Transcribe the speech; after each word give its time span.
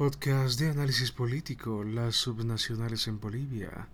podcast 0.00 0.58
de 0.58 0.70
análisis 0.70 1.12
político, 1.12 1.84
las 1.84 2.16
subnacionales 2.16 3.06
en 3.06 3.20
Bolivia. 3.20 3.86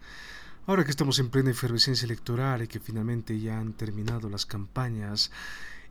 Ahora 0.69 0.85
que 0.85 0.91
estamos 0.91 1.19
en 1.19 1.31
plena 1.31 1.51
efervescencia 1.51 2.07
electoral 2.07 2.63
y 2.63 2.69
que 2.69 2.79
finalmente 2.79 3.41
ya 3.41 3.59
han 3.59 3.73
terminado 3.73 4.31
las 4.31 4.47
campañas 4.47 5.33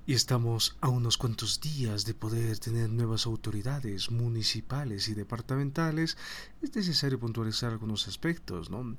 y 0.08 0.14
estamos 0.14 0.78
a 0.80 0.88
unos 0.88 1.18
cuantos 1.18 1.60
días 1.60 2.06
de 2.06 2.14
poder 2.14 2.58
tener 2.60 2.90
nuevas 2.92 3.26
autoridades 3.26 4.10
municipales 4.10 5.10
y 5.10 5.16
departamentales, 5.16 6.16
es 6.62 6.74
necesario 6.74 7.20
puntualizar 7.20 7.74
algunos 7.74 8.08
aspectos, 8.08 8.70
¿no? 8.70 8.96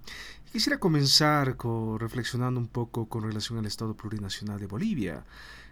Quisiera 0.53 0.79
comenzar 0.79 1.57
con, 1.57 1.98
reflexionando 1.98 2.61
un 2.61 2.69
poco 2.69 3.09
con 3.09 3.23
relación 3.23 3.59
al 3.59 3.64
Estado 3.64 3.96
plurinacional 3.96 4.61
de 4.61 4.67
Bolivia. 4.67 5.25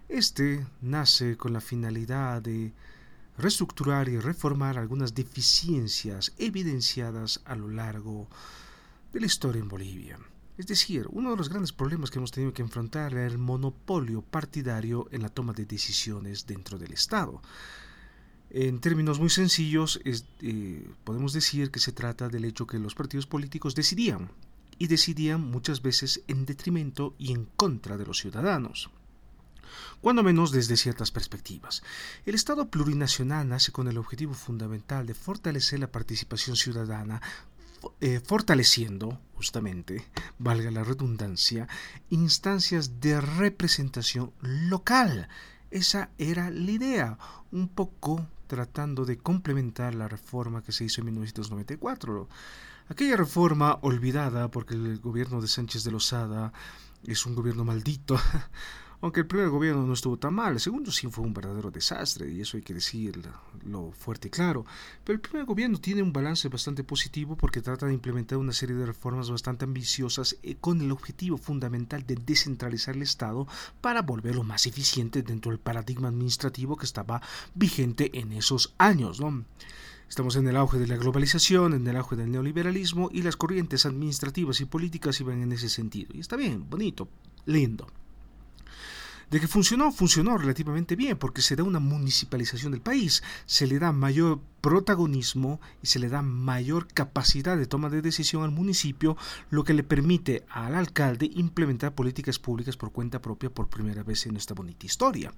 Este 0.09 0.67
nace 0.81 1.37
con 1.37 1.53
la 1.53 1.61
finalidad 1.61 2.41
de 2.41 2.73
reestructurar 3.39 4.09
y 4.09 4.19
reformar 4.19 4.79
algunas 4.79 5.15
deficiencias 5.15 6.33
evidenciadas 6.39 7.41
a 7.45 7.57
lo 7.57 7.69
largo 7.69 8.29
de 9.13 9.21
la 9.21 9.27
historia 9.27 9.61
en 9.61 9.69
Bolivia. 9.69 10.19
Es 10.57 10.67
decir, 10.67 11.07
uno 11.11 11.31
de 11.33 11.37
los 11.37 11.49
grandes 11.49 11.73
problemas 11.73 12.11
que 12.11 12.19
hemos 12.19 12.31
tenido 12.31 12.53
que 12.53 12.63
enfrentar 12.63 13.13
era 13.13 13.27
el 13.27 13.39
monopolio 13.39 14.23
partidario 14.23 15.09
en 15.11 15.23
la 15.23 15.29
toma 15.29 15.53
de 15.53 15.67
decisiones 15.67 16.47
dentro 16.47 16.79
del 16.79 16.93
Estado. 16.93 17.43
En 18.51 18.79
términos 18.79 19.19
muy 19.19 19.31
sencillos, 19.31 20.01
eh, 20.05 20.89
podemos 21.03 21.33
decir 21.33 21.73
que 21.73 21.81
se 21.81 21.91
trata 21.91 22.29
del 22.29 22.45
hecho 22.45 22.69
que 22.69 22.79
los 22.79 22.95
partidos 22.95 23.27
políticos 23.27 23.75
decidían, 23.75 24.31
y 24.79 24.87
decidían 24.87 25.41
muchas 25.41 25.83
veces 25.83 26.23
en 26.29 26.47
detrimento 26.47 27.15
y 27.19 27.33
en 27.33 27.47
contra 27.57 27.97
de 27.97 28.07
los 28.07 28.19
ciudadanos 28.19 28.91
cuando 30.01 30.23
menos 30.23 30.53
desde 30.53 30.77
ciertas 30.77 31.11
perspectivas. 31.11 31.83
El 32.27 32.35
Estado 32.35 32.69
plurinacional 32.69 33.49
nace 33.49 33.73
con 33.73 33.89
el 33.89 33.99
objetivo 33.99 34.35
fundamental 34.35 35.07
de 35.07 35.15
fortalecer 35.15 35.81
la 35.81 35.93
participación 35.93 36.57
ciudadana, 36.57 37.21
eh, 38.01 38.21
fortaleciendo, 38.21 39.21
justamente, 39.35 40.07
valga 40.39 40.71
la 40.71 40.85
redundancia, 40.85 41.69
instancias 42.11 43.01
de 43.01 43.21
representación 43.21 44.33
local. 44.41 45.29
Esa 45.71 46.11
era 46.19 46.51
la 46.51 46.71
idea, 46.71 47.19
un 47.51 47.69
poco 47.69 48.27
tratando 48.47 49.05
de 49.05 49.19
complementar 49.19 49.95
la 49.95 50.09
reforma 50.09 50.63
que 50.63 50.73
se 50.73 50.85
hizo 50.85 51.01
en 51.01 51.07
1994. 51.07 52.29
Aquella 52.89 53.17
reforma 53.17 53.79
olvidada 53.83 54.51
porque 54.51 54.75
el 54.75 54.99
gobierno 54.99 55.41
de 55.41 55.49
Sánchez 55.49 55.85
de 55.85 55.91
Lozada 55.91 56.53
es 57.07 57.27
un 57.27 57.35
gobierno 57.35 57.65
maldito, 57.65 58.17
aunque 59.01 59.21
el 59.21 59.27
primer 59.27 59.49
gobierno 59.49 59.87
no 59.87 59.93
estuvo 59.93 60.17
tan 60.17 60.35
mal, 60.35 60.55
el 60.55 60.61
segundo 60.61 60.91
sí 60.91 61.07
fue 61.09 61.25
un 61.25 61.35
verdadero 61.35 61.71
desastre, 61.71 62.31
y 62.31 62.41
eso 62.41 62.57
hay 62.57 62.63
que 62.63 62.75
decirlo 62.75 63.31
fuerte 63.97 64.29
y 64.29 64.31
claro. 64.31 64.65
Pero 65.05 65.15
el 65.15 65.21
primer 65.21 65.45
gobierno 65.45 65.79
tiene 65.79 66.03
un 66.03 66.13
balance 66.13 66.49
bastante 66.49 66.85
positivo 66.85 67.37
porque 67.37 67.61
trata 67.61 67.87
de 67.87 67.95
implementar 67.95 68.39
una 68.39 68.53
serie 68.53 68.77
de 68.77 68.87
reformas 68.87 69.31
bastante 69.31 69.65
ambiciosas 69.65 70.37
eh, 70.43 70.57
con 70.61 70.81
el 70.81 70.93
objetivo 70.93 71.37
fundamental 71.37 72.07
de 72.07 72.17
descentralizar 72.17 72.95
el 72.95 73.03
Estado 73.03 73.47
para 73.81 74.03
volverlo 74.03 74.43
más 74.43 74.67
eficiente 74.67 75.23
dentro 75.23 75.51
del 75.51 75.61
paradigma 75.61 76.09
administrativo 76.09 76.77
que 76.77 76.87
estaba 76.87 77.23
vigente 77.55 78.11
en 78.19 78.33
esos 78.33 78.75
años. 78.79 79.21
¿no? 79.21 79.45
Estamos 80.09 80.37
en 80.37 80.47
el 80.47 80.57
auge 80.57 80.79
de 80.79 80.87
la 80.87 80.97
globalización, 80.97 81.75
en 81.75 81.87
el 81.87 81.97
auge 81.97 82.17
del 82.17 82.31
neoliberalismo 82.31 83.11
y 83.13 83.23
las 83.23 83.37
corrientes 83.37 83.87
administrativas 83.87 84.61
y 84.61 84.65
políticas 84.65 85.21
iban 85.21 85.43
en 85.43 85.53
ese 85.53 85.69
sentido. 85.69 86.13
Y 86.15 86.21
está 86.21 86.37
bien, 86.37 86.69
bonito, 86.69 87.09
lindo. 87.47 87.87
De 89.31 89.41
que 89.41 89.49
funcionó, 89.49 89.93
funcionó 89.93 90.37
relativamente 90.39 90.97
bien, 90.97 91.17
porque 91.17 91.43
se 91.43 91.57
da 91.57 91.63
una 91.63 91.81
municipalización 91.81 92.73
del 92.73 92.81
país, 92.81 93.23
se 93.47 93.67
le 93.67 93.79
da 93.79 93.93
mayor 93.93 94.41
protagonismo 94.61 95.61
y 95.83 95.87
se 95.87 95.99
le 95.99 96.09
da 96.09 96.23
mayor 96.23 96.89
capacidad 96.89 97.57
de 97.57 97.67
toma 97.67 97.91
de 97.91 98.03
decisión 98.03 98.43
al 98.43 98.51
municipio, 98.51 99.17
lo 99.51 99.65
que 99.65 99.75
le 99.75 99.83
permite 99.83 100.45
al 100.49 100.75
alcalde 100.75 101.31
implementar 101.35 101.95
políticas 101.95 102.39
públicas 102.39 102.77
por 102.77 102.93
cuenta 102.93 103.21
propia 103.21 103.51
por 103.51 103.69
primera 103.69 104.03
vez 104.03 104.27
en 104.27 104.33
nuestra 104.33 104.55
bonita 104.55 104.87
historia. 104.87 105.33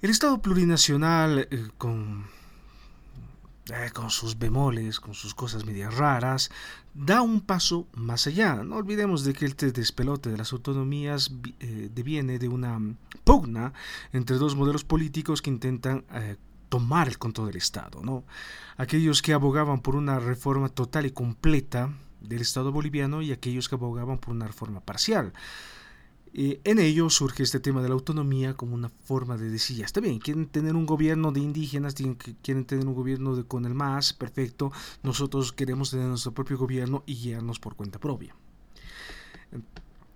El 0.00 0.10
Estado 0.10 0.40
plurinacional, 0.40 1.48
eh, 1.50 1.68
con 1.78 2.26
eh, 3.72 3.90
con 3.94 4.10
sus 4.10 4.38
bemoles, 4.38 5.00
con 5.00 5.14
sus 5.14 5.34
cosas 5.34 5.64
medias 5.64 5.94
raras, 5.94 6.50
da 6.92 7.22
un 7.22 7.40
paso 7.40 7.88
más 7.94 8.26
allá. 8.26 8.56
No 8.62 8.76
olvidemos 8.76 9.24
de 9.24 9.32
que 9.32 9.46
el 9.46 9.54
despelote 9.54 10.30
de 10.30 10.36
las 10.36 10.52
autonomías 10.52 11.32
eh, 11.60 11.88
deviene 11.92 12.38
de 12.38 12.48
una 12.48 12.78
pugna 13.24 13.72
entre 14.12 14.36
dos 14.36 14.54
modelos 14.54 14.84
políticos 14.84 15.40
que 15.40 15.48
intentan 15.48 16.04
eh, 16.12 16.36
tomar 16.68 17.08
el 17.08 17.16
control 17.16 17.46
del 17.48 17.56
Estado. 17.56 18.02
¿no? 18.02 18.24
Aquellos 18.76 19.22
que 19.22 19.32
abogaban 19.32 19.80
por 19.80 19.96
una 19.96 20.18
reforma 20.18 20.68
total 20.68 21.06
y 21.06 21.10
completa 21.12 21.90
del 22.20 22.42
Estado 22.42 22.70
boliviano 22.70 23.22
y 23.22 23.32
aquellos 23.32 23.68
que 23.68 23.76
abogaban 23.76 24.18
por 24.18 24.34
una 24.34 24.46
reforma 24.46 24.80
parcial 24.80 25.32
en 26.36 26.80
ello 26.80 27.10
surge 27.10 27.44
este 27.44 27.60
tema 27.60 27.80
de 27.80 27.88
la 27.88 27.94
autonomía 27.94 28.54
como 28.54 28.74
una 28.74 28.88
forma 28.88 29.36
de 29.36 29.50
decir, 29.50 29.76
ya 29.76 29.84
está 29.84 30.00
bien, 30.00 30.18
quieren 30.18 30.46
tener 30.46 30.74
un 30.74 30.84
gobierno 30.84 31.30
de 31.30 31.38
indígenas, 31.38 31.94
quieren 32.42 32.64
tener 32.64 32.86
un 32.88 32.94
gobierno 32.94 33.36
de, 33.36 33.44
con 33.44 33.64
el 33.66 33.74
MAS, 33.74 34.12
perfecto, 34.12 34.72
nosotros 35.04 35.52
queremos 35.52 35.92
tener 35.92 36.06
nuestro 36.06 36.32
propio 36.32 36.58
gobierno 36.58 37.04
y 37.06 37.14
guiarnos 37.14 37.60
por 37.60 37.76
cuenta 37.76 38.00
propia. 38.00 38.34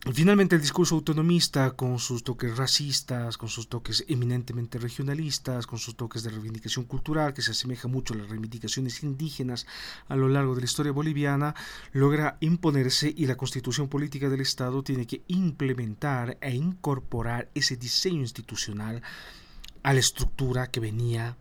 Finalmente 0.00 0.54
el 0.54 0.62
discurso 0.62 0.94
autonomista, 0.94 1.72
con 1.72 1.98
sus 1.98 2.22
toques 2.22 2.56
racistas, 2.56 3.36
con 3.36 3.48
sus 3.48 3.68
toques 3.68 4.04
eminentemente 4.08 4.78
regionalistas, 4.78 5.66
con 5.66 5.80
sus 5.80 5.96
toques 5.96 6.22
de 6.22 6.30
reivindicación 6.30 6.84
cultural, 6.84 7.34
que 7.34 7.42
se 7.42 7.50
asemeja 7.50 7.88
mucho 7.88 8.14
a 8.14 8.18
las 8.18 8.28
reivindicaciones 8.28 9.02
indígenas 9.02 9.66
a 10.06 10.14
lo 10.14 10.28
largo 10.28 10.54
de 10.54 10.60
la 10.60 10.66
historia 10.66 10.92
boliviana, 10.92 11.54
logra 11.92 12.38
imponerse 12.40 13.12
y 13.14 13.26
la 13.26 13.36
constitución 13.36 13.88
política 13.88 14.28
del 14.28 14.40
Estado 14.40 14.84
tiene 14.84 15.06
que 15.06 15.24
implementar 15.26 16.38
e 16.40 16.54
incorporar 16.54 17.50
ese 17.54 17.76
diseño 17.76 18.20
institucional 18.20 19.02
a 19.82 19.92
la 19.92 20.00
estructura 20.00 20.68
que 20.68 20.80
venía 20.80 21.36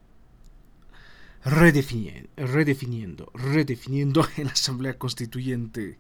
redefiniendo, 1.45 2.29
redefiniendo, 2.35 3.31
redefiniendo 3.35 4.27
en 4.37 4.45
la 4.47 4.53
Asamblea 4.53 4.97
Constituyente 4.97 5.99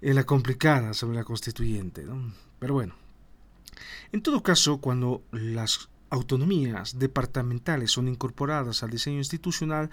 en 0.00 0.14
la 0.14 0.24
complicada 0.24 0.90
Asamblea 0.90 1.24
Constituyente. 1.24 2.04
¿no? 2.04 2.32
Pero 2.58 2.74
bueno, 2.74 2.94
en 4.12 4.22
todo 4.22 4.42
caso, 4.42 4.78
cuando 4.78 5.22
las 5.32 5.88
autonomías 6.10 6.98
departamentales 6.98 7.90
son 7.90 8.08
incorporadas 8.08 8.82
al 8.82 8.90
diseño 8.90 9.18
institucional, 9.18 9.90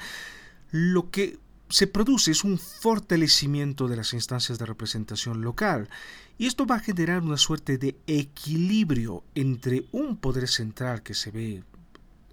lo 0.72 1.10
que 1.10 1.40
se 1.70 1.88
produce 1.88 2.32
es 2.32 2.44
un 2.44 2.60
fortalecimiento 2.60 3.88
de 3.88 3.96
las 3.96 4.14
instancias 4.14 4.60
de 4.60 4.66
representación 4.66 5.42
local 5.42 5.90
y 6.38 6.46
esto 6.46 6.66
va 6.66 6.76
a 6.76 6.80
generar 6.80 7.24
una 7.24 7.38
suerte 7.38 7.78
de 7.78 7.98
equilibrio 8.06 9.24
entre 9.34 9.86
un 9.92 10.18
poder 10.18 10.48
central 10.48 11.02
que 11.02 11.14
se 11.14 11.32
ve 11.32 11.64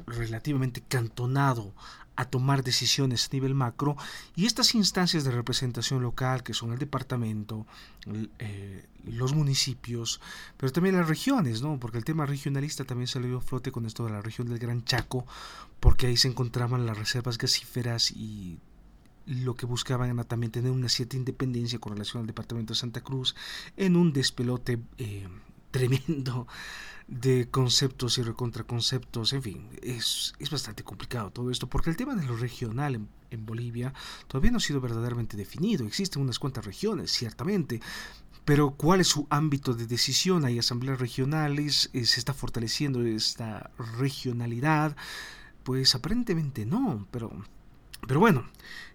relativamente 0.06 0.82
cantonado 0.86 1.74
a 2.16 2.24
tomar 2.26 2.62
decisiones 2.62 3.26
a 3.26 3.34
nivel 3.34 3.54
macro 3.54 3.96
y 4.36 4.46
estas 4.46 4.74
instancias 4.74 5.24
de 5.24 5.30
representación 5.30 6.02
local 6.02 6.42
que 6.42 6.54
son 6.54 6.72
el 6.72 6.78
departamento, 6.78 7.66
eh, 8.38 8.86
los 9.04 9.34
municipios, 9.34 10.20
pero 10.56 10.72
también 10.72 10.96
las 10.96 11.08
regiones, 11.08 11.62
¿no? 11.62 11.78
porque 11.78 11.98
el 11.98 12.04
tema 12.04 12.26
regionalista 12.26 12.84
también 12.84 13.08
dio 13.22 13.38
a 13.38 13.40
flote 13.40 13.72
con 13.72 13.86
esto 13.86 14.04
de 14.04 14.12
la 14.12 14.22
región 14.22 14.48
del 14.48 14.58
Gran 14.58 14.84
Chaco, 14.84 15.26
porque 15.78 16.06
ahí 16.06 16.16
se 16.16 16.28
encontraban 16.28 16.86
las 16.86 16.98
reservas 16.98 17.38
gasíferas 17.38 18.10
y 18.10 18.58
lo 19.26 19.54
que 19.54 19.66
buscaban 19.66 20.10
era 20.10 20.24
también 20.24 20.50
tener 20.50 20.72
una 20.72 20.88
cierta 20.88 21.16
independencia 21.16 21.78
con 21.78 21.92
relación 21.92 22.22
al 22.22 22.26
departamento 22.26 22.74
de 22.74 22.78
Santa 22.78 23.00
Cruz 23.00 23.36
en 23.76 23.96
un 23.96 24.12
despelote 24.12 24.80
eh, 24.98 25.28
tremendo 25.70 26.46
de 27.06 27.48
conceptos 27.50 28.18
y 28.18 28.22
recontraconceptos, 28.22 29.32
en 29.32 29.42
fin, 29.42 29.68
es, 29.82 30.32
es, 30.38 30.50
bastante 30.50 30.84
complicado 30.84 31.30
todo 31.30 31.50
esto, 31.50 31.68
porque 31.68 31.90
el 31.90 31.96
tema 31.96 32.14
de 32.14 32.24
lo 32.24 32.36
regional 32.36 32.94
en, 32.94 33.08
en, 33.30 33.44
Bolivia 33.44 33.92
todavía 34.28 34.52
no 34.52 34.58
ha 34.58 34.60
sido 34.60 34.80
verdaderamente 34.80 35.36
definido. 35.36 35.84
Existen 35.86 36.22
unas 36.22 36.38
cuantas 36.38 36.64
regiones, 36.64 37.10
ciertamente, 37.10 37.80
pero 38.44 38.70
¿cuál 38.70 39.00
es 39.00 39.08
su 39.08 39.26
ámbito 39.30 39.74
de 39.74 39.86
decisión? 39.86 40.44
Hay 40.44 40.58
asambleas 40.58 40.98
regionales, 40.98 41.90
eh, 41.92 42.04
se 42.04 42.20
está 42.20 42.32
fortaleciendo 42.32 43.02
esta 43.02 43.70
regionalidad, 43.98 44.96
pues 45.62 45.94
aparentemente 45.94 46.66
no, 46.66 47.06
pero, 47.10 47.30
pero 48.06 48.20
bueno, 48.20 48.48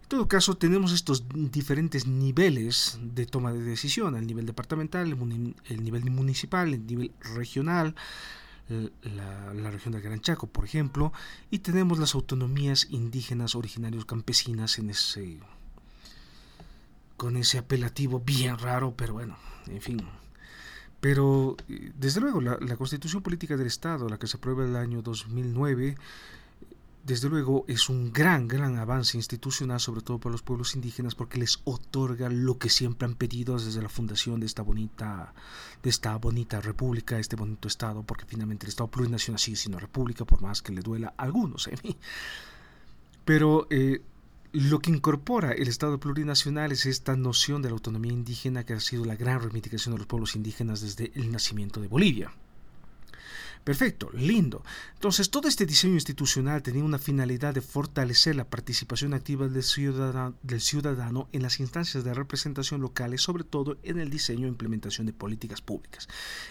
en 0.06 0.10
todo 0.10 0.28
caso, 0.28 0.56
tenemos 0.56 0.92
estos 0.92 1.24
diferentes 1.34 2.06
niveles 2.06 3.00
de 3.02 3.25
toma 3.25 3.52
de 3.52 3.63
decisión, 3.63 4.16
el 4.16 4.28
nivel 4.28 4.46
departamental, 4.46 5.07
el, 5.07 5.84
nivel 5.84 6.12
municipal, 6.12 6.72
el 6.75 6.86
nivel 6.86 7.12
regional, 7.22 7.96
la, 8.69 9.72
región 9.72 9.94
del 9.94 10.04
Gran 10.04 10.22
Chaco, 10.22 10.46
por 10.46 10.63
ejemplo, 10.63 11.12
y 11.50 11.57
tenemos 11.57 11.98
las 11.98 12.13
autonomías 12.13 12.86
indígenas 12.92 13.56
originarios 13.56 14.06
campesinas 14.06 14.78
en 14.78 14.92
ese 14.92 15.40
con 17.18 17.36
ese 17.36 17.57
apelativo 17.57 18.19
bien 18.19 18.60
raro, 18.60 18.94
pero 18.96 19.13
bueno, 19.13 19.40
en 19.66 19.81
fin. 19.81 20.07
Pero, 21.00 21.57
desde 21.96 22.22
luego, 22.22 22.42
la, 22.42 22.60
la 22.62 22.78
Constitución 22.78 23.24
Política 23.24 23.57
del 23.57 23.66
Estado, 23.66 24.07
la 24.07 24.19
que 24.19 24.28
se 24.28 24.38
aprueba 24.38 24.66
el 24.66 24.75
año 24.75 25.02
2009, 25.02 25.96
desde 27.06 27.30
luego 27.30 27.66
es 27.68 27.88
un 27.88 28.12
gran, 28.12 28.48
gran 28.48 28.80
avance 28.80 29.16
institucional, 29.16 29.80
sobre 29.80 30.02
todo 30.02 30.19
para 30.19 30.31
los 30.31 30.42
pueblos 30.42 30.74
indígenas, 30.74 31.13
porque 31.13 31.38
les 31.38 31.60
otorga 31.63 32.30
lo 32.30 32.57
que 32.57 32.69
siempre 32.69 33.06
han 33.07 33.13
pedido 33.13 33.57
desde 33.57 33.81
la 33.81 33.90
fundación 33.90 34.40
de 34.40 34.48
esta 34.48 34.63
bonita, 34.63 35.34
de 35.84 35.90
esta 35.90 36.16
bonita 36.18 36.60
república, 36.62 37.19
este 37.19 37.36
bonito 37.36 37.68
estado, 37.68 38.02
porque 38.02 38.25
finalmente 38.25 38.66
el 38.66 38.69
estado 38.69 38.90
plurinacional 38.90 39.40
sigue 39.40 39.57
siendo 39.57 39.78
república, 39.78 40.25
por 40.25 40.42
más 40.42 40.63
que 40.63 40.74
le 40.74 40.81
duela 40.81 41.13
a 41.16 41.24
algunos. 41.24 41.68
¿eh? 41.68 41.78
Pero 43.24 43.68
lo 44.52 44.80
que 44.80 44.90
incorpora 44.90 45.52
el 45.52 45.68
Estado 45.68 46.00
plurinacional 46.00 46.72
es 46.72 46.86
esta 46.86 47.16
noción 47.18 47.62
de 47.62 47.69
la 47.69 47.74
autonomía 47.74 48.13
indígena 48.13 48.63
que 48.63 48.74
ha 48.74 48.80
sido 48.80 49.04
la 49.04 49.16
gran 49.16 49.42
reivindicación 49.42 49.94
de 49.94 50.00
los 50.00 50.07
pueblos 50.07 50.36
indígenas 50.36 50.81
desde 50.81 51.12
el 51.16 51.31
nacimiento 51.31 51.81
de 51.81 51.88
Bolivia. 51.88 52.31
Perfecto, 53.65 54.12
lindo. 54.13 54.63
Entonces, 54.94 55.31
todo 55.31 55.47
este 55.47 55.65
diseño 55.65 55.95
institucional 55.95 56.62
tenía 56.62 56.83
una 56.83 57.00
finalidad 57.00 57.56
de 57.56 57.62
fortalecer 57.62 58.35
la 58.35 58.47
participación 58.47 59.15
activa 59.15 59.47
del 59.47 59.63
ciudadano, 59.63 61.27
en 61.31 61.41
las 61.41 61.59
instancias 61.59 62.03
de 62.03 62.13
representación 62.13 62.79
locales, 62.79 63.23
sobre 63.23 63.44
todo 63.44 63.77
en 63.81 63.97
el 63.97 64.12
diseño 64.12 64.45
e 64.45 64.50
implementación 64.50 65.07
de 65.07 65.13
políticas 65.13 65.62
públicas. 65.62 66.07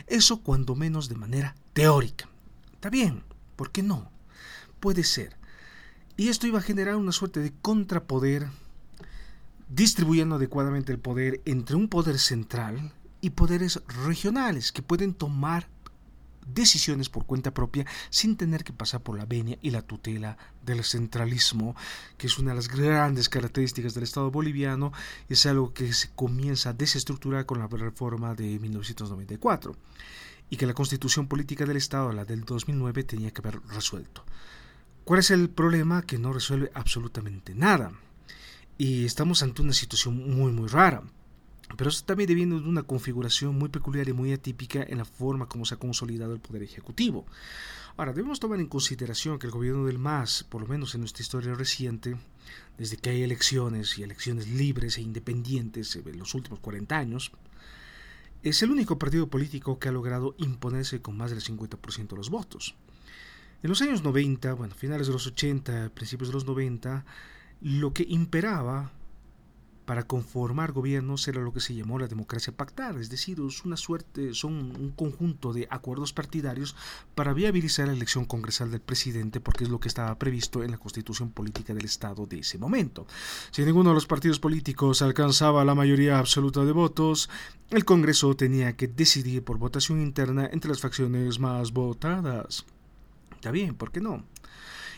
Eso 0.09 0.41
cuando 0.41 0.75
menos 0.75 1.09
de 1.09 1.15
manera 1.15 1.55
teórica. 1.73 2.29
Está 2.73 2.91
bien, 2.91 3.23
¿por 3.55 3.71
qué 3.71 3.85
no? 3.85 4.11
Puede 4.81 5.05
ser. 5.05 5.37
Y 6.17 6.31
esto 6.31 6.49
iba 6.49 6.59
a 6.59 6.63
generar 6.63 6.97
una 6.97 7.13
suerte 7.13 7.39
de 7.39 7.53
contrapoder, 7.63 8.49
distribuyendo 9.69 10.35
adecuadamente 10.35 10.91
el 10.91 10.99
poder 10.99 11.43
entre 11.45 11.77
un 11.77 11.89
poder 11.89 12.19
central 12.19 12.93
y 13.21 13.31
poderes 13.31 13.81
regionales 14.05 14.73
que 14.73 14.83
pueden 14.83 15.15
tomar 15.15 15.69
decisiones 16.47 17.09
por 17.09 17.27
cuenta 17.27 17.53
propia 17.53 17.87
sin 18.11 18.37
tener 18.37 18.65
que 18.65 18.73
pasar 18.73 19.03
por 19.03 19.17
la 19.17 19.27
venia 19.27 19.59
y 19.63 19.71
la 19.71 19.83
tutela 19.83 20.37
del 20.65 20.85
centralismo, 20.85 21.77
que 22.17 22.27
es 22.27 22.39
una 22.39 22.51
de 22.51 22.57
las 22.57 22.69
grandes 22.69 23.29
características 23.29 23.95
del 23.95 24.05
Estado 24.05 24.31
boliviano, 24.31 24.93
y 25.29 25.35
es 25.35 25.47
algo 25.47 25.73
que 25.73 25.93
se 25.93 26.11
comienza 26.15 26.71
a 26.71 26.73
desestructurar 26.75 27.47
con 27.47 27.59
la 27.59 27.67
reforma 27.67 28.35
de 28.35 28.59
1994 28.59 29.77
y 30.51 30.57
que 30.57 30.67
la 30.67 30.75
constitución 30.75 31.27
política 31.27 31.65
del 31.65 31.77
Estado, 31.77 32.13
la 32.13 32.25
del 32.25 32.45
2009, 32.45 33.05
tenía 33.05 33.31
que 33.31 33.41
haber 33.41 33.61
resuelto. 33.69 34.25
¿Cuál 35.05 35.21
es 35.21 35.31
el 35.31 35.51
problema? 35.51 36.03
Que 36.03 36.19
no 36.19 36.33
resuelve 36.33 36.71
absolutamente 36.75 37.55
nada. 37.55 37.93
Y 38.79 39.05
estamos 39.05 39.43
ante 39.43 39.63
una 39.63 39.73
situación 39.73 40.17
muy, 40.17 40.53
muy 40.53 40.69
rara. 40.69 41.03
Pero 41.77 41.91
esto 41.91 42.05
también 42.05 42.29
deviene 42.29 42.61
de 42.61 42.69
una 42.69 42.83
configuración 42.83 43.59
muy 43.59 43.69
peculiar 43.69 44.09
y 44.09 44.13
muy 44.13 44.33
atípica 44.33 44.83
en 44.83 44.99
la 44.99 45.05
forma 45.05 45.49
como 45.49 45.65
se 45.65 45.75
ha 45.75 45.79
consolidado 45.79 46.33
el 46.33 46.41
poder 46.41 46.63
ejecutivo. 46.63 47.27
Ahora, 47.97 48.13
debemos 48.13 48.41
tomar 48.41 48.59
en 48.59 48.67
consideración 48.67 49.39
que 49.39 49.47
el 49.47 49.53
gobierno 49.53 49.87
del 49.87 49.99
MAS, 49.99 50.45
por 50.45 50.61
lo 50.61 50.67
menos 50.67 50.95
en 50.95 51.01
nuestra 51.03 51.23
historia 51.23 51.55
reciente, 51.55 52.17
desde 52.77 52.97
que 52.97 53.11
hay 53.11 53.23
elecciones 53.23 53.97
y 53.99 54.03
elecciones 54.03 54.49
libres 54.49 54.99
e 54.99 55.03
independientes 55.03 55.95
en 55.95 56.19
los 56.19 56.35
últimos 56.35 56.59
40 56.59 56.97
años, 56.97 57.31
es 58.43 58.63
el 58.63 58.71
único 58.71 58.99
partido 58.99 59.29
político 59.29 59.79
que 59.79 59.89
ha 59.89 59.93
logrado 59.93 60.35
imponerse 60.39 61.01
con 61.01 61.17
más 61.17 61.31
del 61.31 61.41
50% 61.41 62.09
de 62.09 62.17
los 62.17 62.31
votos. 62.31 62.75
En 63.63 63.71
los 63.71 63.81
años 63.81 64.03
90, 64.03 64.53
bueno, 64.53 64.75
finales 64.75 65.07
de 65.07 65.15
los 65.15 65.27
80, 65.27 65.91
principios 65.95 66.29
de 66.29 66.35
los 66.35 66.45
90, 66.45 67.07
lo 67.63 67.95
que 67.95 68.05
imperaba 68.07 68.93
para 69.85 70.05
conformar 70.05 70.73
gobiernos 70.73 71.27
era 71.29 71.41
lo 71.41 71.53
que 71.53 71.61
se 71.61 71.75
llamó 71.75 71.99
la 71.99 72.09
democracia 72.09 72.53
pactada, 72.57 73.01
es 73.01 73.11
decir, 73.11 73.39
es 73.47 73.65
una 73.65 73.77
suerte, 73.77 74.35
son 74.35 74.53
un 74.55 74.93
conjunto 74.93 75.53
de 75.53 75.67
acuerdos 75.71 76.13
partidarios 76.13 76.75
para 77.15 77.35
viabilizar 77.35 77.87
la 77.87 77.93
elección 77.93 78.25
congresal 78.25 78.71
del 78.71 78.81
presidente, 78.81 79.41
porque 79.41 79.65
es 79.65 79.71
lo 79.71 79.81
que 79.81 79.89
estaba 79.89 80.19
previsto 80.19 80.63
en 80.63 80.71
la 80.71 80.79
constitución 80.79 81.31
política 81.31 81.75
del 81.75 81.85
Estado 81.85 82.27
de 82.27 82.39
ese 82.41 82.59
momento. 82.59 83.07
Si 83.51 83.63
ninguno 83.63 83.91
de 83.91 83.95
los 83.95 84.07
partidos 84.07 84.39
políticos 84.39 85.03
alcanzaba 85.03 85.65
la 85.65 85.75
mayoría 85.75 86.19
absoluta 86.19 86.65
de 86.65 86.73
votos, 86.73 87.29
el 87.71 87.85
Congreso 87.85 88.35
tenía 88.37 88.77
que 88.77 88.89
decidir 88.89 89.45
por 89.45 89.59
votación 89.59 90.01
interna 90.01 90.49
entre 90.53 90.71
las 90.71 90.81
facciones 90.81 91.39
más 91.39 91.73
votadas. 91.73 92.65
Está 93.35 93.51
bien, 93.51 93.75
¿por 93.75 93.93
qué 93.93 94.01
no? 94.01 94.25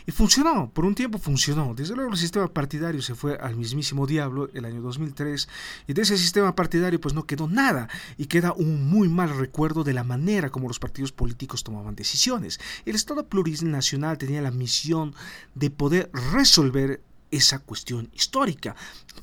Y 0.07 0.13
funcionó, 0.13 0.71
por 0.71 0.85
un 0.85 0.95
tiempo 0.95 1.19
funcionó. 1.19 1.73
Desde 1.75 1.93
luego 1.93 2.11
el 2.11 2.17
sistema 2.17 2.47
partidario 2.47 3.01
se 3.01 3.13
fue 3.13 3.35
al 3.35 3.57
mismísimo 3.57 4.07
diablo 4.07 4.49
el 4.53 4.63
año 4.63 4.81
2003 4.81 5.49
y 5.85 5.91
de 5.91 6.01
ese 6.01 6.17
sistema 6.17 6.55
partidario 6.55 7.01
pues 7.01 7.13
no 7.13 7.25
quedó 7.25 7.49
nada 7.49 7.89
y 8.15 8.27
queda 8.27 8.53
un 8.53 8.89
muy 8.89 9.09
mal 9.09 9.37
recuerdo 9.37 9.83
de 9.83 9.91
la 9.91 10.05
manera 10.05 10.49
como 10.49 10.69
los 10.69 10.79
partidos 10.79 11.11
políticos 11.11 11.65
tomaban 11.65 11.97
decisiones. 11.97 12.57
El 12.85 12.95
Estado 12.95 13.27
plurinacional 13.27 14.17
tenía 14.17 14.41
la 14.41 14.51
misión 14.51 15.13
de 15.55 15.71
poder 15.71 16.09
resolver 16.31 17.01
esa 17.29 17.59
cuestión 17.59 18.09
histórica, 18.13 18.77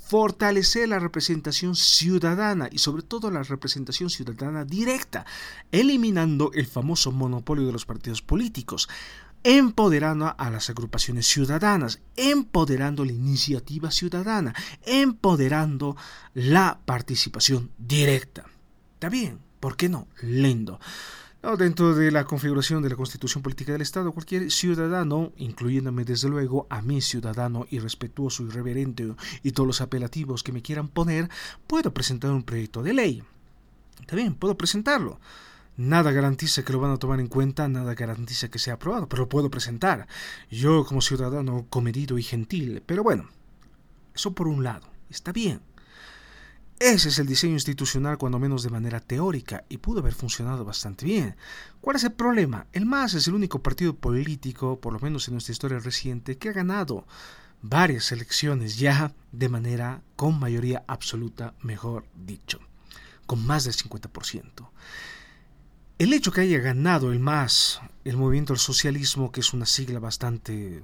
fortalecer 0.07 0.89
la 0.91 0.99
representación 0.99 1.75
ciudadana 1.75 2.69
y 2.71 2.77
sobre 2.77 3.03
todo 3.03 3.31
la 3.31 3.43
representación 3.43 4.11
ciudadana 4.11 4.67
directa, 4.67 5.25
eliminando 5.73 6.51
el 6.53 6.67
famoso 6.67 7.11
monopolio 7.11 7.67
de 7.67 7.73
los 7.73 7.87
partidos 7.87 8.21
políticos, 8.21 8.89
empoderando 9.44 10.35
a 10.37 10.50
las 10.50 10.70
agrupaciones 10.70 11.26
ciudadanas, 11.26 12.00
empoderando 12.17 13.05
la 13.05 13.12
iniciativa 13.12 13.91
ciudadana, 13.91 14.55
empoderando 14.85 15.96
la 16.32 16.81
participación 16.85 17.70
directa. 17.79 18.46
Está 18.94 19.11
bien, 19.11 19.38
¿por 19.61 19.76
qué 19.76 19.88
no? 19.91 20.08
Lindo. 20.23 20.81
dentro 21.58 21.94
de 21.94 22.11
la 22.11 22.25
configuración 22.25 22.82
de 22.82 22.88
la 22.88 22.96
constitución 22.96 23.43
política 23.43 23.73
del 23.73 23.82
Estado, 23.82 24.12
cualquier 24.12 24.50
ciudadano, 24.50 25.32
incluyéndome 25.37 26.06
desde 26.06 26.31
luego 26.31 26.67
a 26.70 26.81
mi 26.81 27.02
ciudadano 27.02 27.67
irrespetuoso, 27.69 28.44
irreverente 28.44 29.14
y 29.43 29.52
todos 29.52 29.67
los 29.67 29.82
apelativos 29.82 30.43
que 30.43 30.52
me 30.52 30.62
quieran 30.62 30.88
poner, 30.88 31.29
puedo 31.67 31.93
presentar 31.93 32.31
un 32.31 32.44
proyecto 32.44 32.82
de 32.82 32.94
ley. 32.94 33.23
Está 34.00 34.17
bien, 34.17 34.35
puedo 34.35 34.56
presentarlo. 34.56 35.20
Nada 35.76 36.12
garantiza 36.12 36.65
que 36.65 36.73
lo 36.73 36.79
van 36.79 36.93
a 36.93 36.99
tomar 36.99 37.19
en 37.19 37.26
cuenta, 37.26 37.67
nada 37.69 37.94
garantiza 37.94 38.49
que 38.49 38.61
sea 38.61 38.75
aprobado, 38.75 39.09
pero 39.09 39.25
lo 39.25 39.29
puedo 39.29 39.50
presentar. 39.50 40.06
Yo 40.50 40.85
como 40.85 41.00
ciudadano 41.00 41.67
comedido 41.69 42.17
y 42.17 42.23
gentil. 42.23 42.82
Pero 42.87 43.03
bueno, 43.03 43.29
eso 44.15 44.35
por 44.35 44.47
un 44.47 44.62
lado, 44.62 44.88
está 45.11 45.32
bien. 45.32 45.61
Ese 46.79 47.09
es 47.09 47.19
el 47.19 47.26
diseño 47.26 47.55
institucional, 47.55 48.19
cuando 48.19 48.38
menos 48.38 48.62
de 48.62 48.71
manera 48.71 49.00
teórica, 49.00 49.65
y 49.69 49.79
pudo 49.79 50.00
haber 50.00 50.12
funcionado 50.12 50.65
bastante 50.65 51.06
bien. 51.06 51.37
¿Cuál 51.81 51.97
es 51.97 52.05
el 52.05 52.12
problema? 52.12 52.67
El 52.73 52.85
MAS 52.85 53.15
es 53.15 53.29
el 53.29 53.35
único 53.35 53.62
partido 53.62 53.94
político, 53.94 54.81
por 54.81 54.93
lo 54.93 54.99
menos 54.99 55.26
en 55.29 55.35
nuestra 55.35 55.53
historia 55.53 55.79
reciente, 55.79 56.37
que 56.37 56.49
ha 56.49 56.53
ganado 56.53 57.06
varias 57.62 58.12
elecciones 58.12 58.76
ya 58.76 59.12
de 59.33 59.49
manera 59.49 60.02
con 60.16 60.38
mayoría 60.38 60.85
absoluta, 60.87 61.54
mejor 61.62 62.04
dicho, 62.14 62.61
con 63.26 63.45
más 63.47 63.64
del 63.64 63.75
50%. 63.75 64.69
El 65.97 66.13
hecho 66.13 66.33
que 66.33 66.41
haya 66.41 66.59
ganado 66.59 67.13
el 67.13 67.21
MAS, 67.21 67.81
el 68.05 68.17
movimiento 68.17 68.53
al 68.53 68.59
socialismo, 68.59 69.31
que 69.31 69.39
es 69.39 69.53
una 69.53 69.65
sigla 69.65 70.01
bastante 70.01 70.83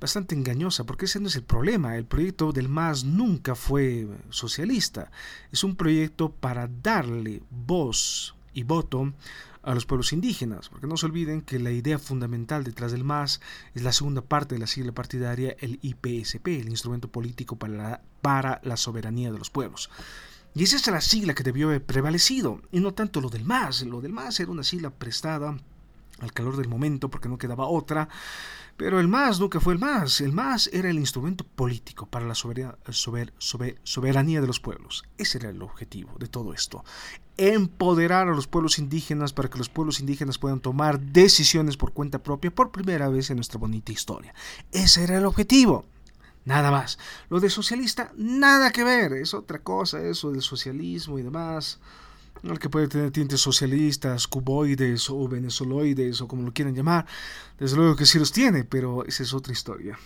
bastante 0.00 0.34
engañosa, 0.34 0.84
porque 0.84 1.04
ese 1.04 1.20
no 1.20 1.28
es 1.28 1.36
el 1.36 1.44
problema. 1.44 1.96
El 1.96 2.04
proyecto 2.04 2.50
del 2.50 2.68
MAS 2.68 3.04
nunca 3.04 3.54
fue 3.54 4.08
socialista. 4.30 5.12
Es 5.52 5.62
un 5.62 5.76
proyecto 5.76 6.32
para 6.32 6.68
darle 6.82 7.44
voz 7.48 8.34
y 8.52 8.64
voto 8.64 9.12
a 9.62 9.72
los 9.72 9.86
pueblos 9.86 10.12
indígenas, 10.12 10.68
porque 10.68 10.88
no 10.88 10.96
se 10.96 11.06
olviden 11.06 11.40
que 11.40 11.60
la 11.60 11.70
idea 11.70 12.00
fundamental 12.00 12.64
detrás 12.64 12.90
del 12.90 13.04
MAS 13.04 13.40
es 13.74 13.82
la 13.82 13.92
segunda 13.92 14.20
parte 14.20 14.56
de 14.56 14.60
la 14.60 14.66
sigla 14.66 14.90
partidaria, 14.90 15.56
el 15.60 15.78
IPSP, 15.80 16.48
el 16.48 16.70
instrumento 16.70 17.08
político 17.08 17.54
para 17.54 17.72
la, 17.72 18.00
para 18.20 18.60
la 18.64 18.76
soberanía 18.76 19.30
de 19.30 19.38
los 19.38 19.50
pueblos. 19.50 19.90
Y 20.56 20.62
esa 20.62 20.76
es 20.76 20.86
la 20.86 21.02
sigla 21.02 21.34
que 21.34 21.42
debió 21.42 21.66
haber 21.66 21.84
prevalecido, 21.84 22.62
y 22.72 22.80
no 22.80 22.94
tanto 22.94 23.20
lo 23.20 23.28
del 23.28 23.44
MAS. 23.44 23.82
Lo 23.82 24.00
del 24.00 24.14
MAS 24.14 24.40
era 24.40 24.50
una 24.50 24.64
sigla 24.64 24.88
prestada 24.88 25.54
al 26.18 26.32
calor 26.32 26.56
del 26.56 26.66
momento 26.66 27.10
porque 27.10 27.28
no 27.28 27.36
quedaba 27.36 27.66
otra. 27.66 28.08
Pero 28.78 28.98
el 28.98 29.06
MAS 29.06 29.38
nunca 29.38 29.60
fue 29.60 29.74
el 29.74 29.78
MAS. 29.78 30.22
El 30.22 30.32
MAS 30.32 30.70
era 30.72 30.88
el 30.88 30.98
instrumento 30.98 31.44
político 31.44 32.06
para 32.06 32.24
la 32.24 32.34
soberanía 32.34 34.40
de 34.40 34.46
los 34.46 34.60
pueblos. 34.60 35.04
Ese 35.18 35.36
era 35.36 35.50
el 35.50 35.60
objetivo 35.60 36.14
de 36.18 36.26
todo 36.26 36.54
esto. 36.54 36.86
Empoderar 37.36 38.28
a 38.28 38.34
los 38.34 38.46
pueblos 38.46 38.78
indígenas 38.78 39.34
para 39.34 39.50
que 39.50 39.58
los 39.58 39.68
pueblos 39.68 40.00
indígenas 40.00 40.38
puedan 40.38 40.60
tomar 40.60 40.98
decisiones 40.98 41.76
por 41.76 41.92
cuenta 41.92 42.22
propia 42.22 42.50
por 42.50 42.70
primera 42.70 43.10
vez 43.10 43.28
en 43.28 43.36
nuestra 43.36 43.58
bonita 43.58 43.92
historia. 43.92 44.34
Ese 44.72 45.04
era 45.04 45.18
el 45.18 45.26
objetivo. 45.26 45.84
Nada 46.46 46.70
más. 46.70 46.98
Lo 47.28 47.40
de 47.40 47.50
socialista, 47.50 48.12
nada 48.16 48.70
que 48.70 48.84
ver. 48.84 49.12
Es 49.12 49.34
otra 49.34 49.58
cosa 49.58 50.00
eso 50.00 50.30
del 50.30 50.42
socialismo 50.42 51.18
y 51.18 51.22
demás. 51.22 51.80
El 52.42 52.60
que 52.60 52.70
puede 52.70 52.86
tener 52.86 53.10
tintes 53.10 53.40
socialistas, 53.40 54.28
cuboides 54.28 55.10
o 55.10 55.26
venezoloides 55.26 56.20
o 56.20 56.28
como 56.28 56.44
lo 56.44 56.52
quieran 56.52 56.74
llamar. 56.74 57.04
Desde 57.58 57.76
luego 57.76 57.96
que 57.96 58.06
sí 58.06 58.18
los 58.20 58.30
tiene, 58.30 58.62
pero 58.62 59.04
esa 59.04 59.24
es 59.24 59.34
otra 59.34 59.52
historia. 59.52 59.98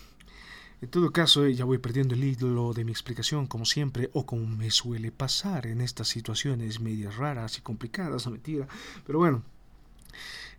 En 0.80 0.88
todo 0.88 1.12
caso, 1.12 1.46
ya 1.46 1.66
voy 1.66 1.76
perdiendo 1.76 2.14
el 2.14 2.24
hilo 2.24 2.72
de 2.72 2.84
mi 2.86 2.90
explicación, 2.90 3.46
como 3.46 3.66
siempre, 3.66 4.08
o 4.14 4.24
como 4.24 4.46
me 4.46 4.70
suele 4.70 5.12
pasar 5.12 5.66
en 5.66 5.82
estas 5.82 6.08
situaciones 6.08 6.80
medias 6.80 7.16
raras 7.18 7.58
y 7.58 7.60
complicadas, 7.60 8.24
no 8.24 8.32
mentira. 8.32 8.66
Pero 9.06 9.18
bueno, 9.18 9.42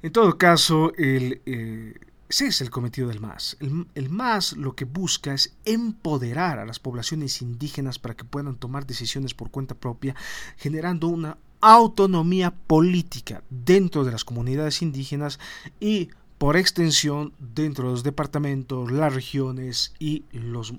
en 0.04 0.12
todo 0.12 0.38
caso, 0.38 0.94
el, 0.96 1.42
eh, 1.48 1.96
Ese 2.32 2.48
es 2.48 2.62
el 2.62 2.70
cometido 2.70 3.10
del 3.10 3.20
MAS. 3.20 3.58
El, 3.60 4.10
MAS 4.10 4.54
lo 4.54 4.74
que 4.74 4.86
busca 4.86 5.34
es 5.34 5.54
empoderar 5.66 6.60
a 6.60 6.66
las 6.66 6.80
poblaciones 6.80 7.42
indígenas 7.42 8.00
para 8.00 8.16
que 8.16 8.24
puedan 8.24 8.56
tomar 8.56 8.88
decisiones 8.88 9.34
por 9.34 9.52
cuenta 9.52 9.76
propia, 9.76 10.16
generando 10.56 11.10
una 11.10 11.38
autonomía 11.60 12.52
política 12.52 13.44
dentro 13.50 14.06
de 14.06 14.14
las 14.14 14.24
comunidades 14.24 14.82
indígenas 14.82 15.42
y 15.82 16.08
por 16.38 16.56
extensión 16.56 17.34
dentro 17.38 17.88
de 17.88 17.92
los 17.96 18.04
departamentos, 18.04 18.90
las 18.94 19.14
regiones 19.14 19.94
y 20.00 20.24
los, 20.32 20.74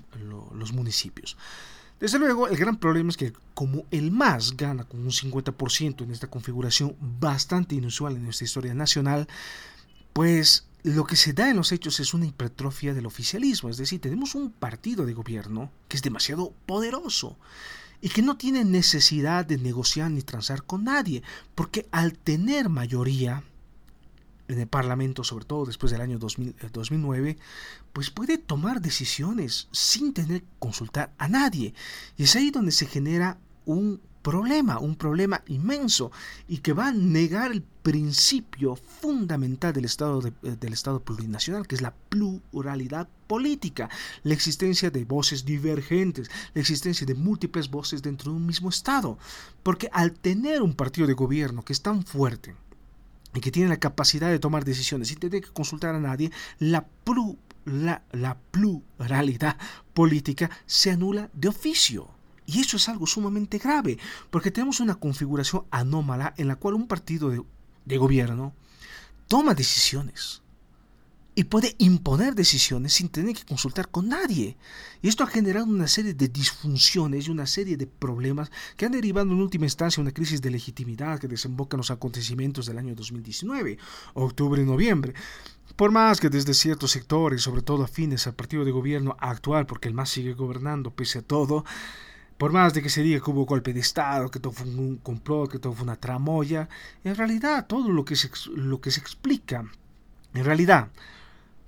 los 0.55 0.73
municipios. 0.73 1.37
Desde 1.99 2.17
luego, 2.17 2.47
el 2.47 2.57
gran 2.57 2.77
problema 2.77 3.11
es 3.11 3.17
que 3.17 3.31
como 3.53 3.85
el 3.91 4.09
MAS 4.09 4.57
gana 4.57 4.85
con 4.85 5.01
un 5.01 5.11
50% 5.11 6.01
en 6.01 6.09
esta 6.09 6.31
configuración 6.31 6.95
bastante 6.99 7.75
inusual 7.75 8.15
en 8.15 8.23
nuestra 8.23 8.45
historia 8.45 8.73
nacional, 8.73 9.27
pues 10.13 10.65
lo 10.83 11.05
que 11.05 11.15
se 11.15 11.33
da 11.33 11.49
en 11.49 11.57
los 11.57 11.71
hechos 11.71 11.99
es 11.99 12.13
una 12.13 12.25
hipertrofia 12.25 12.93
del 12.93 13.05
oficialismo, 13.05 13.69
es 13.69 13.77
decir, 13.77 14.01
tenemos 14.01 14.35
un 14.35 14.51
partido 14.51 15.05
de 15.05 15.13
gobierno 15.13 15.71
que 15.87 15.97
es 15.97 16.03
demasiado 16.03 16.53
poderoso 16.65 17.37
y 18.01 18.09
que 18.09 18.21
no 18.21 18.37
tiene 18.37 18.65
necesidad 18.65 19.45
de 19.45 19.57
negociar 19.57 20.11
ni 20.11 20.21
transar 20.21 20.63
con 20.63 20.83
nadie, 20.83 21.23
porque 21.55 21.87
al 21.91 22.17
tener 22.17 22.67
mayoría 22.67 23.43
en 24.49 24.59
el 24.59 24.67
Parlamento, 24.67 25.23
sobre 25.23 25.45
todo 25.45 25.65
después 25.65 25.91
del 25.91 26.01
año 26.01 26.19
2009, 26.19 27.29
eh, 27.29 27.37
pues 27.93 28.09
puede 28.09 28.37
tomar 28.37 28.81
decisiones 28.81 29.69
sin 29.71 30.13
tener 30.13 30.41
que 30.41 30.49
consultar 30.59 31.13
a 31.17 31.29
nadie. 31.29 31.73
Y 32.17 32.23
es 32.23 32.35
ahí 32.35 32.51
donde 32.51 32.73
se 32.73 32.87
genera 32.87 33.37
un 33.65 34.01
problema, 34.23 34.79
un 34.79 34.95
problema 34.95 35.43
inmenso 35.47 36.11
y 36.47 36.57
que 36.59 36.73
va 36.73 36.87
a 36.87 36.91
negar 36.91 37.51
el 37.51 37.61
principio 37.61 38.75
fundamental 38.75 39.73
del 39.73 39.85
Estado, 39.85 40.25
eh, 40.25 40.55
del 40.59 40.73
Estado 40.73 41.01
plurinacional, 41.01 41.67
que 41.67 41.75
es 41.75 41.81
la 41.81 41.93
pluralidad 42.09 43.07
política, 43.27 43.89
la 44.23 44.33
existencia 44.33 44.89
de 44.89 45.03
voces 45.05 45.45
divergentes, 45.45 46.31
la 46.53 46.61
existencia 46.61 47.05
de 47.05 47.13
múltiples 47.13 47.69
voces 47.69 48.01
dentro 48.01 48.31
de 48.31 48.37
un 48.37 48.45
mismo 48.47 48.69
Estado. 48.69 49.19
Porque 49.61 49.89
al 49.91 50.13
tener 50.13 50.61
un 50.63 50.73
partido 50.73 51.05
de 51.05 51.13
gobierno 51.13 51.63
que 51.63 51.73
es 51.73 51.81
tan 51.81 52.03
fuerte, 52.03 52.55
y 53.35 53.41
que 53.41 53.51
tiene 53.51 53.69
la 53.69 53.79
capacidad 53.79 54.29
de 54.29 54.39
tomar 54.39 54.63
decisiones 54.63 55.07
sin 55.07 55.19
tener 55.19 55.41
que 55.41 55.49
consultar 55.49 55.95
a 55.95 55.99
nadie, 55.99 56.31
la, 56.59 56.85
la 57.65 58.37
pluralidad 58.51 59.57
política 59.93 60.51
se 60.65 60.91
anula 60.91 61.29
de 61.33 61.47
oficio. 61.47 62.09
Y 62.45 62.59
eso 62.59 62.77
es 62.77 62.89
algo 62.89 63.07
sumamente 63.07 63.57
grave, 63.57 63.97
porque 64.29 64.51
tenemos 64.51 64.79
una 64.79 64.95
configuración 64.95 65.65
anómala 65.71 66.33
en 66.37 66.47
la 66.47 66.55
cual 66.55 66.75
un 66.75 66.87
partido 66.87 67.29
de, 67.29 67.97
gobierno 67.97 68.53
toma 69.27 69.53
decisiones 69.53 70.41
y 71.35 71.45
puede 71.45 71.75
imponer 71.79 72.35
decisiones 72.35 72.93
sin 72.93 73.09
tener 73.09 73.35
que 73.35 73.45
consultar 73.45 73.89
con 73.89 74.07
nadie. 74.07 74.55
Y 75.01 75.07
esto 75.07 75.23
ha 75.23 75.27
generado 75.27 75.65
una 75.65 75.87
serie 75.87 76.13
de 76.13 76.27
disfunciones 76.27 77.27
y 77.27 77.31
una 77.31 77.47
serie 77.47 77.75
de 77.75 77.87
problemas 77.87 78.51
que 78.77 78.85
han 78.85 78.91
derivado 78.91 79.31
en 79.31 79.41
última 79.41 79.65
instancia 79.65 80.01
una 80.01 80.11
crisis 80.11 80.41
de 80.41 80.51
legitimidad 80.51 81.19
que 81.19 81.27
desemboca 81.27 81.75
en 81.75 81.79
los 81.79 81.91
acontecimientos 81.91 82.67
del 82.67 82.77
año 82.77 82.93
2019, 82.93 83.77
octubre 84.13 84.61
y 84.61 84.65
noviembre. 84.65 85.13
Por 85.75 85.91
más 85.91 86.19
que 86.19 86.29
desde 86.29 86.53
ciertos 86.53 86.91
sectores, 86.91 87.41
sobre 87.41 87.63
todo 87.63 87.83
afines 87.83 88.27
al 88.27 88.35
partido 88.35 88.63
de 88.63 88.71
gobierno 88.71 89.17
actual, 89.19 89.65
porque 89.65 89.87
el 89.87 89.95
MAS 89.95 90.09
sigue 90.09 90.33
gobernando 90.33 90.91
pese 90.91 91.19
a 91.19 91.21
todo, 91.23 91.65
por 92.37 92.51
más 92.51 92.73
de 92.73 92.81
que 92.81 92.89
se 92.89 93.03
diga 93.03 93.23
que 93.23 93.31
hubo 93.31 93.45
golpe 93.45 93.73
de 93.73 93.79
Estado, 93.79 94.29
que 94.29 94.39
todo 94.39 94.53
fue 94.53 94.67
un 94.67 94.97
complot, 94.97 95.51
que 95.51 95.59
todo 95.59 95.73
fue 95.73 95.83
una 95.83 95.95
tramoya, 95.95 96.67
en 97.03 97.15
realidad 97.15 97.67
todo 97.67 97.89
lo 97.89 98.05
que 98.05 98.15
se, 98.15 98.29
lo 98.55 98.81
que 98.81 98.91
se 98.91 98.99
explica, 98.99 99.65
en 100.33 100.43
realidad 100.43 100.89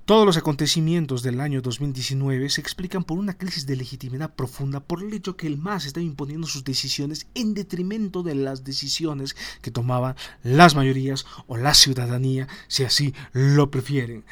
todos 0.05 0.23
los 0.27 0.37
acontecimientos 0.37 1.23
del 1.23 1.41
año 1.41 1.63
2019 1.63 2.51
se 2.51 2.61
explican 2.61 3.03
por 3.03 3.17
una 3.17 3.39
crisis 3.39 3.65
de 3.65 3.75
legitimidad 3.75 4.35
profunda 4.35 4.79
por 4.79 5.01
el 5.01 5.11
hecho 5.11 5.35
que 5.35 5.47
el 5.47 5.57
MAS 5.57 5.87
está 5.87 5.99
imponiendo 5.99 6.45
sus 6.45 6.63
decisiones 6.63 7.25
en 7.33 7.55
detrimento 7.55 8.21
de 8.21 8.35
las 8.35 8.63
decisiones 8.63 9.35
que 9.63 9.71
tomaban 9.71 10.15
las 10.43 10.75
mayorías 10.75 11.25
o 11.47 11.57
la 11.57 11.73
ciudadanía, 11.73 12.47
si 12.67 12.83
así 12.83 13.15
lo 13.33 13.71
prefieren. 13.71 14.25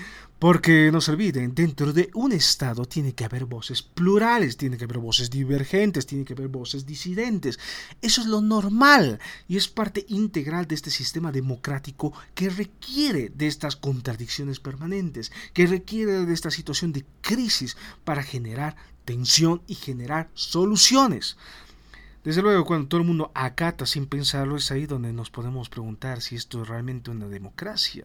Porque 0.43 0.89
no 0.91 0.99
se 0.99 1.11
olviden, 1.11 1.55
dentro 1.55 1.93
de 1.93 2.09
un 2.15 2.33
Estado 2.33 2.83
tiene 2.83 3.13
que 3.13 3.23
haber 3.23 3.45
voces 3.45 3.81
plurales, 3.81 4.57
tiene 4.57 4.75
que 4.75 4.83
haber 4.83 4.97
voces 4.97 5.29
divergentes, 5.29 6.05
tiene 6.05 6.25
que 6.25 6.33
haber 6.33 6.49
voces 6.49 6.85
disidentes. 6.85 7.57
Eso 8.01 8.19
es 8.19 8.27
lo 8.27 8.41
normal 8.41 9.21
y 9.47 9.55
es 9.55 9.69
parte 9.69 10.05
integral 10.09 10.67
de 10.67 10.75
este 10.75 10.89
sistema 10.89 11.31
democrático 11.31 12.11
que 12.35 12.49
requiere 12.49 13.29
de 13.29 13.47
estas 13.47 13.77
contradicciones 13.77 14.59
permanentes, 14.59 15.31
que 15.53 15.65
requiere 15.65 16.25
de 16.25 16.33
esta 16.33 16.51
situación 16.51 16.91
de 16.91 17.05
crisis 17.21 17.77
para 18.03 18.21
generar 18.21 18.75
tensión 19.05 19.61
y 19.65 19.75
generar 19.75 20.29
soluciones. 20.33 21.37
Desde 22.25 22.41
luego, 22.41 22.65
cuando 22.65 22.89
todo 22.89 22.99
el 22.99 23.07
mundo 23.07 23.31
acata 23.33 23.85
sin 23.85 24.07
pensarlo, 24.07 24.57
es 24.57 24.69
ahí 24.71 24.87
donde 24.87 25.13
nos 25.13 25.29
podemos 25.29 25.69
preguntar 25.69 26.19
si 26.19 26.35
esto 26.35 26.63
es 26.63 26.67
realmente 26.67 27.11
una 27.11 27.29
democracia. 27.29 28.03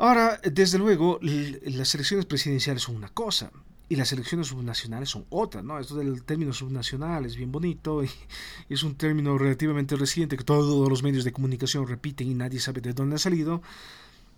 Ahora, 0.00 0.40
desde 0.42 0.78
luego, 0.78 1.18
las 1.20 1.94
elecciones 1.94 2.24
presidenciales 2.24 2.84
son 2.84 2.96
una 2.96 3.10
cosa 3.10 3.52
y 3.86 3.96
las 3.96 4.10
elecciones 4.14 4.46
subnacionales 4.46 5.10
son 5.10 5.26
otra, 5.28 5.62
¿no? 5.62 5.78
Esto 5.78 5.94
del 5.94 6.24
término 6.24 6.54
subnacional 6.54 7.26
es 7.26 7.36
bien 7.36 7.52
bonito 7.52 8.02
y 8.02 8.08
es 8.70 8.82
un 8.82 8.94
término 8.94 9.36
relativamente 9.36 9.96
reciente 9.96 10.38
que 10.38 10.44
todos 10.44 10.88
los 10.88 11.02
medios 11.02 11.22
de 11.24 11.32
comunicación 11.32 11.86
repiten 11.86 12.30
y 12.30 12.34
nadie 12.34 12.60
sabe 12.60 12.80
de 12.80 12.94
dónde 12.94 13.16
ha 13.16 13.18
salido. 13.18 13.60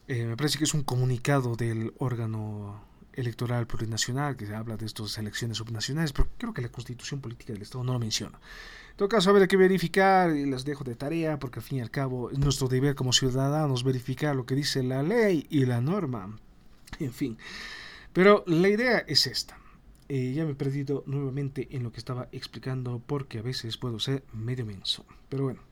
Eh, 0.09 0.25
me 0.27 0.37
parece 0.37 0.59
que 0.59 0.65
es 0.65 0.75
un 0.75 0.83
comunicado 0.83 1.55
del 1.55 1.95
órgano 1.99 2.83
electoral 3.15 3.67
plurinacional 3.67 4.37
que 4.37 4.53
habla 4.55 4.77
de 4.77 4.87
estas 4.87 5.17
elecciones 5.19 5.59
subnacionales, 5.59 6.13
pero 6.13 6.29
creo 6.39 6.53
que 6.53 6.63
la 6.63 6.69
constitución 6.69 7.21
política 7.21 7.53
del 7.53 7.63
Estado 7.63 7.85
no 7.85 7.93
lo 7.93 7.99
menciona. 7.99 8.39
En 8.91 8.97
todo 8.97 9.09
caso, 9.09 9.31
habrá 9.31 9.47
que 9.47 9.57
verificar 9.57 10.35
y 10.37 10.47
las 10.47 10.65
dejo 10.65 10.85
de 10.85 10.95
tarea 10.95 11.39
porque 11.39 11.61
al 11.61 11.65
fin 11.65 11.79
y 11.79 11.81
al 11.81 11.91
cabo 11.91 12.31
es 12.31 12.39
nuestro 12.39 12.69
deber 12.69 12.95
como 12.95 13.13
ciudadanos 13.13 13.85
verificar 13.85 14.37
lo 14.37 14.45
que 14.45 14.55
dice 14.55 14.83
la 14.83 15.03
ley 15.03 15.47
y 15.51 15.65
la 15.65 15.81
norma. 15.81 16.39
En 16.99 17.13
fin. 17.13 17.39
Pero 18.13 18.45
la 18.47 18.69
idea 18.69 18.99
es 18.99 19.27
esta. 19.27 19.59
Eh, 20.09 20.33
ya 20.35 20.45
me 20.45 20.53
he 20.53 20.55
perdido 20.55 21.05
nuevamente 21.07 21.69
en 21.71 21.83
lo 21.83 21.93
que 21.93 21.99
estaba 21.99 22.29
explicando 22.33 23.01
porque 23.07 23.39
a 23.39 23.43
veces 23.43 23.79
puedo 23.79 23.99
ser 23.99 24.25
medio 24.33 24.67
menso. 24.67 25.07
Pero 25.29 25.45
bueno. 25.45 25.72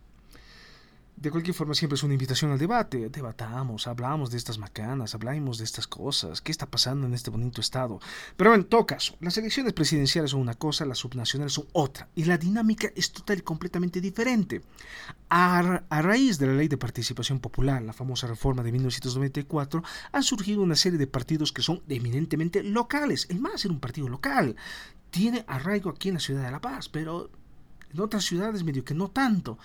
De 1.21 1.31
cualquier 1.31 1.55
forma, 1.55 1.75
siempre 1.75 1.97
es 1.97 2.03
una 2.03 2.15
invitación 2.15 2.51
al 2.51 2.59
debate. 2.59 3.11
Debatamos, 3.11 3.87
hablamos 3.87 4.31
de 4.31 4.39
estas 4.39 4.57
macanas, 4.57 5.15
hablamos 5.15 5.59
de 5.59 5.65
estas 5.65 5.87
cosas, 5.87 6.41
qué 6.41 6.51
está 6.51 6.65
pasando 6.65 7.07
en 7.07 7.13
este 7.13 7.29
bonito 7.29 7.61
estado. 7.61 8.01
Pero 8.39 8.55
en 8.55 8.65
todo 8.65 8.87
caso, 8.87 9.17
las 9.21 9.37
elecciones 9.37 9.75
presidenciales 9.75 10.31
son 10.31 10.41
una 10.41 10.55
cosa, 10.55 10.87
las 10.87 10.97
subnacionales 10.97 11.53
son 11.53 11.67
otra, 11.73 12.09
y 12.15 12.25
la 12.25 12.39
dinámica 12.39 12.91
es 12.97 13.13
total 13.13 13.37
y 13.37 13.43
completamente 13.43 14.01
diferente. 14.01 14.63
A, 15.29 15.83
raíz 15.91 16.39
de 16.39 16.47
la 16.47 16.55
ley 16.55 16.69
de 16.69 16.79
participación 16.79 17.39
popular, 17.39 17.83
la 17.83 17.93
famosa 17.93 18.27
reforma 18.27 18.63
de 18.63 18.73
1994, 18.73 19.83
han 20.13 20.23
surgido 20.23 20.63
una 20.63 20.75
serie 20.75 20.99
de 20.99 21.07
partidos 21.07 21.53
que 21.53 21.61
son 21.61 21.83
eminentemente 21.87 22.63
locales. 22.63 23.27
El 23.29 23.41
MAS 23.41 23.67
era 23.67 23.75
un 23.75 23.81
partido 23.81 24.09
local. 24.09 24.57
Tiene 25.11 25.45
arraigo 25.47 25.91
aquí 25.91 26.09
en 26.09 26.15
la 26.15 26.21
ciudad 26.21 26.45
de 26.45 26.51
La 26.51 26.63
Paz, 26.63 26.89
pero 26.89 27.31
en 27.93 28.01
otras 28.01 28.25
ciudades 28.25 28.65
medio 28.65 28.87
que 28.87 28.95
no 28.95 29.11
tanto. 29.11 29.59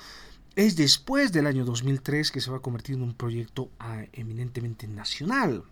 Es 0.55 0.77
después 0.77 1.33
del 1.33 1.47
año 1.47 1.65
2003 1.65 2.31
que 2.31 2.39
se 2.39 2.49
va 2.49 2.57
a 2.57 2.61
convertir 2.61 2.95
en 2.95 3.01
un 3.01 3.13
proyecto 3.13 3.69
ah, 3.79 4.03
eminentemente 4.13 4.87
nacional. 4.87 5.63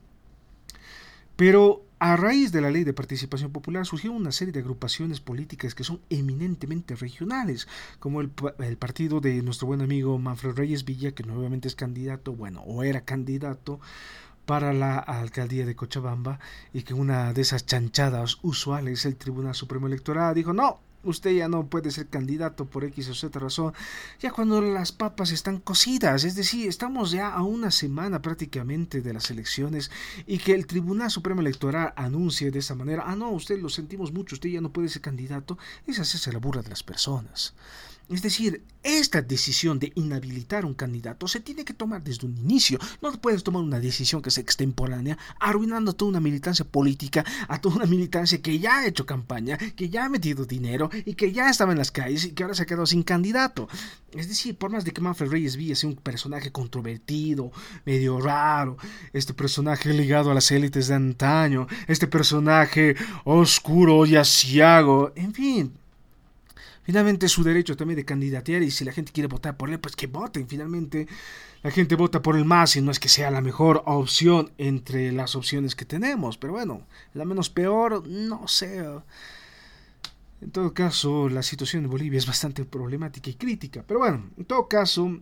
Pero 1.37 1.85
a 1.99 2.17
raíz 2.17 2.51
de 2.51 2.59
la 2.59 2.69
ley 2.69 2.83
de 2.83 2.91
participación 2.91 3.53
popular 3.53 3.85
surgieron 3.85 4.17
una 4.17 4.33
serie 4.33 4.51
de 4.51 4.59
agrupaciones 4.59 5.21
políticas 5.21 5.73
que 5.73 5.85
son 5.85 6.01
eminentemente 6.09 6.95
regionales, 6.95 7.67
como 7.99 8.19
el, 8.19 8.31
el, 8.59 8.77
partido 8.77 9.21
de 9.21 9.41
nuestro 9.41 9.67
buen 9.67 9.81
amigo 9.81 10.19
Manfred 10.19 10.53
Reyes 10.53 10.83
Villa, 10.83 11.13
que 11.13 11.23
nuevamente 11.23 11.69
es 11.69 11.75
candidato, 11.75 12.33
bueno, 12.33 12.61
o 12.63 12.83
era 12.83 13.01
candidato 13.01 13.79
para 14.45 14.73
la 14.73 14.99
alcaldía 14.99 15.65
de 15.65 15.77
Cochabamba, 15.77 16.39
y 16.73 16.83
que 16.83 16.93
una 16.93 17.31
de 17.31 17.41
esas 17.41 17.65
chanchadas 17.65 18.39
usuales, 18.41 19.05
el 19.05 19.15
Tribunal 19.15 19.55
Supremo 19.55 19.87
Electoral, 19.87 20.35
dijo, 20.35 20.51
no, 20.51 20.81
usted 21.03 21.31
ya 21.31 21.47
no 21.47 21.67
puede 21.67 21.91
ser 21.91 22.07
candidato 22.07 22.65
por 22.65 22.83
X 22.85 23.09
o 23.09 23.13
Z 23.13 23.39
razón, 23.39 23.73
ya 24.19 24.31
cuando 24.31 24.61
las 24.61 24.91
papas 24.91 25.31
están 25.31 25.59
cocidas, 25.59 26.23
es 26.23 26.35
decir, 26.35 26.67
estamos 26.67 27.11
ya 27.11 27.29
a 27.29 27.43
una 27.43 27.71
semana 27.71 28.21
prácticamente 28.21 29.01
de 29.01 29.13
las 29.13 29.29
elecciones 29.29 29.91
y 30.25 30.37
que 30.37 30.53
el 30.53 30.67
Tribunal 30.67 31.11
Supremo 31.11 31.41
Electoral 31.41 31.93
anuncie 31.95 32.51
de 32.51 32.59
esa 32.59 32.75
manera, 32.75 33.03
ah 33.05 33.15
no, 33.15 33.29
usted 33.31 33.59
lo 33.59 33.69
sentimos 33.69 34.11
mucho, 34.11 34.35
usted 34.35 34.49
ya 34.49 34.61
no 34.61 34.71
puede 34.71 34.89
ser 34.89 35.01
candidato, 35.01 35.57
es 35.87 35.99
hacerse 35.99 36.31
la 36.31 36.39
burla 36.39 36.61
de 36.61 36.69
las 36.69 36.83
personas. 36.83 37.53
Es 38.13 38.21
decir, 38.21 38.63
esta 38.83 39.23
decisión 39.23 39.79
de 39.79 39.91
inhabilitar 39.95 40.65
un 40.65 40.75
candidato 40.75 41.27
se 41.27 41.39
tiene 41.39 41.65
que 41.65 41.73
tomar 41.73 42.03
desde 42.03 42.27
un 42.27 42.37
inicio. 42.37 42.77
No 43.01 43.11
puedes 43.13 43.43
tomar 43.43 43.63
una 43.63 43.79
decisión 43.79 44.21
que 44.21 44.29
es 44.29 44.37
extemporánea, 44.37 45.17
arruinando 45.39 45.93
toda 45.93 46.09
una 46.09 46.19
militancia 46.19 46.63
política, 46.63 47.25
a 47.47 47.59
toda 47.59 47.77
una 47.77 47.85
militancia 47.87 48.39
que 48.39 48.59
ya 48.59 48.77
ha 48.77 48.85
hecho 48.85 49.07
campaña, 49.07 49.57
que 49.57 49.89
ya 49.89 50.05
ha 50.05 50.09
metido 50.09 50.45
dinero 50.45 50.91
y 51.05 51.15
que 51.15 51.31
ya 51.31 51.49
estaba 51.49 51.71
en 51.71 51.79
las 51.79 51.89
calles 51.89 52.25
y 52.25 52.31
que 52.33 52.43
ahora 52.43 52.53
se 52.53 52.63
ha 52.63 52.65
quedado 52.67 52.85
sin 52.85 53.01
candidato. 53.01 53.67
Es 54.11 54.27
decir, 54.27 54.55
por 54.57 54.69
más 54.69 54.85
de 54.85 54.91
que 54.91 55.01
Manfred 55.01 55.31
Reyes 55.31 55.55
Villa 55.55 55.75
sea 55.75 55.89
un 55.89 55.95
personaje 55.95 56.51
controvertido, 56.51 57.51
medio 57.85 58.19
raro, 58.19 58.77
este 59.11 59.33
personaje 59.33 59.91
ligado 59.91 60.29
a 60.29 60.35
las 60.35 60.51
élites 60.51 60.89
de 60.89 60.93
antaño, 60.93 61.67
este 61.87 62.05
personaje 62.05 62.95
oscuro 63.23 64.05
y 64.05 64.17
asiago, 64.17 65.11
en 65.15 65.33
fin, 65.33 65.73
Finalmente 66.83 67.25
es 67.27 67.31
su 67.31 67.43
derecho 67.43 67.77
también 67.77 67.97
de 67.97 68.05
candidatear 68.05 68.61
y 68.61 68.71
si 68.71 68.83
la 68.83 68.91
gente 68.91 69.11
quiere 69.11 69.27
votar 69.27 69.55
por 69.55 69.69
él, 69.69 69.79
pues 69.79 69.95
que 69.95 70.07
voten. 70.07 70.47
Finalmente 70.47 71.07
la 71.63 71.71
gente 71.71 71.95
vota 71.95 72.21
por 72.21 72.35
el 72.35 72.43
más 72.43 72.75
y 72.75 72.81
no 72.81 72.91
es 72.91 72.99
que 72.99 73.07
sea 73.07 73.31
la 73.31 73.41
mejor 73.41 73.83
opción 73.85 74.51
entre 74.57 75.11
las 75.13 75.35
opciones 75.35 75.75
que 75.75 75.85
tenemos. 75.85 76.37
Pero 76.37 76.53
bueno, 76.53 76.85
la 77.13 77.23
menos 77.23 77.49
peor, 77.49 78.05
no 78.07 78.47
sé. 78.49 78.83
En 80.41 80.51
todo 80.51 80.73
caso, 80.73 81.29
la 81.29 81.41
situación 81.41 81.85
en 81.85 81.89
Bolivia 81.89 82.17
es 82.17 82.27
bastante 82.27 82.65
problemática 82.65 83.29
y 83.29 83.35
crítica. 83.35 83.85
Pero 83.87 84.01
bueno, 84.01 84.29
en 84.37 84.43
todo 84.43 84.67
caso, 84.67 85.19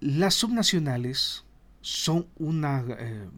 las 0.00 0.34
subnacionales 0.34 1.44
son 1.82 2.26
una... 2.38 2.82
Eh, 2.98 3.28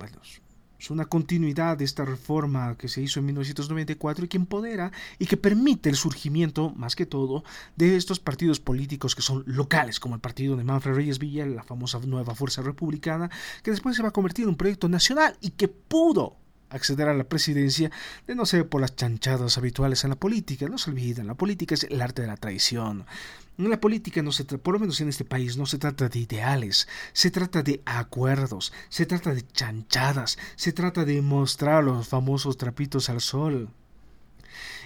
es 0.78 0.90
una 0.90 1.06
continuidad 1.06 1.76
de 1.76 1.84
esta 1.84 2.04
reforma 2.04 2.76
que 2.76 2.88
se 2.88 3.02
hizo 3.02 3.20
en 3.20 3.26
1994 3.26 4.24
y 4.24 4.28
que 4.28 4.36
empodera 4.36 4.92
y 5.18 5.26
que 5.26 5.36
permite 5.36 5.88
el 5.88 5.96
surgimiento, 5.96 6.70
más 6.70 6.94
que 6.94 7.06
todo, 7.06 7.44
de 7.76 7.96
estos 7.96 8.20
partidos 8.20 8.60
políticos 8.60 9.14
que 9.14 9.22
son 9.22 9.42
locales, 9.46 9.98
como 9.98 10.14
el 10.14 10.20
partido 10.20 10.56
de 10.56 10.64
Manfred 10.64 10.94
Reyes 10.94 11.18
Villa, 11.18 11.46
la 11.46 11.64
famosa 11.64 11.98
Nueva 12.06 12.34
Fuerza 12.34 12.62
Republicana, 12.62 13.30
que 13.62 13.70
después 13.72 13.96
se 13.96 14.02
va 14.02 14.08
a 14.08 14.12
convertir 14.12 14.44
en 14.44 14.50
un 14.50 14.56
proyecto 14.56 14.88
nacional 14.88 15.36
y 15.40 15.50
que 15.50 15.68
pudo 15.68 16.36
acceder 16.70 17.08
a 17.08 17.14
la 17.14 17.24
presidencia 17.24 17.90
de 18.26 18.34
no 18.34 18.46
ser 18.46 18.68
por 18.68 18.80
las 18.80 18.94
chanchadas 18.94 19.58
habituales 19.58 20.04
en 20.04 20.10
la 20.10 20.16
política. 20.16 20.68
No 20.68 20.78
se 20.78 20.90
olviden, 20.90 21.26
la 21.26 21.34
política 21.34 21.74
es 21.74 21.84
el 21.84 22.00
arte 22.00 22.22
de 22.22 22.28
la 22.28 22.36
traición. 22.36 23.04
En 23.58 23.68
la 23.68 23.80
política 23.80 24.22
no 24.22 24.30
se 24.30 24.44
por 24.44 24.74
lo 24.74 24.80
menos 24.80 25.00
en 25.00 25.08
este 25.08 25.24
país, 25.24 25.56
no 25.56 25.66
se 25.66 25.78
trata 25.78 26.08
de 26.08 26.20
ideales, 26.20 26.86
se 27.12 27.30
trata 27.30 27.62
de 27.62 27.82
acuerdos, 27.84 28.72
se 28.88 29.04
trata 29.04 29.34
de 29.34 29.44
chanchadas, 29.48 30.38
se 30.54 30.72
trata 30.72 31.04
de 31.04 31.20
mostrar 31.22 31.82
los 31.82 32.06
famosos 32.06 32.56
trapitos 32.56 33.08
al 33.10 33.20
sol. 33.20 33.68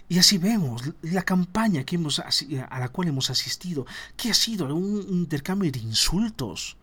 Y 0.08 0.18
así 0.18 0.38
vemos 0.38 0.82
la 1.02 1.22
campaña 1.22 1.84
que 1.84 1.98
a 1.98 2.78
la 2.80 2.88
cual 2.88 3.08
hemos 3.08 3.30
asistido, 3.30 3.86
que 4.16 4.30
ha 4.30 4.34
sido 4.34 4.74
un 4.74 5.06
intercambio 5.08 5.70
de 5.70 5.78
insultos 5.78 6.76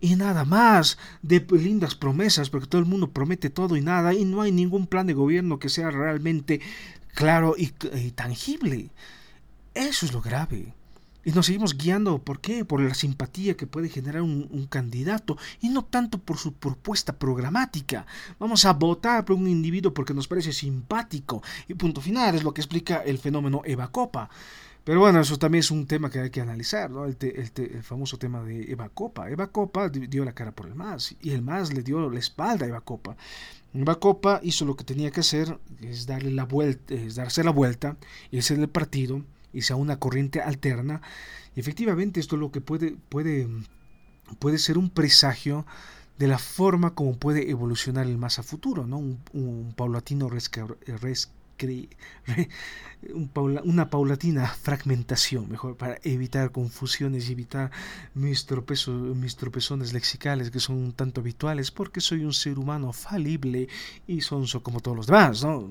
y 0.00 0.16
nada 0.16 0.44
más 0.44 0.98
de 1.22 1.46
lindas 1.52 1.94
promesas, 1.94 2.50
porque 2.50 2.66
todo 2.66 2.80
el 2.80 2.88
mundo 2.88 3.12
promete 3.12 3.50
todo 3.50 3.76
y 3.76 3.80
nada, 3.80 4.12
y 4.12 4.24
no 4.24 4.42
hay 4.42 4.50
ningún 4.50 4.88
plan 4.88 5.06
de 5.06 5.14
gobierno 5.14 5.60
que 5.60 5.68
sea 5.68 5.92
realmente 5.92 6.60
claro 7.14 7.54
y, 7.56 7.68
tangible. 8.10 8.90
Eso 9.74 10.04
es 10.04 10.12
lo 10.12 10.20
grave. 10.20 10.74
Y 11.24 11.32
nos 11.32 11.46
seguimos 11.46 11.76
guiando, 11.76 12.18
¿por 12.18 12.40
qué? 12.40 12.64
Por 12.64 12.80
la 12.80 12.94
simpatía 12.94 13.56
que 13.56 13.66
puede 13.66 13.88
generar 13.88 14.22
un, 14.22 14.66
candidato 14.68 15.36
y 15.60 15.68
no 15.68 15.84
tanto 15.84 16.18
por 16.18 16.38
su 16.38 16.54
propuesta 16.54 17.18
programática. 17.18 18.06
Vamos 18.38 18.64
a 18.64 18.72
votar 18.72 19.24
por 19.24 19.36
un 19.36 19.48
individuo 19.48 19.92
porque 19.94 20.14
nos 20.14 20.28
parece 20.28 20.52
simpático. 20.52 21.42
Y 21.68 21.74
punto 21.74 22.00
final, 22.00 22.34
es 22.34 22.42
lo 22.42 22.54
que 22.54 22.60
explica 22.60 23.02
el 23.04 23.18
fenómeno 23.18 23.62
Eva 23.64 23.88
Copa. 23.90 24.30
Pero 24.84 24.98
bueno, 24.98 25.20
eso 25.20 25.38
también 25.38 25.60
es 25.60 25.70
un 25.70 25.86
tema 25.86 26.10
que 26.10 26.18
hay 26.18 26.30
que 26.30 26.40
analizar, 26.40 26.90
¿no? 26.90 27.04
El, 27.04 27.16
el, 27.20 27.82
famoso 27.84 28.18
tema 28.18 28.42
de 28.42 28.72
Eva 28.72 28.88
Copa. 28.88 29.30
Eva 29.30 29.46
Copa 29.46 29.88
dio 29.88 30.24
la 30.24 30.32
cara 30.32 30.50
por 30.50 30.66
el 30.66 30.74
MAS 30.74 31.14
y 31.20 31.30
el 31.30 31.42
MAS 31.42 31.72
le 31.72 31.82
dio 31.82 32.10
la 32.10 32.18
espalda 32.18 32.66
a 32.66 32.68
Eva 32.68 32.80
Copa. 32.80 33.16
Eva 33.74 34.00
Copa 34.00 34.40
hizo 34.42 34.64
lo 34.64 34.76
que 34.76 34.84
tenía 34.84 35.10
que 35.12 35.20
hacer, 35.20 35.58
es 35.80 36.06
darle 36.06 36.32
la 36.32 36.44
vuelta, 36.44 36.94
es 36.94 37.14
darse 37.14 37.44
la 37.44 37.52
vuelta, 37.52 37.96
irse 38.30 38.56
del 38.56 38.68
partido, 38.68 39.22
irse 39.52 39.72
a 39.72 39.76
una 39.76 39.98
corriente 39.98 40.40
alterna. 40.40 41.02
Y 41.54 41.60
efectivamente 41.60 42.20
esto 42.20 42.36
es 42.36 42.40
lo 42.40 42.50
que 42.50 42.60
puede, 42.60 42.96
puede, 43.08 43.48
puede 44.38 44.58
ser 44.58 44.78
un 44.78 44.90
presagio 44.90 45.66
de 46.18 46.28
la 46.28 46.38
forma 46.38 46.94
como 46.94 47.16
puede 47.16 47.50
evolucionar 47.50 48.06
el 48.06 48.18
MAS 48.18 48.38
a 48.38 48.42
futuro, 48.42 48.86
¿no? 48.86 48.98
Un, 48.98 49.20
un 49.32 49.74
paulatino 49.76 50.28
resca, 50.28 50.66
una 53.64 53.90
paulatina 53.90 54.46
fragmentación, 54.46 55.50
mejor, 55.50 55.76
para 55.76 55.98
evitar 56.02 56.50
confusiones 56.50 57.28
y 57.28 57.32
evitar 57.32 57.70
mis, 58.14 58.46
tropezos, 58.46 59.16
mis 59.16 59.36
tropezones 59.36 59.92
lexicales 59.92 60.50
que 60.50 60.60
son 60.60 60.76
un 60.76 60.92
tanto 60.92 61.20
habituales, 61.20 61.70
porque 61.70 62.00
soy 62.00 62.24
un 62.24 62.32
ser 62.32 62.58
humano 62.58 62.92
falible 62.92 63.68
y 64.06 64.20
sonso 64.20 64.62
como 64.62 64.80
todos 64.80 64.96
los 64.96 65.06
demás, 65.06 65.44
¿no? 65.44 65.68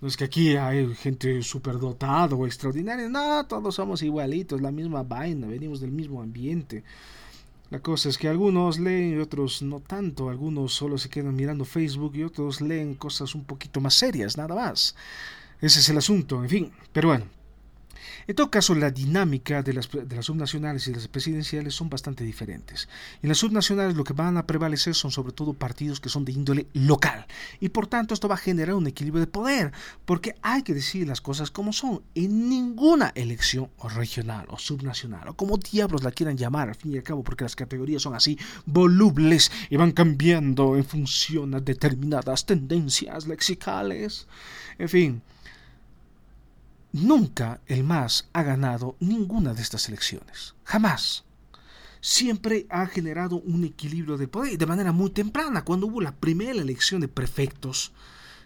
No 0.00 0.08
es 0.08 0.16
que 0.16 0.24
aquí 0.24 0.56
hay 0.56 0.94
gente 0.94 1.40
dotada 1.78 2.34
o 2.34 2.46
extraordinaria, 2.46 3.08
no, 3.08 3.44
todos 3.46 3.74
somos 3.74 4.02
igualitos, 4.02 4.60
la 4.62 4.70
misma 4.70 5.02
vaina, 5.02 5.46
venimos 5.46 5.80
del 5.80 5.90
mismo 5.90 6.22
ambiente. 6.22 6.84
La 7.68 7.80
cosa 7.80 8.08
es 8.08 8.18
que 8.18 8.26
algunos 8.26 8.78
leen 8.78 9.14
y 9.14 9.20
otros 9.20 9.62
no 9.62 9.80
tanto, 9.80 10.30
algunos 10.30 10.72
solo 10.72 10.98
se 10.98 11.08
quedan 11.08 11.36
mirando 11.36 11.64
Facebook 11.64 12.16
y 12.16 12.24
otros 12.24 12.60
leen 12.60 12.94
cosas 12.94 13.34
un 13.34 13.44
poquito 13.44 13.80
más 13.80 13.94
serias, 13.94 14.36
nada 14.36 14.54
más. 14.54 14.96
Ese 15.60 15.80
es 15.80 15.88
el 15.90 15.98
asunto, 15.98 16.42
en 16.42 16.48
fin. 16.48 16.72
Pero 16.92 17.08
bueno, 17.08 17.26
en 18.26 18.36
todo 18.36 18.50
caso, 18.50 18.74
la 18.74 18.90
dinámica 18.90 19.62
de 19.62 19.72
las, 19.72 19.88
subnacionales 20.20 20.86
y 20.88 20.94
las 20.94 21.08
presidenciales 21.08 21.74
son 21.74 21.88
bastante 21.88 22.24
diferentes. 22.24 22.88
En 23.22 23.28
las 23.28 23.38
subnacionales 23.38 23.96
lo 23.96 24.04
que 24.04 24.12
van 24.12 24.36
a 24.36 24.46
prevalecer 24.46 24.94
son 24.94 25.10
sobre 25.10 25.32
todo 25.32 25.52
partidos 25.52 26.00
que 26.00 26.08
son 26.08 26.24
de 26.24 26.32
índole 26.32 26.66
local. 26.74 27.26
Y 27.60 27.70
por 27.70 27.86
tanto 27.86 28.14
esto 28.14 28.28
va 28.28 28.34
a 28.34 28.38
generar 28.38 28.74
un 28.74 28.86
equilibrio 28.86 29.20
de 29.20 29.26
poder. 29.26 29.72
Porque 30.04 30.34
hay 30.42 30.62
que 30.62 30.74
decir 30.74 31.06
las 31.06 31.20
cosas 31.20 31.50
como 31.50 31.72
son. 31.72 32.02
En 32.14 32.48
ninguna 32.48 33.12
elección 33.14 33.70
regional 33.94 34.46
o 34.48 34.58
subnacional, 34.58 35.28
o 35.28 35.34
como 35.34 35.56
diablos 35.56 36.02
la 36.02 36.12
quieran 36.12 36.36
llamar 36.36 36.68
al 36.68 36.74
fin 36.74 36.92
y 36.92 36.96
al 36.96 37.02
cabo, 37.02 37.22
porque 37.22 37.44
las 37.44 37.56
categorías 37.56 38.02
son 38.02 38.14
así 38.14 38.38
volubles 38.66 39.50
y 39.68 39.76
van 39.76 39.92
cambiando 39.92 40.76
en 40.76 40.84
función 40.84 41.54
a 41.54 41.60
determinadas 41.60 42.46
tendencias 42.46 43.26
lexicales. 43.26 44.26
En 44.78 44.88
fin, 44.88 45.22
Nunca 46.92 47.60
el 47.66 47.84
MAS 47.84 48.28
ha 48.32 48.42
ganado 48.42 48.96
ninguna 48.98 49.54
de 49.54 49.62
estas 49.62 49.88
elecciones. 49.88 50.54
Jamás. 50.64 51.24
Siempre 52.00 52.66
ha 52.70 52.86
generado 52.86 53.36
un 53.36 53.64
equilibrio 53.64 54.16
de 54.16 54.26
poder 54.26 54.56
de 54.56 54.66
manera 54.66 54.90
muy 54.90 55.10
temprana. 55.10 55.64
Cuando 55.64 55.86
hubo 55.86 56.00
la 56.00 56.16
primera 56.16 56.60
elección 56.60 57.00
de 57.00 57.08
prefectos, 57.08 57.92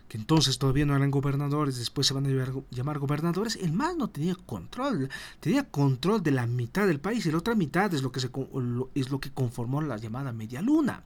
que 0.08 0.18
entonces 0.18 0.58
todavía 0.58 0.84
no 0.84 0.96
eran 0.96 1.10
gobernadores, 1.10 1.78
después 1.78 2.06
se 2.06 2.14
van 2.14 2.26
a 2.26 2.52
llamar 2.70 2.98
gobernadores, 2.98 3.56
el 3.56 3.72
MAS 3.72 3.96
no 3.96 4.10
tenía 4.10 4.34
control. 4.34 5.08
Tenía 5.40 5.70
control 5.70 6.22
de 6.22 6.32
la 6.32 6.46
mitad 6.46 6.86
del 6.86 7.00
país 7.00 7.24
y 7.24 7.30
la 7.30 7.38
otra 7.38 7.54
mitad 7.54 7.94
es 7.94 8.02
lo 8.02 8.12
que, 8.12 8.20
se, 8.20 8.30
es 8.94 9.10
lo 9.10 9.20
que 9.20 9.30
conformó 9.30 9.80
la 9.80 9.96
llamada 9.96 10.32
media 10.32 10.60
luna. 10.60 11.02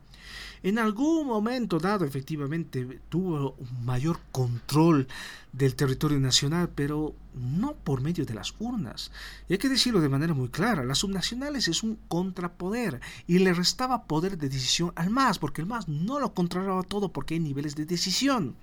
En 0.62 0.79
algún 0.79 1.27
momento 1.27 1.79
dado, 1.79 2.05
efectivamente, 2.05 3.01
tuvo 3.09 3.57
mayor 3.85 4.18
control 4.33 5.07
del 5.53 5.75
territorio 5.75 6.18
nacional, 6.18 6.68
pero 6.75 7.14
no 7.35 7.75
por 7.75 8.01
medio 8.01 8.27
de 8.27 8.35
las 8.35 8.55
urnas. 8.59 9.11
Y 9.49 9.53
hay 9.53 9.59
que 9.59 9.68
decirlo 9.68 10.01
de 10.01 10.09
manera 10.09 10.35
muy 10.35 10.49
clara, 10.49 10.85
las 10.85 10.99
subnacionales 10.99 11.68
es 11.68 11.83
un 11.83 11.99
contrapoder 12.09 13.01
y 13.27 13.38
le 13.38 13.55
restaba 13.55 14.05
poder 14.05 14.37
de 14.37 14.49
decisión 14.49 14.92
al 14.97 15.11
MAS, 15.11 15.38
porque 15.38 15.61
el 15.61 15.66
MAS 15.66 15.88
no 15.88 16.18
lo 16.21 16.35
controlaba 16.35 16.83
todo 16.83 17.12
porque 17.12 17.35
hay 17.35 17.40
niveles 17.40 17.77
de 17.77 17.87
decisión. 17.87 18.57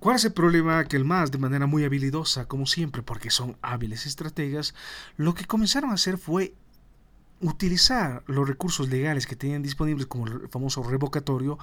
¿Cuál 0.00 0.14
es 0.14 0.24
el 0.24 0.32
problema? 0.32 0.84
Que 0.84 0.96
el 0.96 1.04
MAS, 1.04 1.32
de 1.32 1.38
manera 1.38 1.66
muy 1.66 1.82
habilidosa, 1.82 2.46
como 2.46 2.66
siempre, 2.66 3.02
porque 3.02 3.30
son 3.30 3.56
hábiles 3.62 4.06
estrategas, 4.06 4.74
lo 5.16 5.34
que 5.34 5.44
comenzaron 5.44 5.90
a 5.90 5.94
hacer 5.94 6.18
fue 6.18 6.54
utilizar 7.40 8.22
los 8.26 8.48
recursos 8.48 8.88
legales 8.88 9.26
que 9.26 9.36
tenían 9.36 9.62
disponibles 9.62 10.06
como 10.06 10.26
el 10.26 10.48
famoso 10.48 10.82
revocatorio 10.82 11.58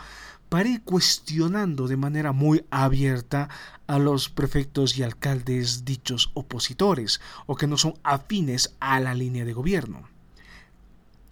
para 0.49 0.69
ir 0.69 0.83
cuestionando 0.83 1.87
de 1.87 1.97
manera 1.97 2.31
muy 2.31 2.65
abierta 2.69 3.49
a 3.87 3.99
los 3.99 4.29
prefectos 4.29 4.97
y 4.97 5.03
alcaldes 5.03 5.85
dichos 5.85 6.31
opositores 6.33 7.19
o 7.45 7.55
que 7.55 7.67
no 7.67 7.77
son 7.77 7.95
afines 8.03 8.75
a 8.79 8.99
la 8.99 9.13
línea 9.13 9.45
de 9.45 9.53
gobierno. 9.53 10.07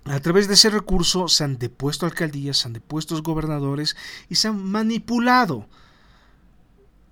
A 0.06 0.20
través 0.20 0.50
de 0.50 0.56
ese 0.56 0.70
recurso 0.70 1.30
se 1.30 1.46
han 1.46 1.58
depuesto 1.58 2.06
alcaldías, 2.06 2.58
se 2.58 2.68
han 2.68 2.74
depuesto 2.74 3.22
gobernadores 3.24 3.96
y 4.28 4.36
se 4.36 4.50
han 4.50 4.62
manipulado 4.64 5.68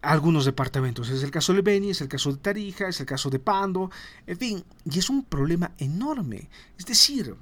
algunos 0.02 0.46
departamentos. 0.46 1.10
Es 1.10 1.24
el 1.24 1.32
caso 1.32 1.54
de 1.54 1.62
Beni, 1.62 1.92
es 1.92 2.02
el 2.02 2.08
caso 2.08 2.32
de 2.32 2.38
Tarija, 2.38 2.88
es 2.88 3.00
el 3.00 3.06
caso 3.06 3.30
de 3.30 3.40
Pando, 3.40 3.92
en 4.26 4.38
fin, 4.38 4.64
y 4.86 5.00
es 5.00 5.10
un 5.10 5.24
problema 5.24 5.72
enorme. 5.78 6.50
Es 6.78 6.86
decir, 6.86 7.36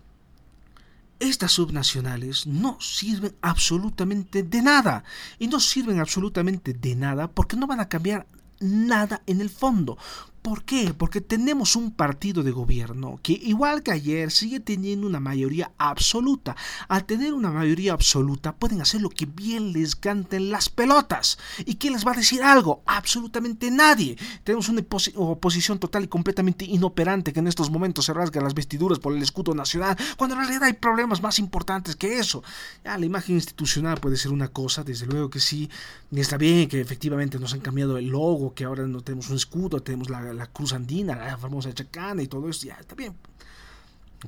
estas 1.20 1.52
subnacionales 1.52 2.48
no 2.48 2.80
sirven 2.80 3.36
absolutamente 3.42 4.44
de 4.44 4.62
nada. 4.62 5.04
Y 5.38 5.48
no 5.48 5.60
sirven 5.60 6.00
absolutamente 6.00 6.74
de 6.74 6.96
nada 6.96 7.30
porque 7.30 7.58
no 7.58 7.68
van 7.68 7.82
a 7.82 7.90
cambiar 7.90 8.26
nada 8.60 9.22
en 9.26 9.42
el 9.42 9.50
fondo. 9.50 9.98
¿Por 10.42 10.64
qué? 10.64 10.94
Porque 10.98 11.22
tenemos 11.22 11.76
un 11.76 11.92
partido 11.92 12.44
de 12.44 12.52
gobierno 12.52 13.20
que, 13.22 13.34
igual 13.34 13.84
que 13.84 13.92
ayer, 13.92 14.32
sigue 14.32 14.60
teniendo 14.60 15.06
una 15.06 15.20
mayoría 15.20 15.72
absoluta. 15.78 16.56
Al 16.88 17.06
tener 17.06 17.34
una 17.34 17.52
mayoría 17.52 17.94
absoluta, 17.94 18.56
pueden 18.56 18.82
hacer 18.82 19.02
lo 19.02 19.10
que 19.10 19.26
bien 19.26 19.74
les 19.74 19.96
canten 19.96 20.50
las 20.50 20.70
pelotas. 20.70 21.38
¿Y 21.66 21.76
quién 21.76 21.94
les 21.94 22.06
va 22.08 22.14
a 22.14 22.16
decir 22.16 22.42
algo? 22.42 22.82
Absolutamente 22.86 23.70
nadie. 23.70 24.18
Tenemos 24.44 24.70
una 24.70 24.84
oposición 25.16 25.78
total 25.78 26.06
y 26.06 26.08
completamente 26.08 26.66
inoperante 26.66 27.34
que 27.34 27.40
en 27.40 27.48
estos 27.48 27.70
momentos 27.70 28.06
se 28.06 28.14
rasga 28.14 28.42
las 28.42 28.54
vestiduras 28.54 29.00
por 29.00 29.14
el 29.14 29.22
escudo 29.22 29.54
nacional, 29.54 29.98
cuando 30.18 30.36
en 30.36 30.42
realidad 30.42 30.64
hay 30.64 30.74
problemas 30.74 31.22
más 31.22 31.40
importantes 31.40 31.96
que 31.96 32.18
eso. 32.18 32.44
La 32.84 33.06
imagen 33.06 33.36
institucional 33.36 34.00
puede 34.00 34.18
ser 34.18 34.32
una 34.32 34.48
cosa, 34.48 34.84
desde 34.84 35.06
luego 35.06 35.30
que 35.30 35.40
sí, 35.40 35.70
está 36.12 36.38
bien 36.38 36.70
que 36.70 36.80
efectivamente 36.80 37.40
nos 37.40 37.54
han 37.54 37.60
cambiado 37.60 37.98
el 37.98 38.08
logo, 38.08 38.54
que 38.54 38.64
ahora 38.64 38.88
no 38.88 39.02
tenemos 39.02 39.30
un 39.30 39.36
escudo, 39.36 39.82
tenemos 39.82 40.10
la 40.10 40.29
la, 40.34 40.48
cruz 40.48 40.74
andina, 40.74 41.16
la 41.16 41.38
famosa 41.38 41.74
chacana 41.74 42.22
y 42.22 42.28
todo 42.28 42.50
eso, 42.50 42.68
ya 42.68 42.76
está 42.76 42.96
bien. 42.96 43.16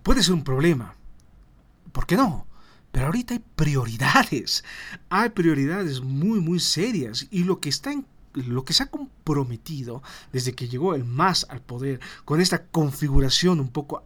Puede 0.03 0.23
ser 0.23 0.33
un 0.33 0.43
problema. 0.43 0.95
¿Por 1.91 2.05
qué 2.05 2.15
no? 2.15 2.47
Pero 2.91 3.07
ahorita 3.07 3.33
hay 3.33 3.43
prioridades. 3.55 4.63
Hay 5.09 5.29
prioridades 5.29 6.01
muy, 6.01 6.39
muy 6.39 6.59
serias. 6.59 7.27
Y 7.31 7.43
lo 7.43 7.59
que 7.59 7.69
está 7.69 7.91
en 7.91 8.05
lo 8.33 8.63
que 8.63 8.73
se 8.73 8.83
ha 8.83 8.87
comprometido 8.87 10.01
desde 10.31 10.53
que 10.53 10.67
llegó 10.67 10.95
el 10.95 11.03
MAS 11.03 11.45
al 11.49 11.61
poder 11.61 11.99
con 12.25 12.41
esta 12.41 12.65
configuración 12.65 13.59
un 13.59 13.69
poco, 13.69 14.03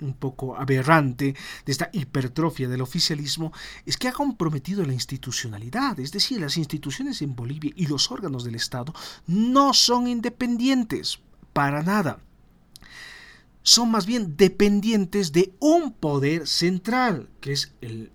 un 0.00 0.14
poco 0.14 0.56
aberrante 0.56 1.34
de 1.64 1.72
esta 1.72 1.90
hipertrofia 1.92 2.68
del 2.68 2.82
oficialismo 2.82 3.52
es 3.86 3.96
que 3.96 4.08
ha 4.08 4.12
comprometido 4.12 4.84
la 4.84 4.92
institucionalidad, 4.92 5.98
es 6.00 6.12
decir, 6.12 6.40
las 6.40 6.56
instituciones 6.56 7.22
en 7.22 7.34
Bolivia 7.34 7.72
y 7.76 7.86
los 7.86 8.10
órganos 8.10 8.44
del 8.44 8.54
Estado 8.54 8.94
no 9.26 9.74
son 9.74 10.08
independientes 10.08 11.20
para 11.52 11.82
nada. 11.82 12.18
Son 13.62 13.90
más 13.90 14.04
bien 14.04 14.36
dependientes 14.36 15.32
de 15.32 15.54
un 15.58 15.92
poder 15.92 16.46
central, 16.46 17.30
que 17.40 17.52
es 17.52 17.72
el, 17.80 18.12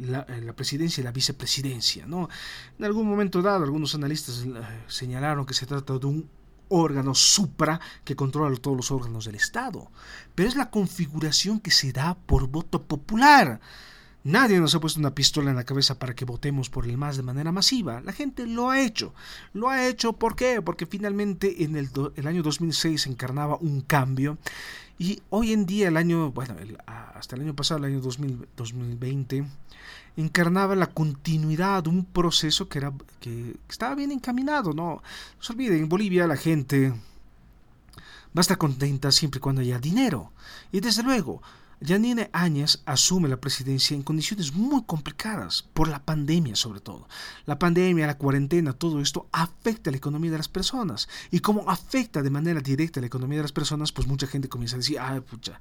la, 0.00 0.26
presidencia 0.54 1.00
y 1.00 1.04
la 1.04 1.12
vicepresidencia. 1.12 2.06
¿no? 2.06 2.28
En 2.78 2.84
algún 2.84 3.08
momento 3.08 3.42
dado, 3.42 3.64
algunos 3.64 3.94
analistas 3.94 4.44
eh, 4.44 4.52
señalaron 4.86 5.46
que 5.46 5.54
se 5.54 5.66
trata 5.66 5.98
de 5.98 6.06
un 6.06 6.28
órgano 6.68 7.14
supra 7.14 7.80
que 8.04 8.16
controla 8.16 8.56
todos 8.56 8.76
los 8.76 8.90
órganos 8.90 9.24
del 9.24 9.36
Estado, 9.36 9.90
pero 10.34 10.48
es 10.48 10.56
la 10.56 10.70
configuración 10.70 11.60
que 11.60 11.70
se 11.70 11.92
da 11.92 12.14
por 12.14 12.48
voto 12.48 12.82
popular. 12.82 13.60
Nadie 14.28 14.60
nos 14.60 14.74
ha 14.74 14.80
puesto 14.80 15.00
una 15.00 15.14
pistola 15.14 15.48
en 15.48 15.56
la 15.56 15.64
cabeza 15.64 15.98
para 15.98 16.14
que 16.14 16.26
votemos 16.26 16.68
por 16.68 16.84
el 16.84 16.98
MAS 16.98 17.16
de 17.16 17.22
manera 17.22 17.50
masiva. 17.50 18.02
La 18.02 18.12
gente 18.12 18.46
lo 18.46 18.68
ha 18.68 18.78
hecho. 18.78 19.14
Lo 19.54 19.70
ha 19.70 19.88
hecho 19.88 20.12
¿por 20.12 20.36
qué? 20.36 20.60
Porque 20.60 20.84
finalmente 20.84 21.64
en 21.64 21.76
el, 21.76 22.26
año 22.26 22.42
2006 22.42 23.00
se 23.00 23.08
encarnaba 23.08 23.56
un 23.56 23.80
cambio 23.80 24.36
y 24.98 25.22
hoy 25.30 25.54
en 25.54 25.64
día 25.64 25.88
el 25.88 25.96
año, 25.96 26.30
bueno, 26.30 26.56
hasta 27.14 27.36
el 27.36 27.42
año 27.42 27.56
pasado, 27.56 27.78
el 27.78 27.94
año 27.94 28.02
2020, 28.02 29.46
encarnaba 30.18 30.76
la 30.76 30.88
continuidad 30.88 31.84
de 31.84 31.88
un 31.88 32.04
proceso 32.04 32.68
que, 32.68 32.80
era, 32.80 32.92
que 33.20 33.56
estaba 33.66 33.94
bien 33.94 34.12
encaminado. 34.12 34.74
No, 34.74 34.96
no 34.96 35.02
se 35.40 35.54
olviden, 35.54 35.84
en 35.84 35.88
Bolivia 35.88 36.26
la 36.26 36.36
gente 36.36 36.90
va 36.90 36.96
a 38.36 38.40
estar 38.42 38.58
contenta 38.58 39.10
siempre 39.10 39.38
y 39.38 39.40
cuando 39.40 39.62
haya 39.62 39.78
dinero. 39.78 40.32
Y 40.70 40.80
desde 40.80 41.02
luego, 41.02 41.40
Yanine 41.80 42.28
Áñez 42.32 42.82
asume 42.86 43.28
la 43.28 43.40
presidencia 43.40 43.94
en 43.94 44.02
condiciones 44.02 44.52
muy 44.52 44.82
complicadas, 44.84 45.62
por 45.74 45.88
la 45.88 46.04
pandemia 46.04 46.56
sobre 46.56 46.80
todo. 46.80 47.08
La 47.46 47.58
pandemia, 47.58 48.06
la 48.06 48.18
cuarentena, 48.18 48.72
todo 48.72 49.00
esto 49.00 49.28
afecta 49.30 49.90
la 49.90 49.96
economía 49.96 50.32
de 50.32 50.38
las 50.38 50.48
personas. 50.48 51.08
Y 51.30 51.38
como 51.40 51.70
afecta 51.70 52.22
de 52.22 52.30
manera 52.30 52.60
directa 52.60 53.00
la 53.00 53.06
economía 53.06 53.38
de 53.38 53.44
las 53.44 53.52
personas, 53.52 53.92
pues 53.92 54.08
mucha 54.08 54.26
gente 54.26 54.48
comienza 54.48 54.76
a 54.76 54.78
decir, 54.78 54.98
ay, 54.98 55.20
pucha, 55.20 55.60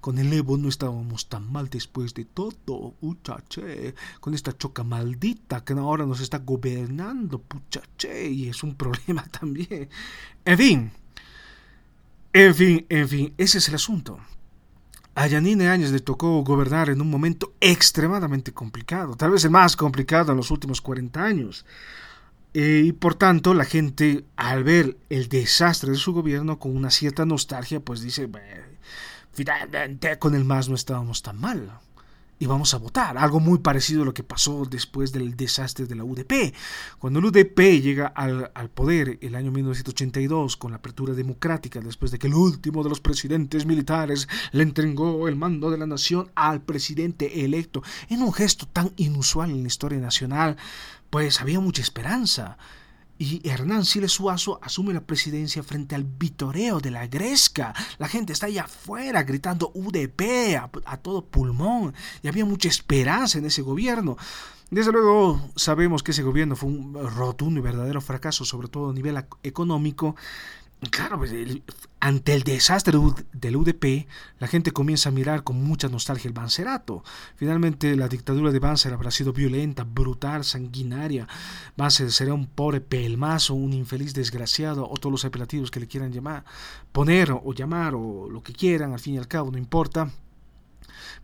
con 0.00 0.18
el 0.18 0.32
Evo 0.32 0.56
no 0.56 0.68
estábamos 0.68 1.28
tan 1.28 1.50
mal 1.50 1.68
después 1.68 2.14
de 2.14 2.24
todo, 2.24 2.94
puchache, 3.00 3.94
con 4.20 4.34
esta 4.34 4.56
choca 4.56 4.84
maldita 4.84 5.64
que 5.64 5.72
ahora 5.72 6.06
nos 6.06 6.20
está 6.20 6.38
gobernando, 6.38 7.40
puchache, 7.40 8.28
y 8.30 8.48
es 8.48 8.62
un 8.62 8.74
problema 8.76 9.24
también. 9.24 9.88
En 10.44 10.58
fin, 10.58 10.92
en 12.32 12.54
fin, 12.54 12.86
en 12.88 13.08
fin, 13.08 13.34
ese 13.36 13.58
es 13.58 13.68
el 13.68 13.74
asunto. 13.74 14.20
A 15.18 15.26
Yanine 15.28 15.70
Áñez 15.70 15.92
le 15.92 16.00
tocó 16.00 16.44
gobernar 16.44 16.90
en 16.90 17.00
un 17.00 17.08
momento 17.08 17.54
extremadamente 17.60 18.52
complicado, 18.52 19.16
tal 19.16 19.30
vez 19.30 19.44
el 19.44 19.50
más 19.50 19.74
complicado 19.74 20.32
en 20.32 20.36
los 20.36 20.50
últimos 20.50 20.82
40 20.82 21.24
años. 21.24 21.64
Eh, 22.52 22.82
y 22.84 22.92
por 22.92 23.14
tanto, 23.14 23.54
la 23.54 23.64
gente, 23.64 24.26
al 24.36 24.62
ver 24.62 24.98
el 25.08 25.30
desastre 25.30 25.92
de 25.92 25.96
su 25.96 26.12
gobierno 26.12 26.58
con 26.58 26.76
una 26.76 26.90
cierta 26.90 27.24
nostalgia, 27.24 27.80
pues 27.80 28.02
dice, 28.02 28.28
finalmente 29.32 30.18
con 30.18 30.34
el 30.34 30.44
MAS 30.44 30.68
no 30.68 30.74
estábamos 30.74 31.22
tan 31.22 31.40
mal 31.40 31.80
y 32.38 32.46
vamos 32.46 32.74
a 32.74 32.78
votar. 32.78 33.16
Algo 33.18 33.40
muy 33.40 33.58
parecido 33.58 34.02
a 34.02 34.04
lo 34.04 34.14
que 34.14 34.22
pasó 34.22 34.64
después 34.68 35.12
del 35.12 35.36
desastre 35.36 35.86
de 35.86 35.94
la 35.94 36.04
UDP. 36.04 36.54
Cuando 36.98 37.18
el 37.18 37.26
UDP 37.26 37.58
llega 37.80 38.06
al, 38.08 38.50
poder 38.70 39.18
el 39.22 39.34
año 39.34 39.50
1982 39.50 40.56
con 40.56 40.72
la 40.72 40.78
apertura 40.78 41.14
democrática, 41.14 41.80
después 41.80 42.10
de 42.10 42.18
que 42.18 42.26
el 42.26 42.34
último 42.34 42.82
de 42.82 42.90
los 42.90 43.00
presidentes 43.00 43.64
militares 43.66 44.28
le 44.52 44.62
entregó 44.62 45.28
el 45.28 45.36
mando 45.36 45.70
de 45.70 45.78
la 45.78 45.86
nación 45.86 46.30
al 46.34 46.62
presidente 46.62 47.44
electo, 47.44 47.82
en 48.08 48.22
un 48.22 48.32
gesto 48.32 48.66
tan 48.66 48.92
inusual 48.96 49.50
en 49.50 49.62
la 49.62 49.68
historia 49.68 49.98
nacional, 49.98 50.56
pues 51.10 51.40
había 51.40 51.60
mucha 51.60 51.82
esperanza 51.82 52.58
y 53.18 53.48
Hernán 53.48 53.84
Siles 53.84 54.12
Suazo 54.12 54.58
asume 54.62 54.92
la 54.92 55.00
presidencia 55.00 55.62
frente 55.62 55.94
al 55.94 56.04
vitoreo 56.04 56.80
de 56.80 56.90
la 56.90 57.06
Gresca. 57.06 57.74
La 57.98 58.08
gente 58.08 58.32
está 58.32 58.46
allá 58.46 58.64
afuera 58.64 59.22
gritando 59.22 59.70
UDP 59.74 60.56
a, 60.84 60.96
todo 60.98 61.24
pulmón 61.24 61.94
y 62.22 62.28
había 62.28 62.44
mucha 62.44 62.68
esperanza 62.68 63.38
en 63.38 63.46
ese 63.46 63.62
gobierno. 63.62 64.16
Desde 64.70 64.92
luego 64.92 65.40
sabemos 65.54 66.02
que 66.02 66.10
ese 66.10 66.22
gobierno 66.22 66.56
fue 66.56 66.68
un 66.68 66.94
rotundo 67.16 67.60
y 67.60 67.62
verdadero 67.62 68.00
fracaso, 68.00 68.44
sobre 68.44 68.68
todo 68.68 68.90
a 68.90 68.92
nivel 68.92 69.24
económico, 69.42 70.16
Claro, 70.90 71.18
pues, 71.18 71.32
ante 72.00 72.34
el 72.34 72.42
desastre 72.42 72.98
del 73.32 73.56
UDP, 73.56 74.06
la 74.38 74.46
gente 74.46 74.72
comienza 74.72 75.08
a 75.08 75.12
mirar 75.12 75.42
con 75.42 75.62
mucha 75.62 75.88
nostalgia 75.88 76.28
el 76.28 76.34
Bancerato. 76.34 77.02
Finalmente, 77.36 77.96
la 77.96 78.08
dictadura 78.08 78.52
de 78.52 78.58
Banzer 78.58 78.92
habrá 78.92 79.10
sido 79.10 79.32
violenta, 79.32 79.84
brutal, 79.84 80.44
sanguinaria. 80.44 81.26
Banzer 81.76 82.12
será 82.12 82.34
un 82.34 82.46
pobre 82.46 82.80
pelmazo, 82.80 83.54
un 83.54 83.72
infeliz 83.72 84.14
desgraciado, 84.14 84.88
o 84.88 84.96
todos 84.96 85.12
los 85.12 85.24
apelativos 85.24 85.70
que 85.70 85.80
le 85.80 85.88
quieran 85.88 86.12
llamar, 86.12 86.44
poner 86.92 87.32
o 87.32 87.52
llamar, 87.52 87.94
o 87.94 88.28
lo 88.30 88.42
que 88.42 88.52
quieran, 88.52 88.92
al 88.92 89.00
fin 89.00 89.14
y 89.14 89.18
al 89.18 89.28
cabo, 89.28 89.50
no 89.50 89.58
importa. 89.58 90.10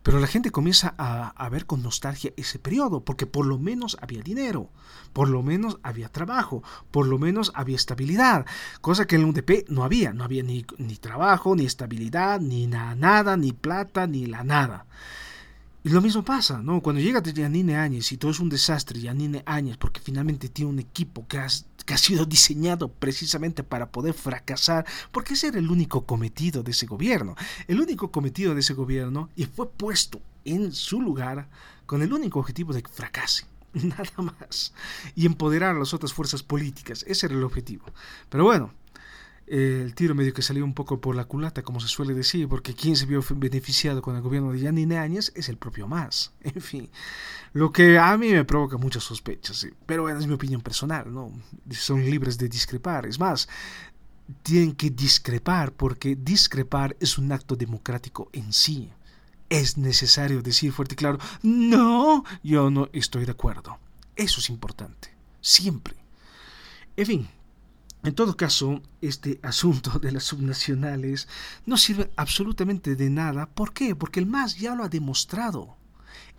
Pero 0.01 0.19
la 0.19 0.27
gente 0.27 0.51
comienza 0.51 0.93
a, 0.97 1.49
ver 1.49 1.65
con 1.65 1.83
nostalgia 1.83 2.33
ese 2.37 2.59
periodo, 2.59 3.03
porque 3.03 3.25
por 3.25 3.45
lo 3.45 3.59
menos 3.59 3.97
había 4.01 4.21
dinero, 4.21 4.69
por 5.13 5.29
lo 5.29 5.43
menos 5.43 5.79
había 5.83 6.09
trabajo, 6.09 6.63
por 6.91 7.07
lo 7.07 7.19
menos 7.19 7.51
había 7.55 7.75
estabilidad, 7.75 8.45
cosa 8.81 9.05
que 9.05 9.15
en 9.15 9.21
el 9.21 9.27
UDP 9.27 9.69
no 9.69 9.83
había, 9.83 10.13
no 10.13 10.23
había 10.23 10.43
ni, 10.43 10.65
ni 10.77 10.97
trabajo, 10.97 11.55
ni 11.55 11.65
estabilidad, 11.65 12.39
ni 12.39 12.67
nada, 12.67 13.37
ni 13.37 13.53
plata, 13.53 14.07
ni 14.07 14.25
la 14.25 14.43
nada. 14.43 14.85
Y 15.85 15.89
lo 15.89 15.99
mismo 15.99 16.23
pasa, 16.23 16.61
¿no? 16.61 16.81
Cuando 16.81 17.01
llega 17.01 17.21
Yanine 17.21 17.75
Áñez 17.75 18.09
y 18.13 18.17
todo 18.17 18.31
es 18.31 18.39
un 18.39 18.47
desastre, 18.47 19.01
Yanine 19.01 19.43
Áñez, 19.45 19.75
porque 19.75 19.99
finalmente 19.99 20.47
tiene 20.47 20.71
un 20.71 20.79
equipo 20.79 21.27
que 21.27 21.39
ha, 21.39 21.47
que 21.85 21.93
ha 21.93 21.97
sido 21.97 22.25
diseñado 22.25 22.87
precisamente 22.87 23.63
para 23.63 23.91
poder 23.91 24.13
fracasar, 24.13 24.85
porque 25.11 25.33
ese 25.33 25.47
era 25.47 25.59
el 25.59 25.69
único 25.69 26.05
cometido 26.05 26.63
de 26.63 26.71
ese 26.71 26.85
gobierno. 26.85 27.35
El 27.67 27.81
único 27.81 28.11
cometido 28.11 28.53
de 28.53 28.61
ese 28.61 28.73
gobierno 28.73 29.29
y 29.35 29.43
fue 29.43 29.69
puesto 29.69 30.21
en 30.45 30.71
su 30.71 31.01
lugar 31.01 31.49
con 31.85 32.01
el 32.01 32.13
único 32.13 32.39
objetivo 32.39 32.71
de 32.71 32.81
que 32.81 32.89
fracase. 32.89 33.45
Nada 33.73 34.33
más. 34.39 34.73
Y 35.15 35.25
empoderar 35.25 35.75
a 35.75 35.79
las 35.79 35.93
otras 35.93 36.13
fuerzas 36.13 36.43
políticas. 36.43 37.03
Ese 37.09 37.25
era 37.25 37.35
el 37.35 37.43
objetivo. 37.43 37.85
Pero 38.29 38.45
bueno, 38.45 38.71
el 39.53 39.93
tiro 39.93 40.15
medio 40.15 40.33
que 40.33 40.41
salió 40.41 40.65
un 40.65 40.73
poco 40.73 40.99
por 40.99 41.15
la 41.15 41.25
culata, 41.25 41.61
como 41.61 41.79
se 41.79 41.87
suele 41.87 42.15
decir, 42.15 42.47
porque 42.47 42.73
quien 42.73 42.95
se 42.95 43.05
vio 43.05 43.23
beneficiado 43.35 44.01
con 44.01 44.15
el 44.15 44.23
gobierno 44.23 44.51
de 44.51 44.59
Yanine 44.59 44.97
Áñez 44.97 45.31
es 45.35 45.47
el 45.47 45.57
propio 45.57 45.87
MAS. 45.87 46.31
En 46.41 46.59
fin, 46.59 46.89
lo 47.53 47.71
que 47.71 47.99
a 47.99 48.17
mí 48.17 48.31
me 48.31 48.45
provoca 48.45 48.77
muchas 48.77 49.03
sospechas, 49.03 49.67
pero 49.85 50.09
es 50.09 50.25
mi 50.25 50.33
opinión 50.33 50.61
personal, 50.61 51.13
¿no? 51.13 51.31
Son 51.69 52.03
libres 52.03 52.39
de 52.39 52.49
discrepar. 52.49 53.05
Es 53.05 53.19
más, 53.19 53.47
tienen 54.41 54.73
que 54.73 54.89
discrepar 54.89 55.71
porque 55.71 56.15
discrepar 56.15 56.95
es 56.99 57.19
un 57.19 57.31
acto 57.31 57.55
democrático 57.55 58.29
en 58.33 58.53
sí. 58.53 58.89
Es 59.49 59.77
necesario 59.77 60.41
decir 60.41 60.71
fuerte 60.71 60.95
y 60.95 60.97
claro, 60.97 61.19
no, 61.43 62.23
yo 62.41 62.71
no 62.71 62.89
estoy 62.91 63.25
de 63.25 63.33
acuerdo. 63.33 63.77
Eso 64.15 64.39
es 64.39 64.49
importante, 64.49 65.13
siempre. 65.41 65.95
En 66.97 67.05
fin, 67.05 67.29
en 68.03 68.15
todo 68.15 68.35
caso, 68.35 68.81
este 69.01 69.39
asunto 69.43 69.99
de 69.99 70.11
las 70.11 70.25
subnacionales 70.25 71.27
no 71.65 71.77
sirve 71.77 72.11
absolutamente 72.15 72.95
de 72.95 73.09
nada. 73.09 73.47
¿Por 73.47 73.73
qué? 73.73 73.95
Porque 73.95 74.19
el 74.19 74.25
MAS 74.25 74.57
ya 74.57 74.75
lo 74.75 74.83
ha 74.83 74.89
demostrado. 74.89 75.77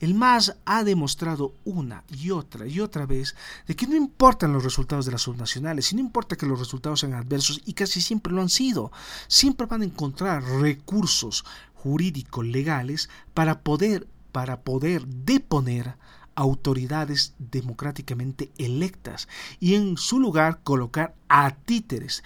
El 0.00 0.14
MAS 0.14 0.57
ha 0.64 0.85
demostrado 0.85 1.55
una 1.64 2.05
y 2.11 2.31
otra 2.31 2.66
y 2.66 2.81
otra 2.81 3.07
vez 3.07 3.35
de 3.66 3.74
que 3.74 3.87
no 3.87 3.96
importan 3.96 4.53
los 4.53 4.64
resultados 4.64 5.07
de 5.07 5.12
las 5.12 5.22
subnacionales, 5.22 5.92
y 5.92 5.96
no 5.96 6.00
importa 6.03 6.37
que 6.37 6.46
los 6.46 6.59
resultados 6.59 7.00
sean 7.00 7.14
adversos, 7.14 7.61
y 7.64 7.72
casi 7.72 8.00
siempre 8.00 8.33
lo 8.33 8.42
han 8.42 8.50
sido, 8.50 8.92
siempre 9.29 9.66
van 9.66 9.83
a 9.83 9.87
encontrar 9.87 10.42
recursos 10.42 11.44
jurídicos 11.74 12.44
legales 12.44 13.09
para 13.35 13.61
poder, 13.61 14.07
para 14.33 14.62
poder 14.62 15.07
deponer 15.07 15.96
autoridades 16.34 17.34
democráticamente 17.38 18.50
electas 18.58 19.28
y 19.60 19.74
en 19.74 19.96
su 19.96 20.20
lugar 20.20 20.60
colocar 20.62 21.14
a 21.28 21.54
títeres 21.54 22.22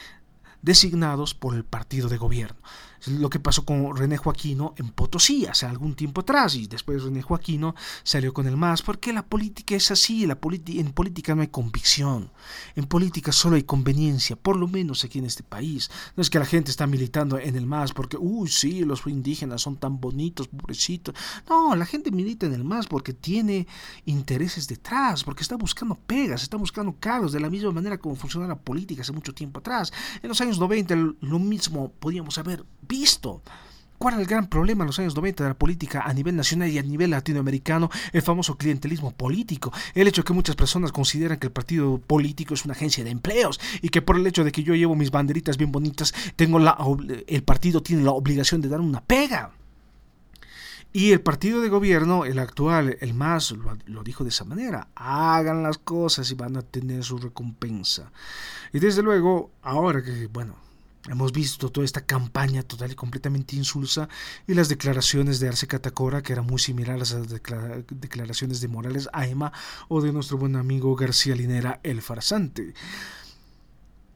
designados 0.62 1.34
por 1.34 1.54
el 1.54 1.64
partido 1.64 2.08
de 2.08 2.18
gobierno 2.18 2.58
lo 3.06 3.30
que 3.30 3.40
pasó 3.40 3.64
con 3.64 3.96
René 3.96 4.16
Joaquino 4.16 4.74
en 4.76 4.90
Potosí 4.90 5.46
hace 5.46 5.66
algún 5.66 5.94
tiempo 5.94 6.20
atrás 6.22 6.54
y 6.54 6.66
después 6.66 7.02
René 7.02 7.22
Joaquino 7.22 7.74
salió 8.02 8.32
con 8.32 8.46
el 8.46 8.56
MAS 8.56 8.82
porque 8.82 9.12
la 9.12 9.24
política 9.24 9.76
es 9.76 9.90
así, 9.90 10.26
la 10.26 10.38
en 10.66 10.92
política 10.92 11.34
no 11.34 11.42
hay 11.42 11.48
convicción, 11.48 12.30
en 12.74 12.86
política 12.86 13.32
solo 13.32 13.56
hay 13.56 13.62
conveniencia, 13.62 14.36
por 14.36 14.56
lo 14.56 14.66
menos 14.66 15.04
aquí 15.04 15.18
en 15.18 15.26
este 15.26 15.42
país. 15.42 15.90
No 16.16 16.22
es 16.22 16.30
que 16.30 16.38
la 16.38 16.44
gente 16.44 16.70
está 16.70 16.86
militando 16.86 17.38
en 17.38 17.56
el 17.56 17.66
MAS 17.66 17.92
porque, 17.92 18.16
uy, 18.18 18.48
sí, 18.48 18.84
los 18.84 19.06
indígenas 19.06 19.62
son 19.62 19.76
tan 19.76 20.00
bonitos, 20.00 20.48
pobrecitos. 20.48 21.14
No, 21.48 21.74
la 21.76 21.86
gente 21.86 22.10
milita 22.10 22.46
en 22.46 22.54
el 22.54 22.64
MAS 22.64 22.86
porque 22.86 23.12
tiene 23.12 23.66
intereses 24.06 24.68
detrás, 24.68 25.24
porque 25.24 25.42
está 25.42 25.56
buscando 25.56 25.94
pegas, 25.94 26.42
está 26.42 26.56
buscando 26.56 26.94
cargos, 26.98 27.32
de 27.32 27.40
la 27.40 27.50
misma 27.50 27.72
manera 27.72 27.98
como 27.98 28.16
funcionaba 28.16 28.54
la 28.54 28.60
política 28.60 29.02
hace 29.02 29.12
mucho 29.12 29.34
tiempo 29.34 29.60
atrás. 29.60 29.92
En 30.22 30.28
los 30.28 30.40
años 30.40 30.58
90 30.58 30.94
lo 31.20 31.38
mismo 31.38 31.92
podíamos 31.98 32.38
haber 32.38 32.64
visto. 32.88 33.42
¿Cuál 33.98 34.14
era 34.14 34.22
el 34.22 34.28
gran 34.28 34.46
problema 34.46 34.84
en 34.84 34.86
los 34.86 34.98
años 35.00 35.16
90 35.16 35.42
de 35.42 35.50
la 35.50 35.58
política 35.58 36.02
a 36.02 36.14
nivel 36.14 36.36
nacional 36.36 36.70
y 36.70 36.78
a 36.78 36.82
nivel 36.82 37.10
latinoamericano? 37.10 37.90
El 38.12 38.22
famoso 38.22 38.56
clientelismo 38.56 39.10
político. 39.10 39.72
El 39.92 40.06
hecho 40.06 40.22
de 40.22 40.26
que 40.26 40.32
muchas 40.32 40.54
personas 40.54 40.92
consideran 40.92 41.38
que 41.38 41.48
el 41.48 41.52
partido 41.52 41.98
político 41.98 42.54
es 42.54 42.64
una 42.64 42.74
agencia 42.74 43.02
de 43.02 43.10
empleos 43.10 43.58
y 43.82 43.88
que 43.88 44.00
por 44.00 44.16
el 44.16 44.26
hecho 44.26 44.44
de 44.44 44.52
que 44.52 44.62
yo 44.62 44.76
llevo 44.76 44.94
mis 44.94 45.10
banderitas 45.10 45.56
bien 45.56 45.72
bonitas, 45.72 46.14
tengo 46.36 46.60
la, 46.60 46.78
el 47.26 47.42
partido 47.42 47.82
tiene 47.82 48.04
la 48.04 48.12
obligación 48.12 48.60
de 48.60 48.68
dar 48.68 48.80
una 48.80 49.00
pega. 49.00 49.50
Y 50.92 51.10
el 51.10 51.20
partido 51.20 51.60
de 51.60 51.68
gobierno, 51.68 52.24
el 52.24 52.38
actual, 52.38 52.96
el 53.00 53.14
MAS, 53.14 53.50
lo, 53.50 53.76
lo, 53.86 54.02
dijo 54.04 54.22
de 54.22 54.30
esa 54.30 54.44
manera. 54.44 54.88
Hagan 54.94 55.62
las 55.62 55.76
cosas 55.76 56.30
y 56.30 56.34
van 56.34 56.56
a 56.56 56.62
tener 56.62 57.04
su 57.04 57.18
recompensa. 57.18 58.10
Y 58.72 58.78
desde 58.78 59.02
luego, 59.02 59.50
ahora 59.60 60.02
que, 60.02 60.28
bueno, 60.28 60.54
Hemos 61.10 61.32
visto 61.32 61.70
toda 61.70 61.84
esta 61.84 62.04
campaña 62.04 62.62
total 62.62 62.92
y 62.92 62.94
completamente 62.94 63.56
insulsa 63.56 64.08
y 64.46 64.54
las 64.54 64.68
declaraciones 64.68 65.40
de 65.40 65.48
Arce 65.48 65.66
Catacora, 65.66 66.22
que 66.22 66.32
eran 66.32 66.46
muy 66.46 66.58
similares 66.58 67.12
a 67.12 67.18
las 67.18 67.28
declaraciones 67.90 68.60
de 68.60 68.68
Morales 68.68 69.08
Aima 69.12 69.52
o 69.88 70.00
de 70.00 70.12
nuestro 70.12 70.38
buen 70.38 70.56
amigo 70.56 70.94
García 70.94 71.34
Linera, 71.34 71.80
el 71.82 72.02
farsante. 72.02 72.74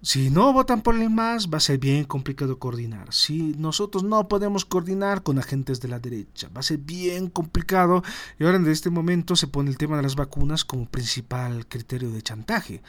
Si 0.04 0.30
no 0.30 0.52
votan 0.52 0.82
por 0.82 0.96
el 0.96 1.10
MAS, 1.10 1.48
va 1.48 1.58
a 1.58 1.60
ser 1.60 1.78
bien 1.78 2.02
complicado 2.02 2.58
coordinar. 2.58 3.14
Si 3.14 3.54
nosotros 3.56 4.02
no 4.02 4.26
podemos 4.26 4.64
coordinar 4.64 5.22
con 5.22 5.38
agentes 5.38 5.80
de 5.80 5.86
la 5.86 6.00
derecha, 6.00 6.48
va 6.48 6.58
a 6.58 6.64
ser 6.64 6.78
bien 6.78 7.28
complicado. 7.30 8.02
Y 8.36 8.44
ahora 8.44 8.56
en 8.56 8.66
este 8.66 8.90
momento 8.90 9.36
se 9.36 9.46
pone 9.46 9.70
el 9.70 9.78
tema 9.78 9.96
de 9.96 10.02
las 10.02 10.16
vacunas 10.16 10.64
como 10.64 10.86
principal 10.86 11.68
criterio 11.68 12.10
de 12.10 12.20
chantaje 12.20 12.82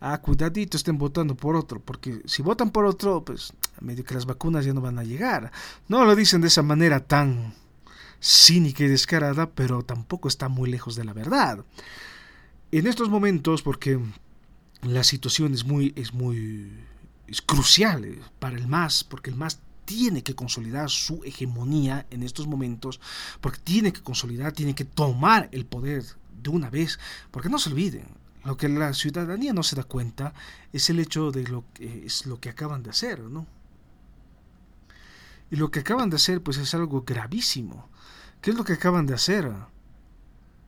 ah, 0.00 0.18
cuidadito, 0.18 0.76
estén 0.76 0.98
votando 0.98 1.34
por 1.34 1.56
otro, 1.56 1.80
porque 1.80 2.22
si 2.26 2.42
votan 2.42 2.70
por 2.70 2.86
otro, 2.86 3.24
pues 3.24 3.52
medio 3.80 4.04
que 4.04 4.14
las 4.14 4.26
vacunas 4.26 4.64
ya 4.64 4.72
no 4.72 4.80
van 4.80 4.98
a 4.98 5.04
llegar. 5.04 5.50
No 5.88 6.04
lo 6.04 6.14
dicen 6.14 6.40
de 6.40 6.48
esa 6.48 6.62
manera 6.62 7.00
tan 7.00 7.54
cínica 8.20 8.84
y 8.84 8.88
descarada, 8.88 9.50
pero 9.50 9.82
tampoco 9.82 10.28
está 10.28 10.48
muy 10.48 10.70
lejos 10.70 10.96
de 10.96 11.04
la 11.04 11.12
verdad. 11.12 11.64
En 12.72 12.86
estos 12.86 13.08
momentos, 13.08 13.62
porque 13.62 14.00
la 14.82 15.04
situación 15.04 15.54
es 15.54 15.64
muy, 15.64 15.92
es 15.96 16.12
muy, 16.12 16.72
es 17.26 17.42
crucial 17.42 18.04
eh, 18.04 18.20
para 18.38 18.56
el 18.56 18.66
MAS, 18.66 19.04
porque 19.04 19.30
el 19.30 19.36
MAS 19.36 19.60
tiene 19.84 20.22
que 20.22 20.34
consolidar 20.34 20.90
su 20.90 21.22
hegemonía 21.24 22.06
en 22.10 22.22
estos 22.22 22.46
momentos, 22.46 23.00
porque 23.40 23.60
tiene 23.62 23.92
que 23.92 24.02
consolidar, 24.02 24.52
tiene 24.52 24.74
que 24.74 24.84
tomar 24.84 25.48
el 25.52 25.64
poder 25.64 26.04
de 26.42 26.50
una 26.50 26.70
vez, 26.70 26.98
porque 27.30 27.48
no 27.48 27.58
se 27.58 27.70
olviden, 27.70 28.06
lo 28.46 28.56
que 28.56 28.68
la 28.68 28.94
ciudadanía 28.94 29.52
no 29.52 29.64
se 29.64 29.74
da 29.74 29.82
cuenta 29.82 30.32
es 30.72 30.88
el 30.88 31.00
hecho 31.00 31.32
de 31.32 31.42
lo 31.48 31.64
que 31.74 32.06
es 32.06 32.26
lo 32.26 32.38
que 32.40 32.48
acaban 32.48 32.82
de 32.84 32.90
hacer, 32.90 33.20
¿no? 33.20 33.46
Y 35.50 35.56
lo 35.56 35.70
que 35.70 35.80
acaban 35.80 36.10
de 36.10 36.16
hacer 36.16 36.42
pues 36.42 36.56
es 36.58 36.72
algo 36.72 37.02
gravísimo. 37.02 37.88
¿Qué 38.40 38.50
es 38.50 38.56
lo 38.56 38.64
que 38.64 38.74
acaban 38.74 39.06
de 39.06 39.14
hacer? 39.14 39.52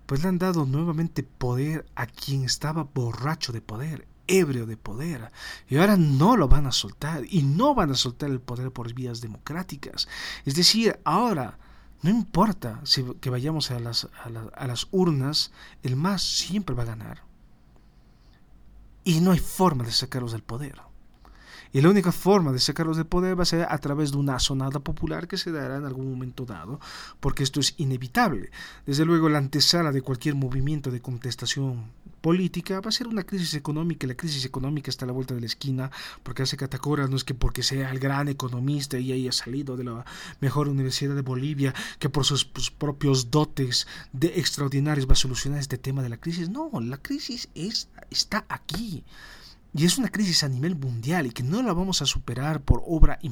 Pues 0.06 0.22
le 0.22 0.28
han 0.28 0.38
dado 0.38 0.66
nuevamente 0.66 1.22
poder 1.22 1.86
a 1.94 2.06
quien 2.06 2.42
estaba 2.42 2.82
borracho 2.82 3.52
de 3.52 3.60
poder, 3.60 4.08
ebrio 4.26 4.66
de 4.66 4.76
poder. 4.76 5.30
Y 5.68 5.76
ahora 5.76 5.96
no 5.96 6.36
lo 6.36 6.48
van 6.48 6.66
a 6.66 6.72
soltar. 6.72 7.24
Y 7.28 7.42
no 7.42 7.74
van 7.74 7.92
a 7.92 7.94
soltar 7.94 8.30
el 8.30 8.40
poder 8.40 8.72
por 8.72 8.92
vías 8.92 9.20
democráticas. 9.20 10.08
Es 10.44 10.54
decir, 10.56 10.98
ahora 11.04 11.58
no 12.02 12.10
importa 12.10 12.80
si 12.84 13.04
que 13.20 13.30
vayamos 13.30 13.70
a 13.70 13.78
las, 13.78 14.08
a 14.24 14.66
las 14.66 14.88
urnas, 14.90 15.52
el 15.82 15.94
más 15.96 16.22
siempre 16.22 16.74
va 16.74 16.84
a 16.84 16.86
ganar. 16.86 17.27
Y 19.08 19.20
no 19.20 19.30
hay 19.32 19.38
forma 19.38 19.84
de 19.84 19.90
sacarlos 19.90 20.32
del 20.32 20.42
poder. 20.42 20.82
Y 21.72 21.80
la 21.80 21.90
única 21.90 22.12
forma 22.12 22.52
de 22.52 22.58
sacarlos 22.58 22.96
del 22.96 23.06
poder 23.06 23.38
va 23.38 23.42
a 23.42 23.46
ser 23.46 23.66
a 23.68 23.78
través 23.78 24.12
de 24.12 24.18
una 24.18 24.38
sonada 24.38 24.80
popular 24.80 25.28
que 25.28 25.36
se 25.36 25.52
dará 25.52 25.76
en 25.76 25.84
algún 25.84 26.10
momento 26.10 26.44
dado, 26.44 26.80
porque 27.20 27.42
esto 27.42 27.60
es 27.60 27.74
inevitable. 27.78 28.50
Desde 28.86 29.04
luego, 29.04 29.28
la 29.28 29.38
antesala 29.38 29.92
de 29.92 30.02
cualquier 30.02 30.34
movimiento 30.34 30.90
de 30.90 31.00
contestación 31.00 31.86
política 32.20 32.80
va 32.80 32.88
a 32.88 32.92
ser 32.92 33.06
una 33.06 33.24
crisis 33.24 33.54
económica. 33.54 34.06
La 34.06 34.14
crisis 34.14 34.44
económica 34.44 34.90
está 34.90 35.04
a 35.04 35.08
la 35.08 35.12
vuelta 35.12 35.34
de 35.34 35.40
la 35.40 35.46
esquina, 35.46 35.90
porque 36.22 36.42
hace 36.42 36.56
Catacora 36.56 37.06
no 37.06 37.16
es 37.16 37.24
que 37.24 37.34
porque 37.34 37.62
sea 37.62 37.90
el 37.90 37.98
gran 37.98 38.28
economista 38.28 38.98
y 38.98 39.12
haya 39.12 39.32
salido 39.32 39.76
de 39.76 39.84
la 39.84 40.04
mejor 40.40 40.68
universidad 40.68 41.14
de 41.14 41.22
Bolivia, 41.22 41.74
que 41.98 42.08
por 42.08 42.24
sus, 42.24 42.44
propios 42.78 43.30
dotes 43.30 43.86
de 44.12 44.38
extraordinarios 44.38 45.08
va 45.08 45.12
a 45.12 45.16
solucionar 45.16 45.60
este 45.60 45.78
tema 45.78 46.02
de 46.02 46.08
la 46.08 46.16
crisis. 46.16 46.48
No, 46.48 46.70
la 46.80 46.98
crisis 46.98 47.48
es, 47.54 47.88
está 48.10 48.44
aquí. 48.48 49.04
Y 49.78 49.84
es 49.84 49.96
una 49.96 50.08
crisis 50.08 50.42
a 50.42 50.48
nivel 50.48 50.74
mundial 50.74 51.28
y 51.28 51.30
que 51.30 51.44
no 51.44 51.62
la 51.62 51.72
vamos 51.72 52.02
a 52.02 52.06
superar 52.06 52.60
por 52.60 52.82
obra 52.84 53.20
y, 53.22 53.30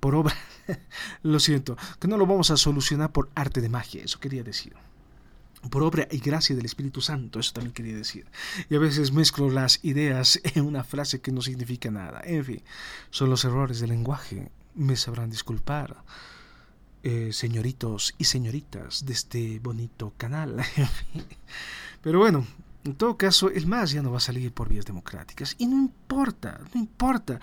por 0.00 0.14
obra, 0.14 0.34
lo 1.22 1.38
siento, 1.38 1.76
que 1.98 2.08
no 2.08 2.16
lo 2.16 2.26
vamos 2.26 2.50
a 2.50 2.56
solucionar 2.56 3.12
por 3.12 3.28
arte 3.34 3.60
de 3.60 3.68
magia, 3.68 4.02
eso 4.02 4.18
quería 4.18 4.42
decir. 4.42 4.72
Por 5.68 5.82
obra 5.82 6.08
y 6.10 6.16
gracia 6.20 6.56
del 6.56 6.64
Espíritu 6.64 7.02
Santo, 7.02 7.40
eso 7.40 7.52
también 7.52 7.74
quería 7.74 7.94
decir. 7.94 8.24
Y 8.70 8.74
a 8.74 8.78
veces 8.78 9.12
mezclo 9.12 9.50
las 9.50 9.84
ideas 9.84 10.40
en 10.54 10.64
una 10.64 10.82
frase 10.82 11.20
que 11.20 11.30
no 11.30 11.42
significa 11.42 11.90
nada. 11.90 12.22
En 12.24 12.42
fin, 12.42 12.62
son 13.10 13.28
los 13.28 13.44
errores 13.44 13.80
del 13.80 13.90
lenguaje. 13.90 14.50
Me 14.74 14.96
sabrán 14.96 15.28
disculpar, 15.28 16.02
eh, 17.02 17.34
señoritos 17.34 18.14
y 18.16 18.24
señoritas 18.24 19.04
de 19.04 19.12
este 19.12 19.58
bonito 19.58 20.14
canal. 20.16 20.64
Pero 22.02 22.18
bueno, 22.18 22.46
en 22.82 22.94
todo 22.94 23.18
caso, 23.18 23.50
el 23.50 23.66
MAS 23.66 23.90
ya 23.90 24.00
no 24.00 24.10
va 24.10 24.16
a 24.16 24.20
salir 24.20 24.52
por 24.52 24.68
vías 24.70 24.86
democráticas. 24.86 25.54
Y 25.58 25.66
no 25.66 25.76
importa, 25.76 26.60
no 26.72 26.80
importa, 26.80 27.38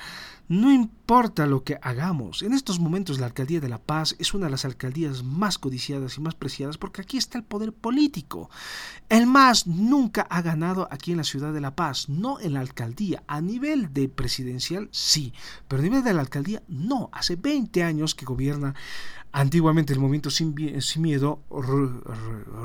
no 0.48 0.72
importa 0.72 1.46
lo 1.46 1.64
que 1.64 1.78
hagamos. 1.82 2.42
En 2.42 2.54
estos 2.54 2.80
momentos 2.80 3.20
la 3.20 3.28
alcaldía 3.28 3.60
de 3.60 3.70
La 3.70 3.78
Paz 3.78 4.16
es 4.18 4.34
una 4.34 4.46
de 4.46 4.52
las 4.52 4.66
alcaldías 4.66 5.24
más 5.24 5.60
codiciadas 5.60 6.18
y 6.18 6.22
más 6.22 6.34
preciadas 6.34 6.80
porque 6.80 7.02
aquí 7.02 7.18
está 7.18 7.38
el 7.38 7.44
poder 7.44 7.72
político. 7.72 8.50
El 9.10 9.28
MAS 9.28 9.68
nunca 9.68 10.26
ha 10.30 10.42
ganado 10.42 10.88
aquí 10.90 11.12
en 11.12 11.18
la 11.18 11.24
ciudad 11.24 11.54
de 11.54 11.62
La 11.62 11.76
Paz, 11.76 12.10
no 12.10 12.40
en 12.40 12.54
la 12.54 12.62
alcaldía. 12.62 13.24
A 13.28 13.40
nivel 13.40 13.94
de 13.94 14.10
presidencial 14.10 14.90
sí, 14.92 15.34
pero 15.68 15.82
a 15.82 15.84
nivel 15.84 16.04
de 16.04 16.14
la 16.16 16.22
alcaldía 16.22 16.64
no. 16.68 17.10
Hace 17.12 17.36
20 17.36 17.84
años 17.84 18.16
que 18.16 18.26
gobierna 18.26 18.74
Antiguamente 19.38 19.94
el 19.94 20.00
movimiento 20.00 20.32
sin, 20.32 20.56
miedo, 20.98 21.44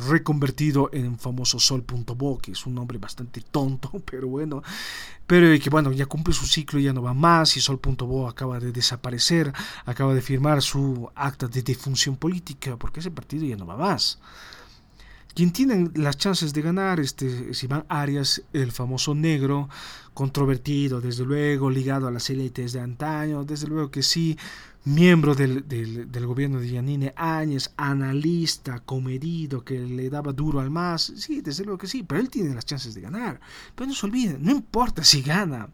reconvertido 0.08 0.88
en 0.90 1.18
famoso 1.18 1.60
Sol.bo, 1.60 2.38
que 2.38 2.52
es 2.52 2.64
un 2.64 2.74
nombre 2.74 2.96
bastante 2.96 3.42
tonto, 3.42 3.90
pero 4.10 4.26
bueno, 4.28 4.62
pero 5.26 5.48
que 5.62 5.68
bueno, 5.68 5.92
ya 5.92 6.06
cumple 6.06 6.32
su 6.32 6.46
ciclo 6.46 6.80
ya 6.80 6.94
no 6.94 7.02
va 7.02 7.12
más, 7.12 7.58
y 7.58 7.60
Sol.bo 7.60 8.26
acaba 8.26 8.58
de 8.58 8.72
desaparecer, 8.72 9.52
acaba 9.84 10.14
de 10.14 10.22
firmar 10.22 10.62
su 10.62 11.10
acta 11.14 11.46
de 11.46 11.62
defunción 11.62 12.16
política, 12.16 12.78
porque 12.78 13.00
ese 13.00 13.10
partido 13.10 13.44
ya 13.44 13.56
no 13.56 13.66
va 13.66 13.76
más. 13.76 14.18
Quien 15.34 15.50
tiene 15.50 15.90
las 15.94 16.16
chances 16.16 16.54
de 16.54 16.62
ganar 16.62 17.00
este, 17.00 17.50
es 17.50 17.62
Iván 17.62 17.84
Arias, 17.88 18.42
el 18.54 18.72
famoso 18.72 19.14
negro, 19.14 19.68
controvertido, 20.14 21.02
desde 21.02 21.24
luego, 21.24 21.68
ligado 21.70 22.06
a 22.06 22.10
las 22.10 22.28
élites 22.30 22.72
de 22.72 22.80
antaño, 22.80 23.44
desde 23.44 23.66
luego 23.66 23.90
que 23.90 24.02
sí, 24.02 24.38
miembro 24.84 25.34
del, 25.34 25.68
del, 25.68 26.26
gobierno 26.26 26.58
de 26.58 26.70
Yanine 26.70 27.12
Áñez, 27.16 27.70
analista, 27.76 28.80
comedido, 28.80 29.64
que 29.64 29.78
le 29.78 30.10
daba 30.10 30.32
duro 30.32 30.60
al 30.60 30.70
más, 30.70 31.12
sí, 31.16 31.40
desde 31.40 31.64
luego 31.64 31.78
que 31.78 31.86
sí, 31.86 32.02
pero 32.02 32.20
él 32.20 32.30
tiene 32.30 32.54
las 32.54 32.66
chances 32.66 32.94
de 32.94 33.00
ganar. 33.00 33.40
Pero 33.74 33.88
no 33.88 33.94
se 33.94 34.06
olviden, 34.06 34.42
no 34.42 34.50
importa 34.50 35.04
si 35.04 35.22
gana, 35.22 35.68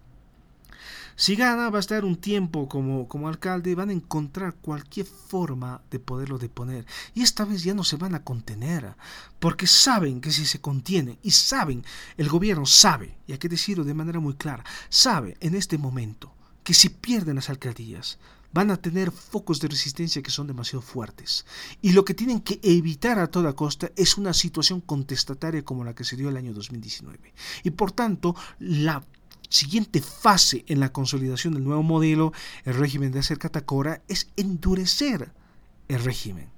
Si 1.16 1.34
gana, 1.34 1.68
va 1.68 1.78
a 1.78 1.80
estar 1.80 2.04
un 2.04 2.16
tiempo 2.16 2.68
como, 2.68 3.08
como 3.08 3.28
alcalde, 3.28 3.74
van 3.74 3.90
a 3.90 3.92
encontrar 3.92 4.54
cualquier 4.54 5.06
forma 5.06 5.80
de 5.90 5.98
poderlo 5.98 6.38
deponer. 6.38 6.86
Y 7.12 7.22
esta 7.22 7.44
vez 7.44 7.64
ya 7.64 7.74
no 7.74 7.82
se 7.82 7.96
van 7.96 8.14
a 8.14 8.22
contener, 8.22 8.94
porque 9.40 9.66
saben 9.66 10.20
que 10.20 10.30
si 10.30 10.46
se 10.46 10.60
contienen, 10.60 11.18
y 11.22 11.32
saben, 11.32 11.84
el 12.16 12.28
gobierno 12.28 12.66
sabe, 12.66 13.18
y 13.26 13.32
hay 13.32 13.38
que 13.38 13.48
decirlo 13.48 13.82
de 13.82 13.94
manera 13.94 14.20
muy 14.20 14.34
clara, 14.34 14.64
sabe 14.90 15.36
en 15.40 15.56
este 15.56 15.76
momento 15.76 16.32
que 16.62 16.74
si 16.74 16.88
pierden 16.88 17.36
las 17.36 17.50
alcaldías, 17.50 18.18
van 18.52 18.70
a 18.70 18.76
tener 18.76 19.10
focos 19.10 19.60
de 19.60 19.68
resistencia 19.68 20.22
que 20.22 20.30
son 20.30 20.46
demasiado 20.46 20.82
fuertes. 20.82 21.44
Y 21.82 21.92
lo 21.92 22.04
que 22.04 22.14
tienen 22.14 22.40
que 22.40 22.60
evitar 22.62 23.18
a 23.18 23.28
toda 23.28 23.54
costa 23.54 23.90
es 23.96 24.16
una 24.16 24.32
situación 24.32 24.80
contestataria 24.80 25.64
como 25.64 25.84
la 25.84 25.94
que 25.94 26.04
se 26.04 26.16
dio 26.16 26.28
el 26.28 26.36
año 26.36 26.54
2019. 26.54 27.34
Y 27.64 27.70
por 27.70 27.92
tanto, 27.92 28.34
la 28.58 29.04
siguiente 29.48 30.00
fase 30.00 30.64
en 30.68 30.80
la 30.80 30.92
consolidación 30.92 31.54
del 31.54 31.64
nuevo 31.64 31.82
modelo, 31.82 32.32
el 32.64 32.74
régimen 32.74 33.12
de 33.12 33.20
hacer 33.20 33.38
catacora, 33.38 34.02
es 34.08 34.28
endurecer 34.36 35.32
el 35.88 36.04
régimen 36.04 36.48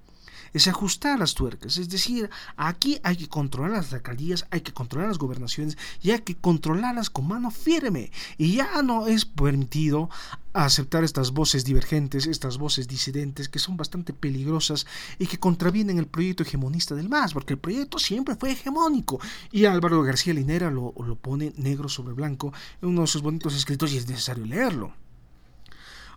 es 0.52 0.68
ajustar 0.68 1.18
las 1.18 1.34
tuercas. 1.34 1.78
Es 1.78 1.88
decir, 1.88 2.30
aquí 2.56 2.98
hay 3.02 3.16
que 3.16 3.28
controlar 3.28 3.72
las 3.72 3.92
alcaldías, 3.92 4.46
hay 4.50 4.60
que 4.60 4.72
controlar 4.72 5.08
las 5.08 5.18
gobernaciones 5.18 5.76
y 6.02 6.10
hay 6.10 6.20
que 6.20 6.36
controlarlas 6.36 7.10
con 7.10 7.28
mano 7.28 7.50
firme. 7.50 8.10
Y 8.38 8.56
ya 8.56 8.82
no 8.82 9.06
es 9.06 9.24
permitido 9.24 10.10
aceptar 10.52 11.04
estas 11.04 11.30
voces 11.30 11.64
divergentes, 11.64 12.26
estas 12.26 12.58
voces 12.58 12.88
disidentes 12.88 13.48
que 13.48 13.58
son 13.58 13.76
bastante 13.76 14.12
peligrosas 14.12 14.86
y 15.18 15.26
que 15.26 15.38
contravienen 15.38 15.98
el 15.98 16.06
proyecto 16.06 16.42
hegemonista 16.42 16.94
del 16.94 17.08
MAS, 17.08 17.32
porque 17.32 17.54
el 17.54 17.58
proyecto 17.58 17.98
siempre 17.98 18.36
fue 18.36 18.52
hegemónico. 18.52 19.20
Y 19.52 19.64
Álvaro 19.64 20.02
García 20.02 20.34
Linera 20.34 20.70
lo, 20.70 20.94
lo 20.96 21.16
pone 21.16 21.52
negro 21.56 21.88
sobre 21.88 22.14
blanco 22.14 22.52
en 22.82 22.88
uno 22.88 23.02
de 23.02 23.06
sus 23.06 23.22
bonitos 23.22 23.54
escritos 23.54 23.92
y 23.92 23.98
es 23.98 24.08
necesario 24.08 24.44
leerlo. 24.44 24.92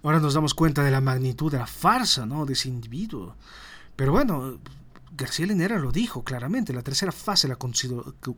Ahora 0.04 0.20
nos 0.20 0.34
damos 0.34 0.54
cuenta 0.54 0.84
de 0.84 0.92
la 0.92 1.00
magnitud 1.00 1.50
de 1.50 1.60
la 1.60 1.68
farsa 1.68 2.26
¿no? 2.26 2.46
de 2.46 2.54
ese 2.54 2.68
individuo. 2.68 3.36
Pero 3.96 4.12
bueno, 4.12 4.60
García 5.16 5.46
Linera 5.46 5.78
lo 5.78 5.92
dijo 5.92 6.24
claramente, 6.24 6.74
la 6.74 6.82
tercera 6.82 7.12
fase 7.12 7.48
de 7.48 7.54
la 7.54 7.60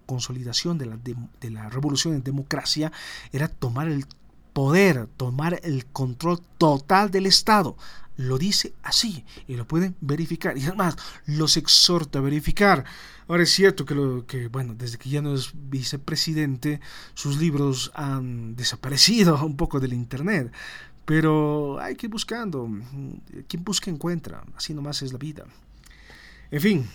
consolidación 0.06 0.78
de 0.78 0.86
la, 0.86 0.98
de, 0.98 1.50
la 1.50 1.70
revolución 1.70 2.16
en 2.16 2.24
democracia 2.24 2.92
era 3.32 3.48
tomar 3.48 3.88
el 3.88 4.06
poder, 4.54 5.08
tomar 5.18 5.60
el 5.64 5.86
control 5.86 6.42
total 6.58 7.12
del 7.12 7.26
Estado. 7.26 7.78
Lo 8.18 8.38
dice 8.38 8.74
así 8.84 9.26
y 9.48 9.56
lo 9.56 9.68
pueden 9.68 9.96
verificar. 10.00 10.58
Y 10.58 10.66
además, 10.66 10.96
los 11.26 11.58
exhorta 11.58 12.20
a 12.20 12.22
verificar. 12.22 12.86
Ahora 13.28 13.44
es 13.44 13.52
cierto 13.52 13.86
que, 13.86 13.96
lo, 13.96 14.26
que, 14.26 14.48
bueno, 14.48 14.74
desde 14.74 14.98
que 14.98 15.10
ya 15.10 15.22
no 15.22 15.34
es 15.34 15.52
vicepresidente, 15.54 16.80
sus 17.14 17.38
libros 17.38 17.92
han 17.96 18.56
desaparecido 18.56 19.38
un 19.46 19.58
poco 19.58 19.80
del 19.80 19.94
Internet. 19.94 20.54
Pero 21.06 21.80
hay 21.80 21.96
que 21.96 22.08
ir 22.08 22.12
buscando. 22.12 22.70
Quien 23.48 23.64
busca 23.64 23.92
encuentra. 23.92 24.44
Así 24.56 24.74
nomás 24.74 25.02
es 25.02 25.14
la 25.14 25.20
vida. 25.20 25.46
En 26.52 26.62
fin. 26.62 26.88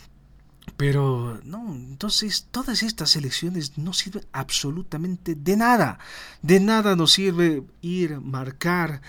Pero 0.76 1.40
no, 1.44 1.74
entonces 1.74 2.46
todas 2.50 2.82
estas 2.82 3.16
elecciones 3.16 3.76
no 3.76 3.92
sirven 3.92 4.24
absolutamente 4.32 5.34
de 5.34 5.56
nada. 5.56 5.98
De 6.42 6.60
nada 6.60 6.96
nos 6.96 7.12
sirve 7.12 7.64
ir, 7.80 8.20
marcar 8.20 9.02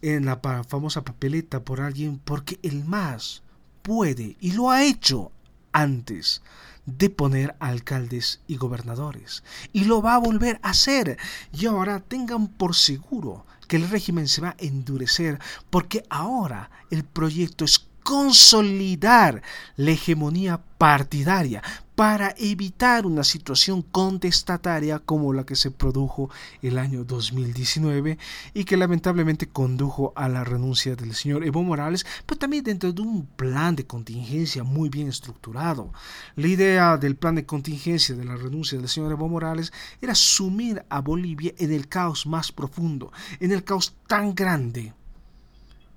en 0.00 0.26
la 0.26 0.40
famosa 0.68 1.02
papeleta 1.02 1.64
por 1.64 1.80
alguien 1.80 2.20
porque 2.24 2.58
el 2.62 2.84
más 2.84 3.42
puede 3.82 4.36
y 4.40 4.52
lo 4.52 4.70
ha 4.70 4.84
hecho 4.84 5.32
antes 5.72 6.42
de 6.86 7.10
poner 7.10 7.56
alcaldes 7.58 8.40
y 8.46 8.56
gobernadores. 8.56 9.42
Y 9.72 9.84
lo 9.84 10.00
va 10.00 10.14
a 10.14 10.18
volver 10.18 10.58
a 10.62 10.70
hacer. 10.70 11.18
Y 11.52 11.66
ahora 11.66 12.00
tengan 12.00 12.48
por 12.48 12.74
seguro 12.74 13.44
que 13.68 13.76
el 13.76 13.88
régimen 13.88 14.26
se 14.26 14.40
va 14.40 14.50
a 14.50 14.56
endurecer 14.58 15.38
porque 15.70 16.02
ahora 16.10 16.70
el 16.90 17.04
proyecto 17.04 17.64
es 17.64 17.86
consolidar 18.02 19.42
la 19.76 19.90
hegemonía 19.90 20.60
partidaria 20.78 21.62
para 21.98 22.32
evitar 22.38 23.06
una 23.06 23.24
situación 23.24 23.82
contestataria 23.82 25.00
como 25.00 25.32
la 25.32 25.44
que 25.44 25.56
se 25.56 25.72
produjo 25.72 26.30
el 26.62 26.78
año 26.78 27.02
2019 27.02 28.18
y 28.54 28.64
que 28.64 28.76
lamentablemente 28.76 29.48
condujo 29.48 30.12
a 30.14 30.28
la 30.28 30.44
renuncia 30.44 30.94
del 30.94 31.12
señor 31.12 31.44
Evo 31.44 31.64
Morales, 31.64 32.06
pero 32.24 32.38
también 32.38 32.62
dentro 32.62 32.92
de 32.92 33.02
un 33.02 33.26
plan 33.26 33.74
de 33.74 33.84
contingencia 33.84 34.62
muy 34.62 34.90
bien 34.90 35.08
estructurado. 35.08 35.92
La 36.36 36.46
idea 36.46 36.96
del 36.98 37.16
plan 37.16 37.34
de 37.34 37.46
contingencia 37.46 38.14
de 38.14 38.24
la 38.24 38.36
renuncia 38.36 38.78
del 38.78 38.88
señor 38.88 39.10
Evo 39.10 39.28
Morales 39.28 39.72
era 40.00 40.14
sumir 40.14 40.84
a 40.88 41.00
Bolivia 41.00 41.52
en 41.58 41.72
el 41.72 41.88
caos 41.88 42.28
más 42.28 42.52
profundo, 42.52 43.10
en 43.40 43.50
el 43.50 43.64
caos 43.64 43.96
tan 44.06 44.36
grande 44.36 44.94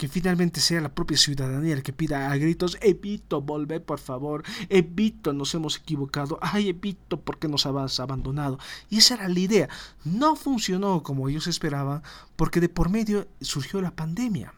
que 0.02 0.08
finalmente 0.08 0.60
sea 0.62 0.82
la 0.82 0.96
propia 0.96 1.16
ciudadanía 1.16 1.76
el 1.76 1.84
que 1.84 1.94
pida 1.94 2.32
a 2.32 2.36
gritos, 2.36 2.76
Evito, 2.82 3.40
volver 3.40 3.86
por 3.86 4.00
favor, 4.00 4.42
Evito, 4.68 5.32
nos 5.32 5.54
hemos 5.54 5.78
equivocado, 5.78 6.40
ay 6.42 6.70
Evito, 6.70 7.22
¿por 7.22 7.38
qué 7.38 7.48
nos 7.48 7.68
has 7.68 8.00
abandonado? 8.00 8.58
Y 8.90 8.98
esa 8.98 9.14
era 9.14 9.30
la 9.30 9.40
idea. 9.40 9.70
No 10.04 10.36
funcionó 10.36 11.04
como 11.04 11.30
ellos 11.30 11.46
esperaban 11.46 12.02
porque 12.36 12.60
de 12.60 12.68
por 12.68 12.90
medio 12.90 13.28
surgió 13.42 13.80
la 13.80 13.92
pandemia. 13.92 14.56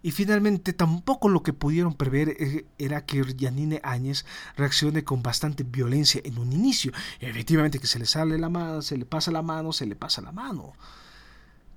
Y 0.00 0.10
finalmente 0.10 0.72
tampoco 0.72 1.28
lo 1.28 1.42
que 1.42 1.52
pudieron 1.52 1.92
prever 1.92 2.30
eh, 2.30 2.64
era 2.78 3.04
que 3.04 3.22
Yanine 3.36 3.82
Áñez 3.84 4.24
reaccione 4.56 5.04
con 5.04 5.22
bastante 5.22 5.64
violencia 5.64 6.22
en 6.24 6.38
un 6.38 6.50
inicio. 6.50 6.92
efectivamente 7.20 7.78
que 7.78 7.86
se 7.86 7.98
le 7.98 8.06
sale 8.06 8.38
la 8.38 8.48
mano, 8.48 8.80
se 8.80 8.96
le 8.96 9.04
pasa 9.04 9.30
la 9.30 9.42
mano, 9.42 9.70
se 9.74 9.84
le 9.84 9.96
pasa 9.96 10.22
la 10.22 10.32
mano. 10.32 10.72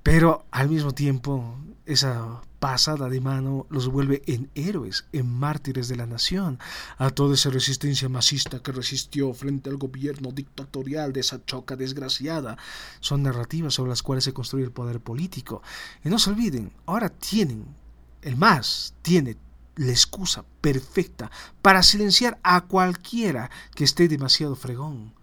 Pero 0.08 0.46
al 0.52 0.70
mismo 0.70 0.94
tiempo, 0.94 1.58
esa 1.86 2.42
pasada 2.60 3.10
de 3.10 3.20
mano 3.20 3.68
los 3.70 3.90
vuelve 3.90 4.22
en 4.26 4.50
héroes, 4.56 5.06
en 5.12 5.30
mártires 5.30 5.90
de 5.90 5.98
la 5.98 6.06
nación, 6.06 6.60
a 6.98 7.10
toda 7.10 7.34
esa 7.34 7.50
resistencia 7.50 8.08
masista 8.08 8.64
que 8.64 8.72
resistió 8.72 9.34
frente 9.34 9.70
al 9.70 9.76
gobierno 9.76 10.32
dictatorial 10.32 11.12
de 11.12 11.20
esa 11.20 11.44
choca 11.44 11.76
desgraciada. 11.76 12.58
Son 13.02 13.22
narrativas 13.22 13.74
sobre 13.74 13.90
las 13.90 14.02
cuales 14.02 14.24
se 14.24 14.32
construye 14.32 14.64
el 14.64 14.72
poder 14.72 15.02
político. 15.02 15.62
Y 16.06 16.08
no 16.08 16.20
se 16.20 16.30
olviden, 16.30 16.72
ahora 16.86 17.10
tienen, 17.10 17.66
el 18.22 18.38
más 18.38 18.94
tiene 19.02 19.36
la 19.76 19.92
excusa 19.92 20.46
perfecta 20.62 21.30
para 21.62 21.84
silenciar 21.84 22.40
a 22.44 22.62
cualquiera 22.62 23.52
que 23.76 23.84
esté 23.84 24.08
demasiado 24.08 24.56
fregón 24.56 25.18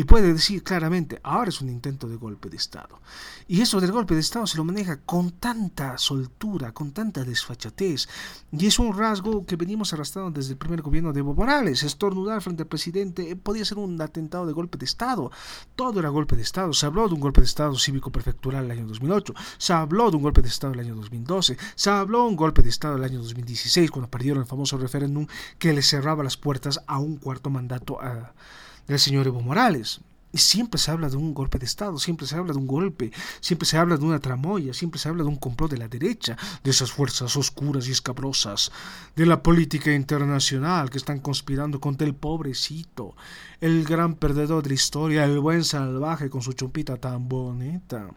y 0.00 0.04
puede 0.04 0.32
decir 0.32 0.62
claramente, 0.62 1.20
ahora 1.22 1.50
es 1.50 1.60
un 1.60 1.68
intento 1.68 2.08
de 2.08 2.16
golpe 2.16 2.48
de 2.48 2.56
Estado. 2.56 3.02
Y 3.46 3.60
eso 3.60 3.82
del 3.82 3.92
golpe 3.92 4.14
de 4.14 4.20
Estado 4.20 4.46
se 4.46 4.56
lo 4.56 4.64
maneja 4.64 4.96
con 5.02 5.32
tanta 5.32 5.98
soltura, 5.98 6.72
con 6.72 6.92
tanta 6.92 7.22
desfachatez. 7.22 8.08
Y 8.50 8.64
es 8.64 8.78
un 8.78 8.96
rasgo 8.96 9.44
que 9.44 9.56
venimos 9.56 9.92
arrastrando 9.92 10.30
desde 10.30 10.52
el 10.52 10.56
primer 10.56 10.80
gobierno 10.80 11.12
de 11.12 11.20
Evo 11.20 11.34
Morales. 11.34 11.82
Estornudar 11.82 12.40
frente 12.40 12.62
al 12.62 12.68
presidente 12.68 13.30
eh, 13.30 13.36
podía 13.36 13.62
ser 13.62 13.76
un 13.76 14.00
atentado 14.00 14.46
de 14.46 14.54
golpe 14.54 14.78
de 14.78 14.86
Estado. 14.86 15.30
Todo 15.76 16.00
era 16.00 16.08
golpe 16.08 16.34
de 16.34 16.40
Estado. 16.40 16.72
Se 16.72 16.86
habló 16.86 17.06
de 17.06 17.12
un 17.12 17.20
golpe 17.20 17.42
de 17.42 17.46
Estado 17.46 17.76
cívico 17.76 18.10
prefectural 18.10 18.64
el 18.64 18.70
año 18.70 18.86
2008. 18.86 19.34
Se 19.58 19.74
habló 19.74 20.10
de 20.10 20.16
un 20.16 20.22
golpe 20.22 20.40
de 20.40 20.48
Estado 20.48 20.72
el 20.72 20.80
año 20.80 20.94
2012. 20.94 21.58
Se 21.74 21.90
habló 21.90 22.22
de 22.22 22.28
un 22.30 22.36
golpe 22.36 22.62
de 22.62 22.70
Estado 22.70 22.96
el 22.96 23.04
año 23.04 23.18
2016 23.18 23.90
cuando 23.90 24.10
perdieron 24.10 24.40
el 24.40 24.48
famoso 24.48 24.78
referéndum 24.78 25.26
que 25.58 25.74
le 25.74 25.82
cerraba 25.82 26.24
las 26.24 26.38
puertas 26.38 26.80
a 26.86 26.98
un 26.98 27.18
cuarto 27.18 27.50
mandato 27.50 28.00
a 28.00 28.32
del 28.90 28.98
señor 28.98 29.26
Evo 29.26 29.40
Morales. 29.40 30.00
Y 30.32 30.38
siempre 30.38 30.78
se 30.78 30.92
habla 30.92 31.08
de 31.08 31.16
un 31.16 31.34
golpe 31.34 31.58
de 31.58 31.64
Estado, 31.64 31.98
siempre 31.98 32.24
se 32.24 32.36
habla 32.36 32.52
de 32.52 32.58
un 32.58 32.66
golpe, 32.66 33.10
siempre 33.40 33.66
se 33.66 33.76
habla 33.76 33.96
de 33.96 34.04
una 34.04 34.20
tramoya, 34.20 34.72
siempre 34.72 35.00
se 35.00 35.08
habla 35.08 35.24
de 35.24 35.28
un 35.28 35.36
complot 35.36 35.72
de 35.72 35.78
la 35.78 35.88
derecha, 35.88 36.36
de 36.62 36.70
esas 36.70 36.92
fuerzas 36.92 37.36
oscuras 37.36 37.88
y 37.88 37.90
escabrosas, 37.90 38.70
de 39.16 39.26
la 39.26 39.42
política 39.42 39.92
internacional 39.92 40.88
que 40.88 40.98
están 40.98 41.18
conspirando 41.18 41.80
contra 41.80 42.06
el 42.06 42.14
pobrecito, 42.14 43.16
el 43.60 43.84
gran 43.84 44.14
perdedor 44.14 44.62
de 44.62 44.68
la 44.68 44.74
historia, 44.74 45.24
el 45.24 45.40
buen 45.40 45.64
salvaje 45.64 46.30
con 46.30 46.42
su 46.42 46.52
chompita 46.52 46.96
tan 46.96 47.28
bonita. 47.28 48.08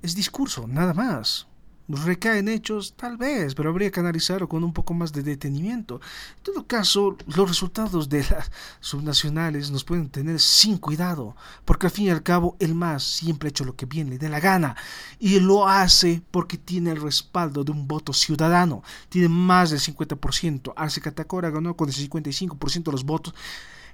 Es 0.00 0.14
discurso, 0.14 0.66
nada 0.66 0.94
más 0.94 1.46
recae 1.88 2.38
en 2.38 2.48
hechos, 2.48 2.94
tal 2.96 3.16
vez, 3.16 3.54
pero 3.54 3.70
habría 3.70 3.90
que 3.90 4.00
analizarlo 4.00 4.48
con 4.48 4.64
un 4.64 4.72
poco 4.72 4.94
más 4.94 5.12
de 5.12 5.22
detenimiento. 5.22 6.00
En 6.38 6.42
todo 6.42 6.66
caso, 6.66 7.16
los 7.26 7.48
resultados 7.48 8.08
de 8.08 8.24
las 8.24 8.50
subnacionales 8.80 9.70
nos 9.70 9.84
pueden 9.84 10.08
tener 10.08 10.40
sin 10.40 10.78
cuidado, 10.78 11.36
porque 11.64 11.86
al 11.86 11.92
fin 11.92 12.06
y 12.06 12.10
al 12.10 12.22
cabo 12.22 12.56
el 12.58 12.74
MAS 12.74 13.04
siempre 13.04 13.48
ha 13.48 13.50
hecho 13.50 13.64
lo 13.64 13.76
que 13.76 13.86
bien 13.86 14.10
le 14.10 14.18
dé 14.18 14.28
la 14.28 14.40
gana, 14.40 14.76
y 15.18 15.38
lo 15.40 15.68
hace 15.68 16.22
porque 16.30 16.58
tiene 16.58 16.90
el 16.90 17.00
respaldo 17.00 17.62
de 17.62 17.72
un 17.72 17.86
voto 17.86 18.12
ciudadano, 18.12 18.82
tiene 19.08 19.28
más 19.28 19.70
del 19.70 19.80
50%. 19.80 20.72
Arce 20.76 21.00
Catacora 21.00 21.50
ganó 21.50 21.76
con 21.76 21.88
el 21.88 21.94
55% 21.94 22.84
de 22.84 22.92
los 22.92 23.04
votos 23.04 23.34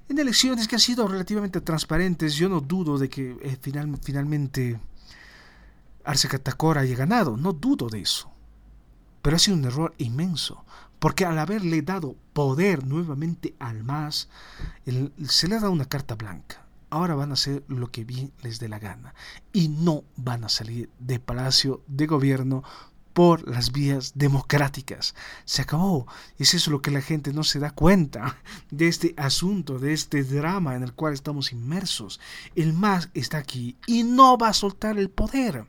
en 0.08 0.18
elecciones 0.18 0.68
que 0.68 0.76
han 0.76 0.80
sido 0.80 1.06
relativamente 1.08 1.60
transparentes. 1.60 2.34
Yo 2.34 2.48
no 2.48 2.60
dudo 2.60 2.98
de 2.98 3.08
que 3.08 3.36
eh, 3.40 3.56
finalmente 3.60 4.78
Arce 6.04 6.28
Catacora 6.28 6.82
haya 6.82 6.96
ganado, 6.96 7.36
no 7.36 7.52
dudo 7.52 7.88
de 7.88 8.00
eso. 8.00 8.30
Pero 9.22 9.36
ha 9.36 9.38
sido 9.38 9.56
un 9.56 9.64
error 9.64 9.94
inmenso, 9.98 10.64
porque 10.98 11.24
al 11.24 11.38
haberle 11.38 11.82
dado 11.82 12.16
poder 12.32 12.86
nuevamente 12.86 13.54
al 13.58 13.84
MAS, 13.84 14.28
se 15.26 15.48
le 15.48 15.56
ha 15.56 15.60
dado 15.60 15.72
una 15.72 15.86
carta 15.86 16.14
blanca. 16.14 16.66
ahora 16.90 17.14
van 17.14 17.30
a 17.30 17.34
hacer 17.34 17.64
lo 17.68 17.90
que 17.90 18.04
bien 18.04 18.32
les 18.42 18.58
dé 18.60 18.68
la 18.68 18.78
gana 18.78 19.14
y 19.52 19.68
no 19.68 20.04
van 20.16 20.44
a 20.44 20.50
salir 20.50 20.90
de 20.98 21.18
palacio 21.18 21.82
de 21.86 22.06
gobierno 22.06 22.62
por 23.12 23.48
las 23.48 23.72
vías 23.72 24.12
democráticas. 24.14 25.14
Se 25.44 25.62
acabó. 25.62 26.06
Es 26.38 26.54
eso 26.54 26.70
lo 26.70 26.82
que 26.82 26.90
la 26.90 27.00
gente 27.00 27.32
no 27.32 27.44
se 27.44 27.58
da 27.58 27.70
cuenta 27.70 28.36
de 28.70 28.88
este 28.88 29.14
asunto, 29.16 29.78
de 29.78 29.92
este 29.92 30.22
drama 30.24 30.74
en 30.74 30.82
el 30.82 30.92
cual 30.92 31.14
estamos 31.14 31.52
inmersos. 31.52 32.20
El 32.54 32.72
MAS 32.72 33.10
está 33.14 33.38
aquí 33.38 33.76
y 33.86 34.02
no 34.02 34.38
va 34.38 34.48
a 34.48 34.54
soltar 34.54 34.98
el 34.98 35.10
poder. 35.10 35.66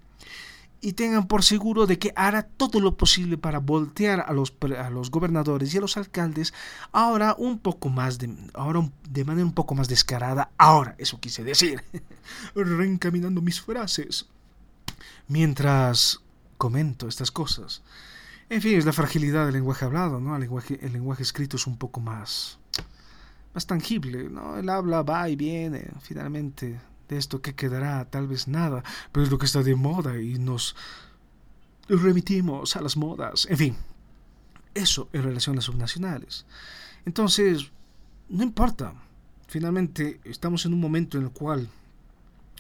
Y 0.86 0.94
tengan 0.94 1.28
por 1.28 1.44
seguro 1.44 1.88
de 1.88 1.98
que 1.98 2.12
hará 2.14 2.44
todo 2.44 2.82
lo 2.82 2.98
posible 2.98 3.38
para 3.38 3.60
voltear 3.60 4.20
a 4.20 4.34
los, 4.34 4.54
a 4.78 4.90
los 4.90 5.12
gobernadores 5.12 5.74
y 5.74 5.78
a 5.78 5.82
los 5.82 5.96
alcaldes 5.96 6.54
ahora 6.92 7.36
un 7.38 7.60
poco 7.60 7.88
más 7.88 8.18
de, 8.20 8.36
ahora 8.54 8.90
de 9.10 9.24
manera 9.24 9.46
un 9.46 9.54
poco 9.54 9.76
más 9.76 9.88
descarada. 9.88 10.52
Ahora, 10.58 10.96
eso 10.98 11.22
quise 11.22 11.42
decir. 11.46 11.82
Reencaminando 12.56 13.42
mis 13.42 13.62
frases. 13.62 14.28
Mientras 15.30 16.20
comento 16.58 17.08
estas 17.08 17.32
cosas. 17.32 17.82
En 18.50 18.62
fin, 18.62 18.78
es 18.78 18.86
la 18.86 18.92
fragilidad 18.92 19.46
del 19.46 19.56
lenguaje 19.56 19.86
hablado, 19.86 20.20
¿no? 20.20 20.36
El 20.36 20.42
lenguaje, 20.42 20.80
el 20.82 20.92
lenguaje 20.92 21.24
escrito 21.24 21.56
es 21.56 21.66
un 21.66 21.78
poco 21.78 22.02
más, 22.02 22.60
más 23.54 23.66
tangible, 23.66 24.30
¿no? 24.30 24.58
El 24.58 24.70
habla 24.70 25.02
va 25.02 25.30
y 25.30 25.38
viene, 25.38 25.88
finalmente, 26.02 26.78
de 27.08 27.18
esto 27.18 27.42
que 27.42 27.56
quedará, 27.56 28.06
tal 28.10 28.28
vez 28.28 28.48
nada, 28.48 28.84
pero 29.12 29.24
es 29.24 29.32
lo 29.32 29.38
que 29.38 29.46
está 29.46 29.64
de 29.64 29.76
moda 29.76 30.20
y 30.20 30.40
nos 30.40 30.76
remitimos 31.88 32.76
a 32.76 32.82
las 32.82 32.98
modas, 32.98 33.48
en 33.50 33.58
fin, 33.58 33.76
eso 34.74 35.10
en 35.14 35.24
relación 35.24 35.56
a 35.56 35.58
las 35.58 35.66
subnacionales. 35.66 36.46
Entonces, 37.06 37.72
no 38.30 38.44
importa, 38.44 38.94
finalmente 39.48 40.20
estamos 40.24 40.66
en 40.66 40.74
un 40.74 40.80
momento 40.80 41.18
en 41.18 41.26
el 41.26 41.32
cual 41.32 41.70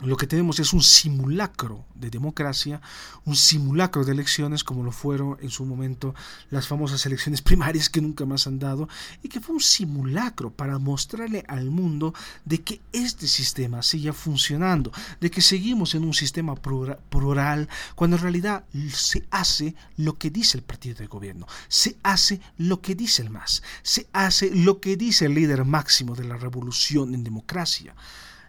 lo 0.01 0.17
que 0.17 0.25
tenemos 0.25 0.59
es 0.59 0.73
un 0.73 0.81
simulacro 0.81 1.85
de 1.93 2.09
democracia, 2.09 2.81
un 3.25 3.35
simulacro 3.35 4.03
de 4.03 4.11
elecciones 4.11 4.63
como 4.63 4.83
lo 4.83 4.91
fueron 4.91 5.37
en 5.39 5.51
su 5.51 5.65
momento 5.65 6.15
las 6.49 6.67
famosas 6.67 7.05
elecciones 7.05 7.41
primarias 7.43 7.89
que 7.89 8.01
nunca 8.01 8.25
más 8.25 8.47
han 8.47 8.57
dado 8.57 8.89
y 9.21 9.29
que 9.29 9.39
fue 9.39 9.55
un 9.55 9.61
simulacro 9.61 10.51
para 10.51 10.79
mostrarle 10.79 11.45
al 11.47 11.69
mundo 11.69 12.13
de 12.43 12.61
que 12.61 12.81
este 12.91 13.27
sistema 13.27 13.83
sigue 13.83 14.11
funcionando, 14.13 14.91
de 15.21 15.29
que 15.29 15.41
seguimos 15.41 15.93
en 15.93 16.03
un 16.05 16.13
sistema 16.13 16.55
plural 16.55 17.69
cuando 17.95 18.17
en 18.17 18.23
realidad 18.23 18.65
se 18.91 19.27
hace 19.29 19.75
lo 19.97 20.17
que 20.17 20.31
dice 20.31 20.57
el 20.57 20.63
partido 20.63 20.95
de 20.95 21.07
gobierno, 21.07 21.45
se 21.67 21.97
hace 22.01 22.41
lo 22.57 22.81
que 22.81 22.95
dice 22.95 23.21
el 23.21 23.29
MAS, 23.29 23.61
se 23.83 24.07
hace 24.11 24.49
lo 24.55 24.79
que 24.79 24.97
dice 24.97 25.27
el 25.27 25.35
líder 25.35 25.65
máximo 25.65 26.15
de 26.15 26.23
la 26.23 26.37
revolución 26.37 27.13
en 27.13 27.23
democracia. 27.23 27.95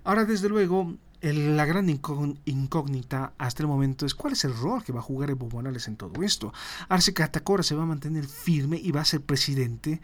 Ahora, 0.05 0.27
desde 0.27 0.51
luego, 0.51 0.95
la 1.33 1.65
gran 1.65 1.89
incógnita 1.89 3.33
hasta 3.39 3.63
el 3.63 3.67
momento 3.67 4.05
es 4.05 4.15
cuál 4.15 4.35
es 4.35 4.45
el 4.45 4.55
rol 4.55 4.85
que 4.85 4.93
va 4.93 5.01
a 5.01 5.03
jugar 5.03 5.31
Evo 5.31 5.49
Morales 5.49 5.89
en 5.89 5.97
todo 5.97 6.23
esto. 6.23 6.53
Arce 6.89 7.15
Catacora 7.15 7.63
se 7.63 7.75
va 7.75 7.85
a 7.85 7.87
mantener 7.87 8.27
firme 8.27 8.77
y 8.77 8.91
va 8.93 9.01
a 9.01 9.07
ser 9.07 9.23
presidente. 9.23 10.03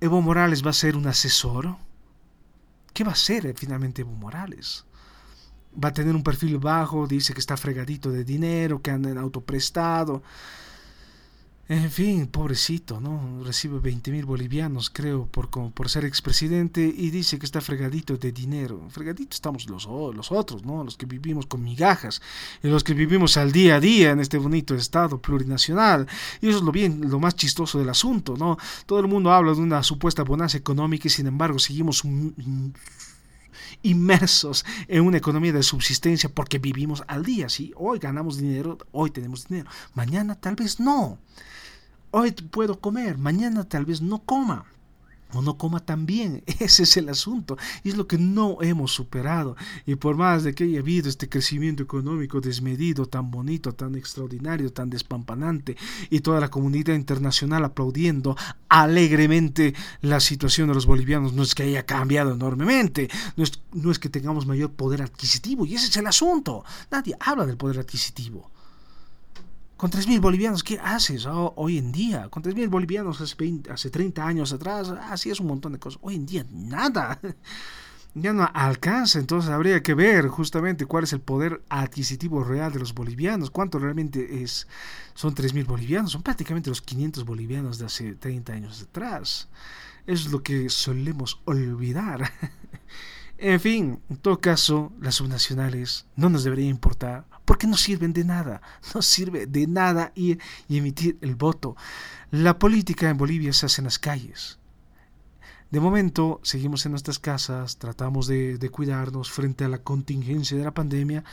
Evo 0.00 0.22
Morales 0.22 0.64
va 0.64 0.70
a 0.70 0.74
ser 0.74 0.96
un 0.96 1.06
asesor. 1.06 1.76
¿Qué 2.94 3.04
va 3.04 3.12
a 3.12 3.16
ser 3.16 3.46
eh, 3.46 3.54
finalmente 3.54 4.00
Evo 4.00 4.12
Morales? 4.12 4.86
Va 5.82 5.90
a 5.90 5.92
tener 5.92 6.16
un 6.16 6.22
perfil 6.22 6.56
bajo, 6.58 7.06
dice 7.06 7.34
que 7.34 7.40
está 7.40 7.56
fregadito 7.58 8.10
de 8.10 8.24
dinero, 8.24 8.80
que 8.80 8.90
anda 8.90 9.10
en 9.10 9.18
auto 9.18 9.42
prestado. 9.42 10.22
En 11.70 11.90
fin, 11.90 12.28
pobrecito, 12.28 12.98
¿no? 12.98 13.44
Recibe 13.44 13.78
20 13.78 14.10
mil 14.10 14.24
bolivianos, 14.24 14.88
creo, 14.88 15.26
por, 15.26 15.50
por 15.50 15.88
ser 15.90 16.06
expresidente 16.06 16.80
y 16.80 17.10
dice 17.10 17.38
que 17.38 17.44
está 17.44 17.60
fregadito 17.60 18.16
de 18.16 18.32
dinero. 18.32 18.88
Fregadito 18.88 19.34
estamos 19.34 19.68
los, 19.68 19.84
los 19.84 20.32
otros, 20.32 20.64
¿no? 20.64 20.82
Los 20.82 20.96
que 20.96 21.04
vivimos 21.04 21.44
con 21.44 21.62
migajas 21.62 22.22
y 22.62 22.68
los 22.68 22.82
que 22.82 22.94
vivimos 22.94 23.36
al 23.36 23.52
día 23.52 23.76
a 23.76 23.80
día 23.80 24.12
en 24.12 24.20
este 24.20 24.38
bonito 24.38 24.74
estado 24.74 25.20
plurinacional. 25.20 26.06
Y 26.40 26.48
eso 26.48 26.56
es 26.56 26.64
lo 26.64 26.72
bien, 26.72 27.02
lo 27.10 27.20
más 27.20 27.34
chistoso 27.34 27.78
del 27.78 27.90
asunto, 27.90 28.34
¿no? 28.38 28.56
Todo 28.86 29.00
el 29.00 29.06
mundo 29.06 29.30
habla 29.30 29.52
de 29.52 29.60
una 29.60 29.82
supuesta 29.82 30.22
bonanza 30.22 30.56
económica 30.56 31.08
y 31.08 31.10
sin 31.10 31.26
embargo 31.26 31.58
seguimos 31.58 32.02
inmersos 33.82 34.64
en 34.86 35.02
una 35.02 35.18
economía 35.18 35.52
de 35.52 35.62
subsistencia 35.62 36.30
porque 36.30 36.58
vivimos 36.58 37.04
al 37.08 37.26
día, 37.26 37.50
¿sí? 37.50 37.74
Hoy 37.76 37.98
ganamos 37.98 38.38
dinero, 38.38 38.78
hoy 38.92 39.10
tenemos 39.10 39.48
dinero, 39.48 39.68
mañana 39.92 40.34
tal 40.34 40.54
vez 40.56 40.80
no. 40.80 41.18
Hoy 42.10 42.32
puedo 42.32 42.80
comer, 42.80 43.18
mañana 43.18 43.68
tal 43.68 43.84
vez 43.84 44.00
no 44.00 44.20
coma 44.20 44.64
o 45.34 45.42
no 45.42 45.58
coma 45.58 45.80
tan 45.80 46.06
bien. 46.06 46.42
Ese 46.58 46.84
es 46.84 46.96
el 46.96 47.08
asunto. 47.08 47.58
Y 47.84 47.90
es 47.90 47.96
lo 47.96 48.06
que 48.06 48.18
no 48.18 48.58
hemos 48.62 48.92
superado. 48.92 49.56
Y 49.84 49.96
por 49.96 50.16
más 50.16 50.42
de 50.42 50.54
que 50.54 50.64
haya 50.64 50.80
habido 50.80 51.08
este 51.08 51.28
crecimiento 51.28 51.82
económico 51.82 52.40
desmedido, 52.40 53.06
tan 53.06 53.30
bonito, 53.30 53.74
tan 53.74 53.94
extraordinario, 53.94 54.72
tan 54.72 54.88
despampanante, 54.88 55.76
y 56.08 56.20
toda 56.20 56.40
la 56.40 56.48
comunidad 56.48 56.94
internacional 56.94 57.64
aplaudiendo 57.64 58.36
alegremente 58.68 59.74
la 60.00 60.20
situación 60.20 60.68
de 60.68 60.74
los 60.74 60.86
bolivianos, 60.86 61.32
no 61.34 61.42
es 61.42 61.54
que 61.54 61.64
haya 61.64 61.84
cambiado 61.84 62.32
enormemente, 62.32 63.10
no 63.36 63.44
es, 63.44 63.60
no 63.72 63.90
es 63.90 63.98
que 63.98 64.08
tengamos 64.08 64.46
mayor 64.46 64.72
poder 64.72 65.02
adquisitivo. 65.02 65.66
Y 65.66 65.74
ese 65.74 65.88
es 65.88 65.96
el 65.98 66.06
asunto. 66.06 66.64
Nadie 66.90 67.16
habla 67.20 67.44
del 67.44 67.56
poder 67.56 67.80
adquisitivo. 67.80 68.50
Con 69.78 69.92
3.000 69.92 70.20
bolivianos, 70.20 70.64
¿qué 70.64 70.80
haces 70.82 71.24
hoy 71.30 71.78
en 71.78 71.92
día? 71.92 72.28
Con 72.30 72.42
3.000 72.42 72.68
bolivianos 72.68 73.20
hace, 73.20 73.36
20, 73.38 73.70
hace 73.70 73.90
30 73.90 74.26
años 74.26 74.52
atrás, 74.52 74.88
así 74.88 75.30
es 75.30 75.38
un 75.38 75.46
montón 75.46 75.72
de 75.72 75.78
cosas. 75.78 76.00
Hoy 76.02 76.16
en 76.16 76.26
día, 76.26 76.44
nada. 76.50 77.18
Ya 78.14 78.32
no 78.32 78.50
alcanza, 78.52 79.20
entonces 79.20 79.50
habría 79.50 79.80
que 79.82 79.94
ver 79.94 80.26
justamente 80.26 80.86
cuál 80.86 81.04
es 81.04 81.12
el 81.12 81.20
poder 81.20 81.62
adquisitivo 81.68 82.42
real 82.42 82.72
de 82.72 82.80
los 82.80 82.92
bolivianos, 82.92 83.50
cuánto 83.50 83.78
realmente 83.78 84.42
es, 84.42 84.66
son 85.14 85.36
3.000 85.36 85.66
bolivianos, 85.66 86.12
son 86.12 86.22
prácticamente 86.22 86.70
los 86.70 86.82
500 86.82 87.24
bolivianos 87.24 87.78
de 87.78 87.86
hace 87.86 88.14
30 88.14 88.52
años 88.54 88.82
atrás. 88.82 89.48
Es 90.06 90.32
lo 90.32 90.42
que 90.42 90.68
solemos 90.70 91.40
olvidar. 91.44 92.32
En 93.40 93.60
fin, 93.60 94.00
en 94.10 94.16
todo 94.16 94.40
caso, 94.40 94.92
las 95.00 95.14
subnacionales 95.14 96.06
no 96.16 96.28
nos 96.28 96.42
debería 96.42 96.68
importar 96.68 97.24
porque 97.48 97.66
no 97.66 97.78
sirven 97.78 98.12
de 98.12 98.24
nada, 98.24 98.60
no 98.94 99.00
sirve 99.00 99.46
de 99.46 99.66
nada 99.66 100.12
ir 100.14 100.38
y 100.68 100.76
emitir 100.76 101.16
el 101.22 101.34
voto. 101.34 101.76
La 102.30 102.58
política 102.58 103.08
en 103.08 103.16
Bolivia 103.16 103.54
se 103.54 103.64
hace 103.64 103.80
en 103.80 103.86
las 103.86 103.98
calles, 103.98 104.58
de 105.70 105.80
momento 105.80 106.40
seguimos 106.42 106.86
en 106.86 106.92
nuestras 106.92 107.18
casas, 107.18 107.76
tratamos 107.76 108.26
de, 108.26 108.70
cuidarnos 108.72 109.30
frente 109.30 109.64
a 109.64 109.68
la 109.68 109.78
contingencia 109.78 110.56
de 110.56 110.64
la 110.64 110.72
pandemia, 110.72 111.24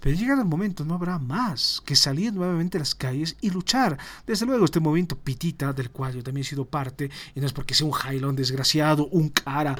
pero 0.00 0.16
llegado 0.16 0.40
el 0.40 0.48
momento 0.48 0.84
no 0.84 0.94
habrá 0.94 1.18
más 1.18 1.80
que 1.84 1.94
salir 1.94 2.32
nuevamente 2.32 2.76
a 2.76 2.80
las 2.80 2.96
calles 2.96 3.36
y 3.40 3.50
luchar. 3.50 3.96
Desde 4.26 4.46
luego 4.46 4.64
este 4.64 4.80
movimiento 4.80 5.16
pitita, 5.16 5.72
del 5.72 5.90
cual 5.90 6.14
yo 6.14 6.22
también 6.24 6.42
he 6.42 6.48
sido 6.48 6.64
parte, 6.64 7.08
y 7.36 7.40
no 7.40 7.46
es 7.46 7.52
porque 7.52 7.74
sea 7.74 7.86
un 7.86 7.92
jailón 7.92 8.34
desgraciado, 8.34 9.06
un 9.08 9.28
cara 9.28 9.76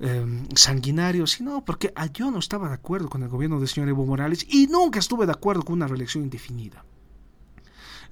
em, 0.00 0.44
sanguinario, 0.56 1.26
sino 1.28 1.64
porque 1.64 1.92
yo 2.14 2.32
no 2.32 2.40
estaba 2.40 2.68
de 2.68 2.74
acuerdo 2.74 3.08
con 3.08 3.22
el 3.22 3.28
gobierno 3.28 3.60
del 3.60 3.68
señor 3.68 3.88
Evo 3.88 4.04
Morales 4.04 4.44
y 4.48 4.66
nunca 4.66 4.98
estuve 4.98 5.26
de 5.26 5.32
acuerdo 5.32 5.62
con 5.62 5.74
una 5.74 5.86
reelección 5.86 6.24
indefinida. 6.24 6.84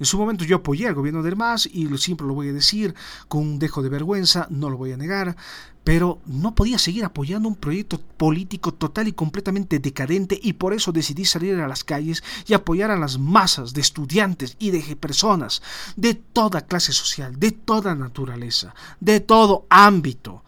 En 0.01 0.07
su 0.07 0.17
momento 0.17 0.47
yo 0.47 0.57
apoyé 0.57 0.89
al 0.89 0.95
gobierno 0.95 1.23
del 1.23 1.37
MAS 1.37 1.67
y 1.67 1.87
siempre 1.99 2.27
lo 2.27 2.33
voy 2.33 2.49
a 2.49 2.55
decir 2.55 2.95
con 3.29 3.43
un 3.43 3.59
dejo 3.59 3.83
de 3.83 3.91
vergüenza, 3.91 4.47
no 4.49 4.71
lo 4.71 4.79
voy 4.79 4.93
a 4.93 4.97
negar, 4.97 5.37
pero 5.85 6.21
no 6.25 6.55
podía 6.55 6.79
seguir 6.79 7.05
apoyando 7.05 7.47
un 7.47 7.55
proyecto 7.55 8.01
político 8.17 8.73
total 8.73 9.09
y 9.09 9.13
completamente 9.13 9.79
decadente 9.79 10.41
y 10.43 10.55
por 10.55 10.73
eso 10.73 10.91
decidí 10.91 11.27
salir 11.27 11.61
a 11.61 11.69
las 11.69 11.85
calles 11.85 12.25
y 12.47 12.55
apoyar 12.55 12.91
a 12.91 12.97
las 12.97 13.19
masas 13.19 13.75
de 13.75 13.83
estudiantes 13.83 14.57
y 14.59 14.71
de 14.71 14.97
personas 14.97 15.61
de 15.97 16.15
toda 16.15 16.63
clase 16.63 16.93
social, 16.93 17.39
de 17.39 17.53
toda 17.53 17.95
naturaleza, 17.95 18.75
de 19.01 19.21
todo 19.21 19.67
ámbito 19.69 20.43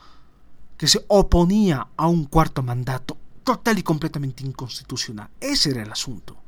que 0.79 0.89
se 0.89 1.05
oponía 1.09 1.89
a 1.95 2.07
un 2.07 2.25
cuarto 2.25 2.63
mandato 2.63 3.19
total 3.45 3.79
y 3.79 3.83
completamente 3.83 4.45
inconstitucional. 4.45 5.29
Ese 5.39 5.73
era 5.73 5.83
el 5.83 5.93
asunto 5.93 6.42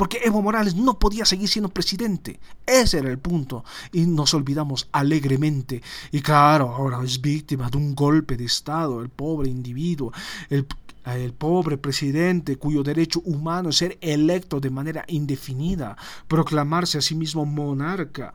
porque 0.00 0.22
Evo 0.24 0.40
Morales 0.40 0.76
no 0.76 0.98
podía 0.98 1.26
seguir 1.26 1.46
siendo 1.46 1.68
presidente. 1.68 2.40
Ese 2.64 3.00
era 3.00 3.10
el 3.10 3.18
punto. 3.18 3.66
Y 3.92 4.06
nos 4.06 4.32
olvidamos 4.32 4.88
alegremente. 4.92 5.82
Y 6.10 6.22
claro, 6.22 6.70
ahora 6.70 7.04
es 7.04 7.20
víctima 7.20 7.68
de 7.68 7.76
un 7.76 7.94
golpe 7.94 8.38
de 8.38 8.46
Estado, 8.46 9.02
el 9.02 9.10
pobre 9.10 9.50
individuo, 9.50 10.10
el, 10.48 10.66
el 11.04 11.34
pobre 11.34 11.76
presidente 11.76 12.56
cuyo 12.56 12.82
derecho 12.82 13.20
humano 13.26 13.68
es 13.68 13.76
ser 13.76 13.98
electo 14.00 14.58
de 14.58 14.70
manera 14.70 15.04
indefinida, 15.06 15.98
proclamarse 16.26 16.96
a 16.96 17.02
sí 17.02 17.14
mismo 17.14 17.44
monarca, 17.44 18.32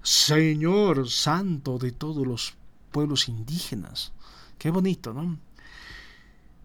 señor 0.00 1.10
santo 1.10 1.78
de 1.78 1.90
todos 1.90 2.24
los 2.24 2.54
pueblos 2.92 3.28
indígenas. 3.28 4.12
Qué 4.56 4.70
bonito, 4.70 5.12
¿no? 5.12 5.47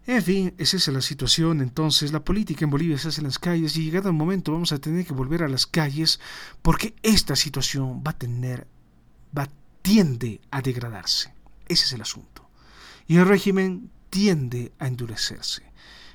En 0.06 0.22
fin, 0.22 0.54
esa 0.58 0.76
es 0.76 0.88
la 0.88 1.00
situación. 1.00 1.62
Entonces, 1.62 2.12
la 2.12 2.24
política 2.24 2.64
en 2.64 2.70
Bolivia 2.70 2.98
se 2.98 3.08
hace 3.08 3.20
en 3.20 3.26
las 3.26 3.38
calles 3.38 3.76
y 3.76 3.84
llegado 3.84 4.08
el 4.08 4.14
momento 4.14 4.52
vamos 4.52 4.72
a 4.72 4.78
tener 4.78 5.06
que 5.06 5.14
volver 5.14 5.42
a 5.42 5.48
las 5.48 5.66
calles 5.66 6.20
porque 6.60 6.94
esta 7.02 7.36
situación 7.36 8.02
va 8.06 8.10
a 8.10 8.18
tener, 8.18 8.66
va, 9.36 9.48
tiende 9.80 10.42
a 10.50 10.60
degradarse. 10.60 11.32
Ese 11.68 11.86
es 11.86 11.92
el 11.94 12.02
asunto. 12.02 12.46
Y 13.06 13.16
el 13.16 13.26
régimen 13.26 13.90
tiende 14.10 14.72
a 14.78 14.88
endurecerse. 14.88 15.62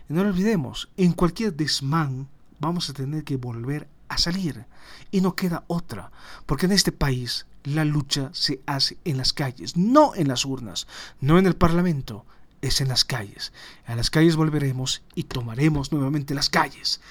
Y 0.07 0.13
no 0.13 0.23
lo 0.23 0.29
olvidemos, 0.29 0.89
en 0.95 1.13
cualquier 1.13 1.55
desmán 1.55 2.29
vamos 2.59 2.89
a 2.89 2.93
tener 2.93 3.23
que 3.23 3.37
volver 3.37 3.87
a 4.07 4.19
salir. 4.19 4.65
Y 5.09 5.21
no 5.21 5.35
queda 5.35 5.63
otra, 5.67 6.11
porque 6.45 6.67
en 6.67 6.73
este 6.73 6.91
país 6.91 7.47
la 7.63 7.85
lucha 7.85 8.29
se 8.33 8.61
hace 8.67 8.99
en 9.03 9.17
las 9.17 9.33
calles, 9.33 9.77
no 9.77 10.13
en 10.13 10.27
las 10.27 10.45
urnas, 10.45 10.87
no 11.19 11.39
en 11.39 11.47
el 11.47 11.55
Parlamento, 11.55 12.25
es 12.61 12.81
en 12.81 12.87
las 12.87 13.05
calles. 13.05 13.53
A 13.85 13.95
las 13.95 14.09
calles 14.09 14.35
volveremos 14.35 15.01
y 15.15 15.23
tomaremos 15.23 15.91
nuevamente 15.91 16.33
las 16.33 16.49
calles. 16.49 17.01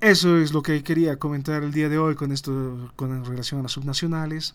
Eso 0.00 0.36
es 0.36 0.52
lo 0.52 0.62
que 0.62 0.82
quería 0.82 1.18
comentar 1.18 1.62
el 1.62 1.72
día 1.72 1.88
de 1.88 1.98
hoy 1.98 2.14
con 2.14 2.32
esto 2.32 2.92
con 2.96 3.24
relación 3.24 3.60
a 3.60 3.62
las 3.64 3.72
subnacionales. 3.72 4.54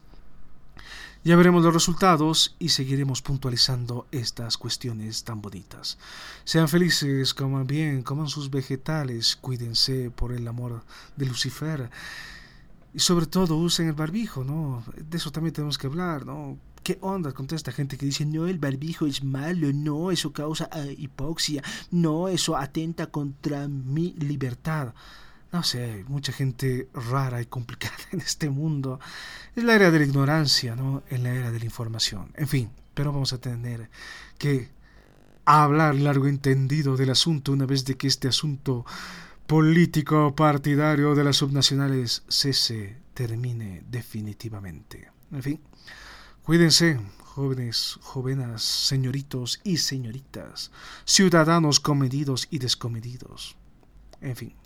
Ya 1.24 1.36
veremos 1.36 1.64
los 1.64 1.74
resultados 1.74 2.56
y 2.60 2.70
seguiremos 2.70 3.22
puntualizando 3.22 4.08
estas 4.12 4.58
cuestiones 4.58 5.26
tan 5.26 5.41
bonitas. 5.41 5.97
Sean 6.45 6.70
felices, 6.70 7.34
coman 7.34 7.68
bien, 7.68 8.04
coman 8.04 8.30
sus 8.30 8.50
vegetales, 8.50 9.36
cuídense 9.36 10.12
por 10.12 10.32
el 10.32 10.47
amor 10.47 10.84
de 11.18 11.26
Lucifer. 11.26 11.89
Y 12.93 13.00
sobre 13.00 13.26
todo 13.26 13.58
usen 13.58 13.88
el 13.88 13.93
barbijo, 13.93 14.45
¿no? 14.45 14.84
De 14.95 15.18
eso 15.18 15.32
también 15.32 15.54
tenemos 15.54 15.78
que 15.78 15.88
hablar, 15.88 16.26
¿no? 16.26 16.58
¿Qué 16.84 16.97
onda 17.01 17.32
con 17.32 17.47
toda 17.47 17.57
esta 17.57 17.71
gente 17.71 17.97
que 17.97 18.05
dice, 18.05 18.25
no, 18.25 18.47
el 18.47 18.59
barbijo 18.59 19.05
es 19.05 19.23
malo, 19.23 19.71
no, 19.73 20.11
eso 20.11 20.32
causa 20.34 20.69
uh, 20.73 20.89
hipoxia, 20.97 21.63
no, 21.91 22.27
eso 22.27 22.57
atenta 22.57 23.07
contra 23.07 23.67
mi 23.67 24.13
libertad? 24.13 24.93
No 25.51 25.63
sé, 25.63 26.05
mucha 26.07 26.32
gente 26.32 26.89
rara 26.93 27.41
y 27.41 27.45
complicada 27.45 27.95
en 28.11 28.21
este 28.21 28.49
mundo. 28.49 28.99
Es 29.55 29.63
la 29.63 29.75
era 29.75 29.91
de 29.91 29.99
la 29.99 30.05
ignorancia, 30.05 30.75
¿no? 30.75 31.03
En 31.09 31.23
la 31.23 31.34
era 31.34 31.51
de 31.51 31.59
la 31.59 31.65
información. 31.65 32.32
En 32.36 32.47
fin, 32.47 32.69
pero 32.93 33.11
vamos 33.11 33.34
a 33.34 33.39
tener 33.39 33.89
que 34.38 34.69
hablar 35.45 35.95
largo 35.95 36.27
entendido 36.27 36.95
del 36.95 37.09
asunto 37.09 37.51
una 37.51 37.65
vez 37.65 37.86
de 37.86 37.95
que 37.95 38.07
este 38.07 38.27
asunto 38.27 38.86
político 39.47 40.36
partidario 40.36 41.15
de 41.15 41.23
las 41.23 41.38
subnacionales 41.38 42.23
cese, 42.27 42.97
termine 43.15 43.84
definitivamente. 43.89 45.09
En 45.32 45.41
fin, 45.41 45.59
cuídense, 46.50 47.00
jóvenes, 47.26 48.00
jovenas, 48.02 48.64
señoritos 48.64 49.62
y 49.64 49.78
señoritas, 49.78 50.72
ciudadanos 51.06 51.80
comedidos 51.80 52.47
y 52.50 52.58
descomedidos. 52.58 53.56
En 54.20 54.36
fin. 54.36 54.59